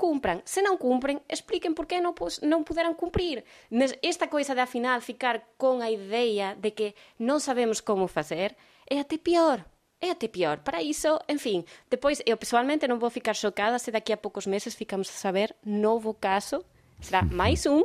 cumpram. 0.00 0.40
Se 0.46 0.62
não 0.62 0.78
cumprem, 0.78 1.20
expliquem 1.28 1.74
por 1.74 1.84
que 1.84 2.00
não, 2.00 2.14
não 2.42 2.64
puderam 2.64 2.94
cumprir. 2.94 3.44
Mas 3.70 3.94
esta 4.02 4.26
coisa 4.26 4.54
de, 4.54 4.60
afinal, 4.62 4.98
ficar 5.02 5.42
com 5.58 5.78
a 5.82 5.90
ideia 5.90 6.56
de 6.58 6.70
que 6.70 6.94
não 7.18 7.38
sabemos 7.38 7.82
como 7.82 8.08
fazer, 8.08 8.56
é 8.88 8.98
até 8.98 9.18
pior. 9.18 9.62
É 10.00 10.10
até 10.10 10.26
pior. 10.28 10.58
Para 10.58 10.82
isso, 10.82 11.08
enfim, 11.28 11.64
depois 11.90 12.22
eu 12.24 12.36
pessoalmente 12.36 12.86
não 12.88 12.98
vou 12.98 13.10
ficar 13.10 13.34
chocada 13.34 13.78
se 13.78 13.90
daqui 13.90 14.12
a 14.12 14.16
poucos 14.16 14.46
meses 14.46 14.74
ficamos 14.74 15.08
a 15.08 15.12
saber 15.12 15.54
novo 15.64 16.14
caso. 16.14 16.64
Será 17.00 17.22
mais 17.22 17.66
um. 17.66 17.82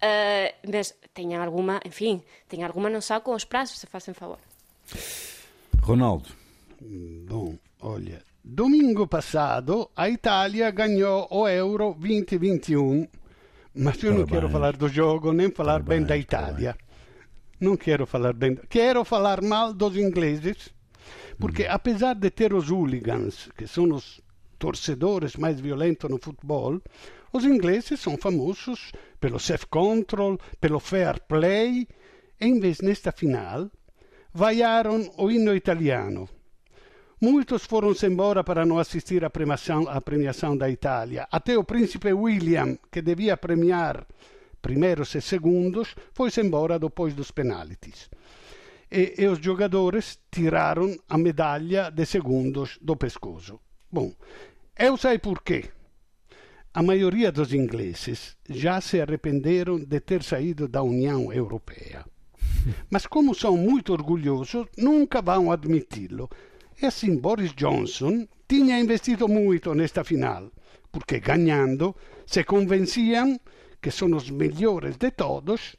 eh, 0.00 0.54
mas 0.66 0.94
tenham 1.12 1.42
alguma, 1.42 1.80
enfim, 1.84 2.22
tenham 2.48 2.66
alguma 2.66 2.88
noção 2.88 3.20
com 3.20 3.34
os 3.34 3.44
prazos, 3.44 3.78
se 3.78 3.86
fazem 3.86 4.14
favor. 4.14 4.38
Ronaldo, 5.82 6.28
Bom, 7.28 7.56
olha, 7.80 8.22
domingo 8.42 9.06
passado 9.06 9.90
a 9.94 10.08
Itália 10.08 10.70
ganhou 10.70 11.28
o 11.30 11.46
Euro 11.46 11.94
2021, 11.98 13.06
mas 13.74 14.02
eu 14.02 14.14
não 14.14 14.24
quero 14.24 14.48
falar 14.48 14.76
do 14.76 14.88
jogo 14.88 15.32
nem 15.32 15.50
falar 15.50 15.82
bem 15.82 16.02
da 16.02 16.16
Itália. 16.16 16.74
Não 17.60 17.76
quero 17.76 18.06
falar 18.06 18.32
bem. 18.32 18.56
Quero 18.70 19.04
falar 19.04 19.42
mal 19.42 19.74
dos 19.74 19.94
ingleses, 19.96 20.70
porque 21.40 21.66
apesar 21.66 22.14
de 22.14 22.30
ter 22.30 22.52
os 22.52 22.70
hooligans, 22.70 23.48
que 23.56 23.66
são 23.66 23.84
os 23.92 24.20
torcedores 24.58 25.36
mais 25.36 25.58
violentos 25.58 26.10
no 26.10 26.18
futebol, 26.18 26.80
os 27.32 27.44
ingleses 27.44 27.98
são 27.98 28.16
famosos 28.18 28.92
pelo 29.18 29.40
self-control, 29.40 30.38
pelo 30.60 30.78
fair 30.78 31.20
play, 31.26 31.88
e 32.40 32.60
vez 32.60 32.80
nesta 32.80 33.10
final 33.10 33.70
vaiaram 34.32 35.10
o 35.16 35.30
hino 35.30 35.54
italiano. 35.54 36.28
Muitos 37.20 37.64
foram-se 37.64 38.06
embora 38.06 38.42
para 38.42 38.64
não 38.64 38.78
assistir 38.78 39.24
à 39.24 39.30
premiação, 39.30 39.88
à 39.88 40.00
premiação 40.00 40.56
da 40.56 40.70
Itália. 40.70 41.28
Até 41.30 41.56
o 41.56 41.64
príncipe 41.64 42.12
William, 42.12 42.78
que 42.90 43.02
devia 43.02 43.36
premiar 43.36 44.06
primeiros 44.62 45.14
e 45.14 45.20
segundos, 45.20 45.94
foi-se 46.12 46.40
embora 46.40 46.78
depois 46.78 47.14
dos 47.14 47.30
penaltis. 47.30 48.08
E, 48.90 49.14
e 49.18 49.26
os 49.28 49.38
jogadores 49.38 50.18
tiraram 50.30 50.96
a 51.08 51.16
medalha 51.16 51.90
de 51.90 52.04
segundos 52.04 52.78
do 52.82 52.96
pescoço. 52.96 53.60
Bom, 53.90 54.12
eu 54.76 54.96
sei 54.96 55.18
porquê. 55.18 55.70
A 56.74 56.82
maioria 56.82 57.30
dos 57.30 57.52
ingleses 57.52 58.36
já 58.48 58.80
se 58.80 59.00
arrependeram 59.00 59.78
de 59.78 60.00
ter 60.00 60.22
saído 60.22 60.66
da 60.66 60.82
União 60.82 61.32
Europeia. 61.32 62.04
Mas 62.90 63.06
como 63.06 63.34
são 63.34 63.56
muito 63.56 63.92
orgulhosos, 63.92 64.66
nunca 64.76 65.22
vão 65.22 65.52
admiti-lo. 65.52 66.28
E 66.80 66.86
assim 66.86 67.16
Boris 67.16 67.52
Johnson 67.54 68.26
tinha 68.48 68.80
investido 68.80 69.28
muito 69.28 69.74
nesta 69.74 70.02
final, 70.02 70.50
porque 70.90 71.20
ganhando 71.20 71.94
se 72.26 72.42
convenciam 72.42 73.38
que 73.80 73.90
são 73.90 74.10
os 74.16 74.30
melhores 74.30 74.96
de 74.96 75.10
todos 75.10 75.76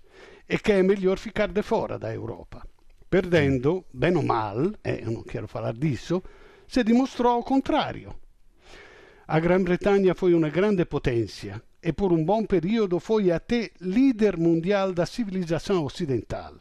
e 0.47 0.57
que 0.57 0.71
é 0.73 0.83
melhor 0.83 1.17
ficar 1.17 1.47
de 1.47 1.61
fora 1.61 1.97
da 1.97 2.13
Europa. 2.13 2.70
Perdendo, 3.11 3.83
bem 3.93 4.15
ou 4.15 4.23
mal, 4.23 4.57
e 4.85 5.01
eu 5.03 5.11
não 5.11 5.21
quero 5.21 5.45
falar 5.45 5.73
disso, 5.73 6.23
se 6.65 6.81
dimostrou 6.81 7.39
o 7.39 7.43
contrário. 7.43 8.15
A 9.27 9.37
Grã-Bretanha 9.37 10.15
foi 10.15 10.33
uma 10.33 10.47
grande 10.47 10.85
potência 10.85 11.61
e 11.83 11.91
por 11.91 12.13
um 12.13 12.23
bom 12.23 12.45
período 12.45 13.01
foi 13.01 13.29
até 13.29 13.71
líder 13.81 14.37
mundial 14.37 14.93
da 14.93 15.05
civilização 15.05 15.83
ocidental. 15.83 16.53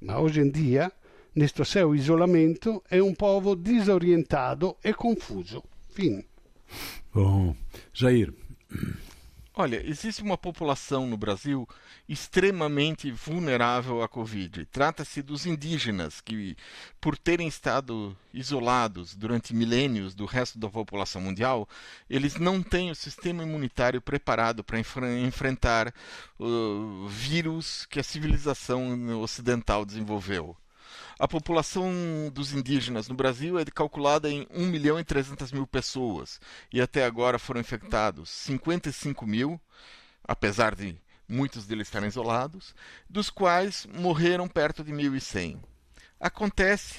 Mas 0.00 0.16
hoje 0.16 0.40
em 0.40 0.50
dia, 0.50 0.90
neste 1.34 1.62
seu 1.66 1.94
isolamento, 1.94 2.82
é 2.90 3.02
um 3.02 3.14
povo 3.14 3.54
desorientado 3.54 4.78
e 4.82 4.94
confuso. 4.94 5.62
Fim. 5.90 6.24
bom. 7.12 7.54
Jair, 7.92 8.32
Olha, 9.60 9.86
existe 9.86 10.22
uma 10.22 10.38
população 10.38 11.06
no 11.06 11.18
Brasil 11.18 11.68
extremamente 12.08 13.10
vulnerável 13.10 14.02
à 14.02 14.08
Covid. 14.08 14.64
Trata-se 14.64 15.20
dos 15.20 15.44
indígenas 15.44 16.22
que, 16.22 16.56
por 16.98 17.18
terem 17.18 17.46
estado 17.46 18.16
isolados 18.32 19.14
durante 19.14 19.54
milênios 19.54 20.14
do 20.14 20.24
resto 20.24 20.58
da 20.58 20.70
população 20.70 21.20
mundial, 21.20 21.68
eles 22.08 22.36
não 22.36 22.62
têm 22.62 22.90
o 22.90 22.94
sistema 22.94 23.42
imunitário 23.42 24.00
preparado 24.00 24.64
para 24.64 24.80
enfre- 24.80 25.20
enfrentar 25.20 25.92
o 26.38 27.06
vírus 27.06 27.84
que 27.84 28.00
a 28.00 28.02
civilização 28.02 29.20
ocidental 29.20 29.84
desenvolveu. 29.84 30.56
A 31.20 31.28
população 31.28 31.92
dos 32.32 32.54
indígenas 32.54 33.06
no 33.06 33.14
Brasil 33.14 33.58
é 33.58 33.64
calculada 33.66 34.30
em 34.30 34.46
1 34.50 34.66
milhão 34.68 34.98
e 34.98 35.04
300 35.04 35.52
mil 35.52 35.66
pessoas 35.66 36.40
e 36.72 36.80
até 36.80 37.04
agora 37.04 37.38
foram 37.38 37.60
infectados 37.60 38.30
55 38.30 39.26
mil, 39.26 39.60
apesar 40.24 40.74
de 40.74 40.98
muitos 41.28 41.66
deles 41.66 41.88
estarem 41.88 42.08
isolados, 42.08 42.74
dos 43.06 43.28
quais 43.28 43.86
morreram 43.92 44.48
perto 44.48 44.82
de 44.82 44.92
1.100. 44.92 45.58
Acontece 46.18 46.96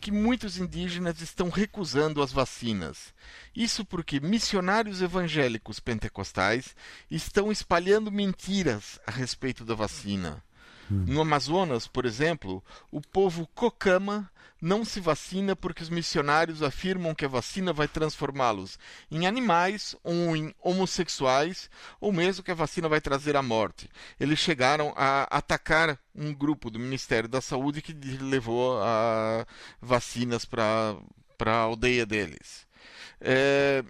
que 0.00 0.10
muitos 0.10 0.58
indígenas 0.58 1.20
estão 1.20 1.48
recusando 1.48 2.22
as 2.22 2.32
vacinas. 2.32 3.14
Isso 3.54 3.84
porque 3.84 4.18
missionários 4.18 5.00
evangélicos 5.00 5.78
pentecostais 5.78 6.74
estão 7.08 7.52
espalhando 7.52 8.10
mentiras 8.10 8.98
a 9.06 9.12
respeito 9.12 9.64
da 9.64 9.76
vacina. 9.76 10.42
No 10.90 11.20
Amazonas, 11.20 11.86
por 11.86 12.04
exemplo, 12.04 12.62
o 12.90 13.00
povo 13.00 13.46
Cocama 13.54 14.30
não 14.60 14.84
se 14.84 15.00
vacina 15.00 15.56
porque 15.56 15.82
os 15.82 15.88
missionários 15.88 16.62
afirmam 16.62 17.14
que 17.14 17.24
a 17.24 17.28
vacina 17.28 17.72
vai 17.72 17.88
transformá-los 17.88 18.78
em 19.10 19.26
animais 19.26 19.96
ou 20.04 20.36
em 20.36 20.54
homossexuais, 20.60 21.70
ou 22.00 22.12
mesmo 22.12 22.44
que 22.44 22.50
a 22.50 22.54
vacina 22.54 22.88
vai 22.88 23.00
trazer 23.00 23.36
a 23.36 23.42
morte. 23.42 23.88
Eles 24.18 24.38
chegaram 24.38 24.92
a 24.96 25.22
atacar 25.30 25.98
um 26.14 26.34
grupo 26.34 26.70
do 26.70 26.78
Ministério 26.78 27.28
da 27.28 27.40
Saúde 27.40 27.80
que 27.80 27.92
levou 27.92 28.82
a 28.82 29.46
vacinas 29.80 30.44
para 30.44 30.96
a 31.46 31.52
aldeia 31.52 32.04
deles. 32.04 32.66
É... 33.20 33.82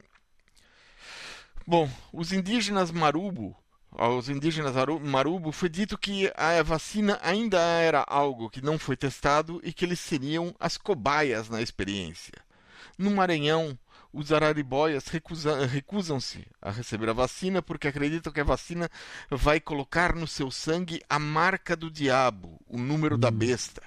Bom, 1.66 1.90
os 2.12 2.32
indígenas 2.32 2.90
Marubo 2.90 3.56
aos 3.92 4.28
indígenas 4.28 4.76
Aru- 4.76 5.00
Marubo 5.00 5.52
foi 5.52 5.68
dito 5.68 5.98
que 5.98 6.32
a 6.36 6.62
vacina 6.62 7.18
ainda 7.22 7.58
era 7.58 8.04
algo 8.06 8.50
que 8.50 8.62
não 8.62 8.78
foi 8.78 8.96
testado 8.96 9.60
e 9.64 9.72
que 9.72 9.84
eles 9.84 10.00
seriam 10.00 10.54
as 10.58 10.76
cobaias 10.76 11.48
na 11.48 11.60
experiência. 11.60 12.34
No 12.96 13.10
Maranhão, 13.10 13.78
os 14.12 14.32
araribóias 14.32 15.06
recusa, 15.08 15.66
recusam-se 15.66 16.46
a 16.60 16.70
receber 16.70 17.08
a 17.08 17.14
vacina 17.14 17.62
porque 17.62 17.88
acreditam 17.88 18.32
que 18.32 18.40
a 18.40 18.44
vacina 18.44 18.88
vai 19.30 19.60
colocar 19.60 20.14
no 20.14 20.26
seu 20.26 20.50
sangue 20.50 21.00
a 21.08 21.18
marca 21.18 21.76
do 21.76 21.90
diabo, 21.90 22.60
o 22.68 22.78
número 22.78 23.16
hum. 23.16 23.18
da 23.18 23.30
besta. 23.30 23.82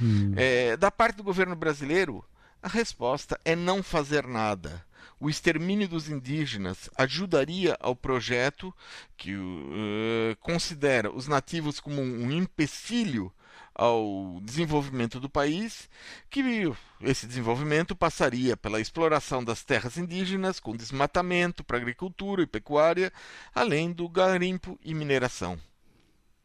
Hum. 0.00 0.32
É, 0.36 0.76
da 0.76 0.90
parte 0.90 1.16
do 1.16 1.24
governo 1.24 1.56
brasileiro, 1.56 2.24
a 2.62 2.68
resposta 2.68 3.40
é 3.44 3.54
não 3.54 3.82
fazer 3.82 4.26
nada. 4.26 4.84
O 5.20 5.28
extermínio 5.28 5.88
dos 5.88 6.08
indígenas 6.08 6.88
ajudaria 6.96 7.76
ao 7.80 7.94
projeto 7.94 8.74
que 9.16 9.34
uh, 9.34 10.36
considera 10.40 11.10
os 11.10 11.26
nativos 11.26 11.80
como 11.80 12.00
um 12.00 12.30
empecilho 12.30 13.32
ao 13.78 14.40
desenvolvimento 14.42 15.20
do 15.20 15.30
país, 15.30 15.88
que 16.28 16.42
esse 17.00 17.28
desenvolvimento 17.28 17.94
passaria 17.94 18.56
pela 18.56 18.80
exploração 18.80 19.44
das 19.44 19.62
terras 19.62 19.96
indígenas, 19.96 20.58
com 20.58 20.76
desmatamento 20.76 21.62
para 21.62 21.76
agricultura 21.76 22.42
e 22.42 22.46
pecuária, 22.46 23.12
além 23.54 23.92
do 23.92 24.08
garimpo 24.08 24.76
e 24.84 24.92
mineração. 24.92 25.56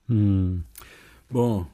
Hum. 0.08 0.62
Bom, 1.28 1.68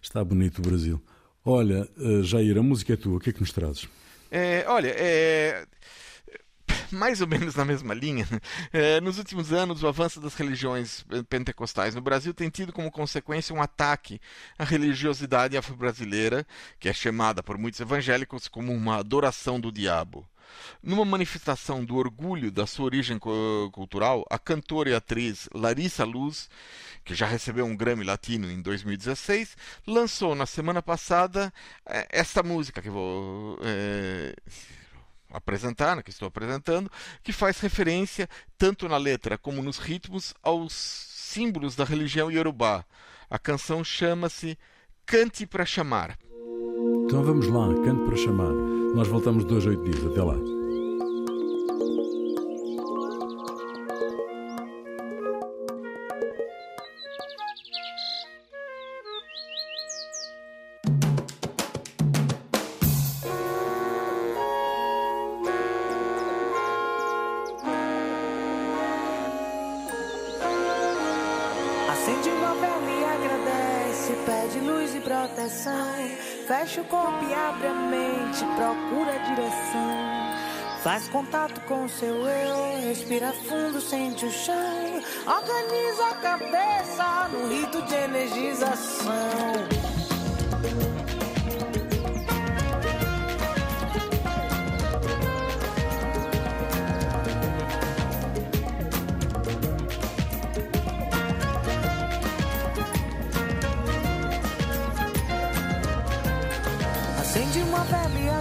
está 0.00 0.22
bonito 0.22 0.60
o 0.60 0.62
Brasil. 0.62 1.02
Olha, 1.44 1.88
eh, 1.98 2.22
Jair, 2.22 2.56
a 2.56 2.62
música 2.62 2.92
é 2.92 2.96
tua, 2.96 3.16
o 3.16 3.20
que 3.20 3.30
é 3.30 3.32
que 3.32 3.40
nos 3.40 3.50
trazes? 3.50 3.88
É, 4.30 4.64
olha, 4.68 4.94
é, 4.96 5.66
mais 6.92 7.20
ou 7.20 7.26
menos 7.26 7.54
na 7.54 7.64
mesma 7.64 7.94
linha, 7.94 8.26
é, 8.72 9.00
nos 9.02 9.18
últimos 9.18 9.52
anos, 9.52 9.82
o 9.82 9.88
avanço 9.88 10.20
das 10.20 10.34
religiões 10.34 11.04
pentecostais 11.28 11.94
no 11.94 12.00
Brasil 12.00 12.32
tem 12.34 12.50
tido 12.50 12.72
como 12.72 12.90
consequência 12.90 13.54
um 13.54 13.62
ataque 13.62 14.20
à 14.58 14.64
religiosidade 14.64 15.56
afro-brasileira, 15.56 16.46
que 16.78 16.88
é 16.88 16.92
chamada 16.92 17.42
por 17.42 17.58
muitos 17.58 17.80
evangélicos 17.80 18.48
como 18.48 18.72
uma 18.72 18.98
adoração 18.98 19.58
do 19.58 19.72
diabo. 19.72 20.26
Numa 20.82 21.04
manifestação 21.04 21.84
do 21.84 21.96
orgulho 21.96 22.50
da 22.50 22.66
sua 22.66 22.84
origem 22.84 23.18
cultural, 23.18 24.24
a 24.28 24.38
cantora 24.38 24.90
e 24.90 24.94
atriz 24.94 25.48
Larissa 25.54 26.04
Luz, 26.04 26.50
que 27.04 27.14
já 27.14 27.26
recebeu 27.26 27.64
um 27.64 27.76
Grammy 27.76 28.04
Latino 28.04 28.50
em 28.50 28.60
2016, 28.60 29.56
lançou 29.86 30.34
na 30.34 30.44
semana 30.44 30.82
passada 30.82 31.52
é, 31.86 32.06
esta 32.10 32.42
música 32.42 32.82
que 32.82 32.90
vou. 32.90 33.58
É 33.62 34.34
apresentar, 35.32 36.02
que 36.02 36.10
estou 36.10 36.28
apresentando, 36.28 36.90
que 37.22 37.32
faz 37.32 37.58
referência, 37.60 38.28
tanto 38.58 38.88
na 38.88 38.96
letra 38.96 39.36
como 39.38 39.62
nos 39.62 39.78
ritmos, 39.78 40.34
aos 40.42 40.72
símbolos 40.72 41.74
da 41.74 41.84
religião 41.84 42.30
iorubá. 42.30 42.84
A 43.30 43.38
canção 43.38 43.82
chama-se 43.82 44.58
Cante 45.06 45.46
para 45.46 45.64
Chamar. 45.64 46.18
Então 47.06 47.22
vamos 47.22 47.48
lá, 47.48 47.66
Cante 47.84 48.04
para 48.04 48.16
Chamar. 48.16 48.52
Nós 48.94 49.08
voltamos 49.08 49.44
dois, 49.44 49.66
oito 49.66 49.82
dias. 49.84 50.04
Até 50.06 50.22
lá. 50.22 50.61
Seu 81.98 82.26
eu, 82.26 82.88
respira 82.88 83.32
fundo, 83.32 83.80
sente 83.80 84.24
o 84.24 84.30
chão. 84.30 85.02
Organiza 85.26 86.06
a 86.06 86.14
cabeça 86.14 87.28
no 87.28 87.48
rito 87.48 87.82
de 87.82 87.94
energização. 87.94 89.12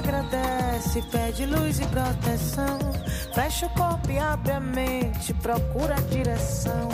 agradece, 0.01 1.01
pede 1.03 1.45
luz 1.45 1.79
e 1.79 1.85
proteção. 1.87 2.90
Fecha 3.33 3.65
o 3.65 3.69
corpo 3.69 4.11
e 4.11 4.19
abre 4.19 4.51
a 4.51 4.59
mente, 4.59 5.33
procura 5.35 5.95
a 5.95 6.01
direção. 6.01 6.89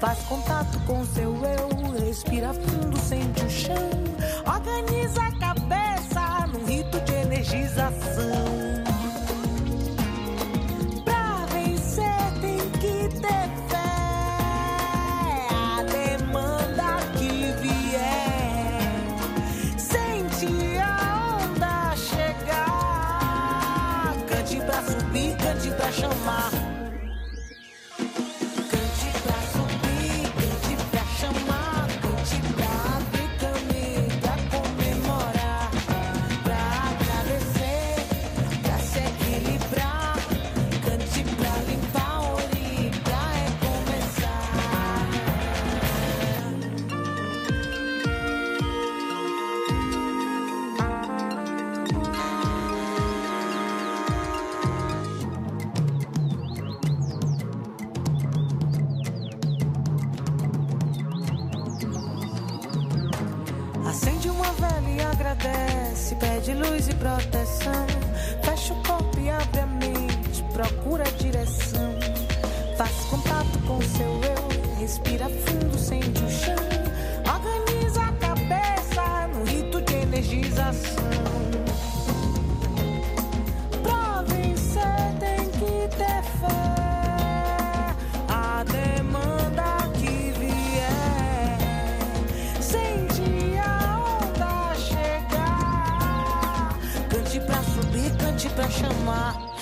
Faz 0.00 0.18
contato 0.20 0.80
com 0.86 1.04
seu 1.04 1.36
eu, 1.44 1.68
respira 2.06 2.54
fundo, 2.54 2.98
sente 2.98 3.44
o 3.44 3.50
chão. 3.50 3.90
Organiza 4.46 5.22
a 5.22 5.38
cabeça 5.38 6.46
num 6.46 6.64
rito 6.64 6.98
de 7.02 7.12
energização. 7.12 8.39
吗 26.24 26.59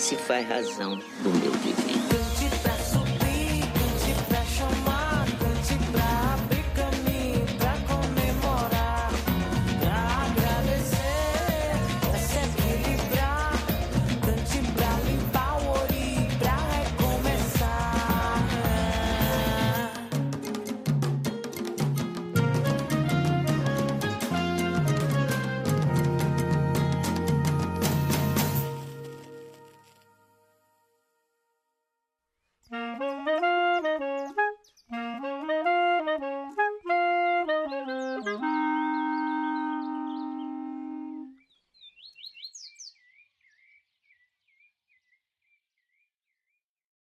se 0.00 0.16
faz 0.16 0.48
razão 0.48 0.96
do 1.22 1.30
meu 1.30 1.52
viver. 1.52 1.89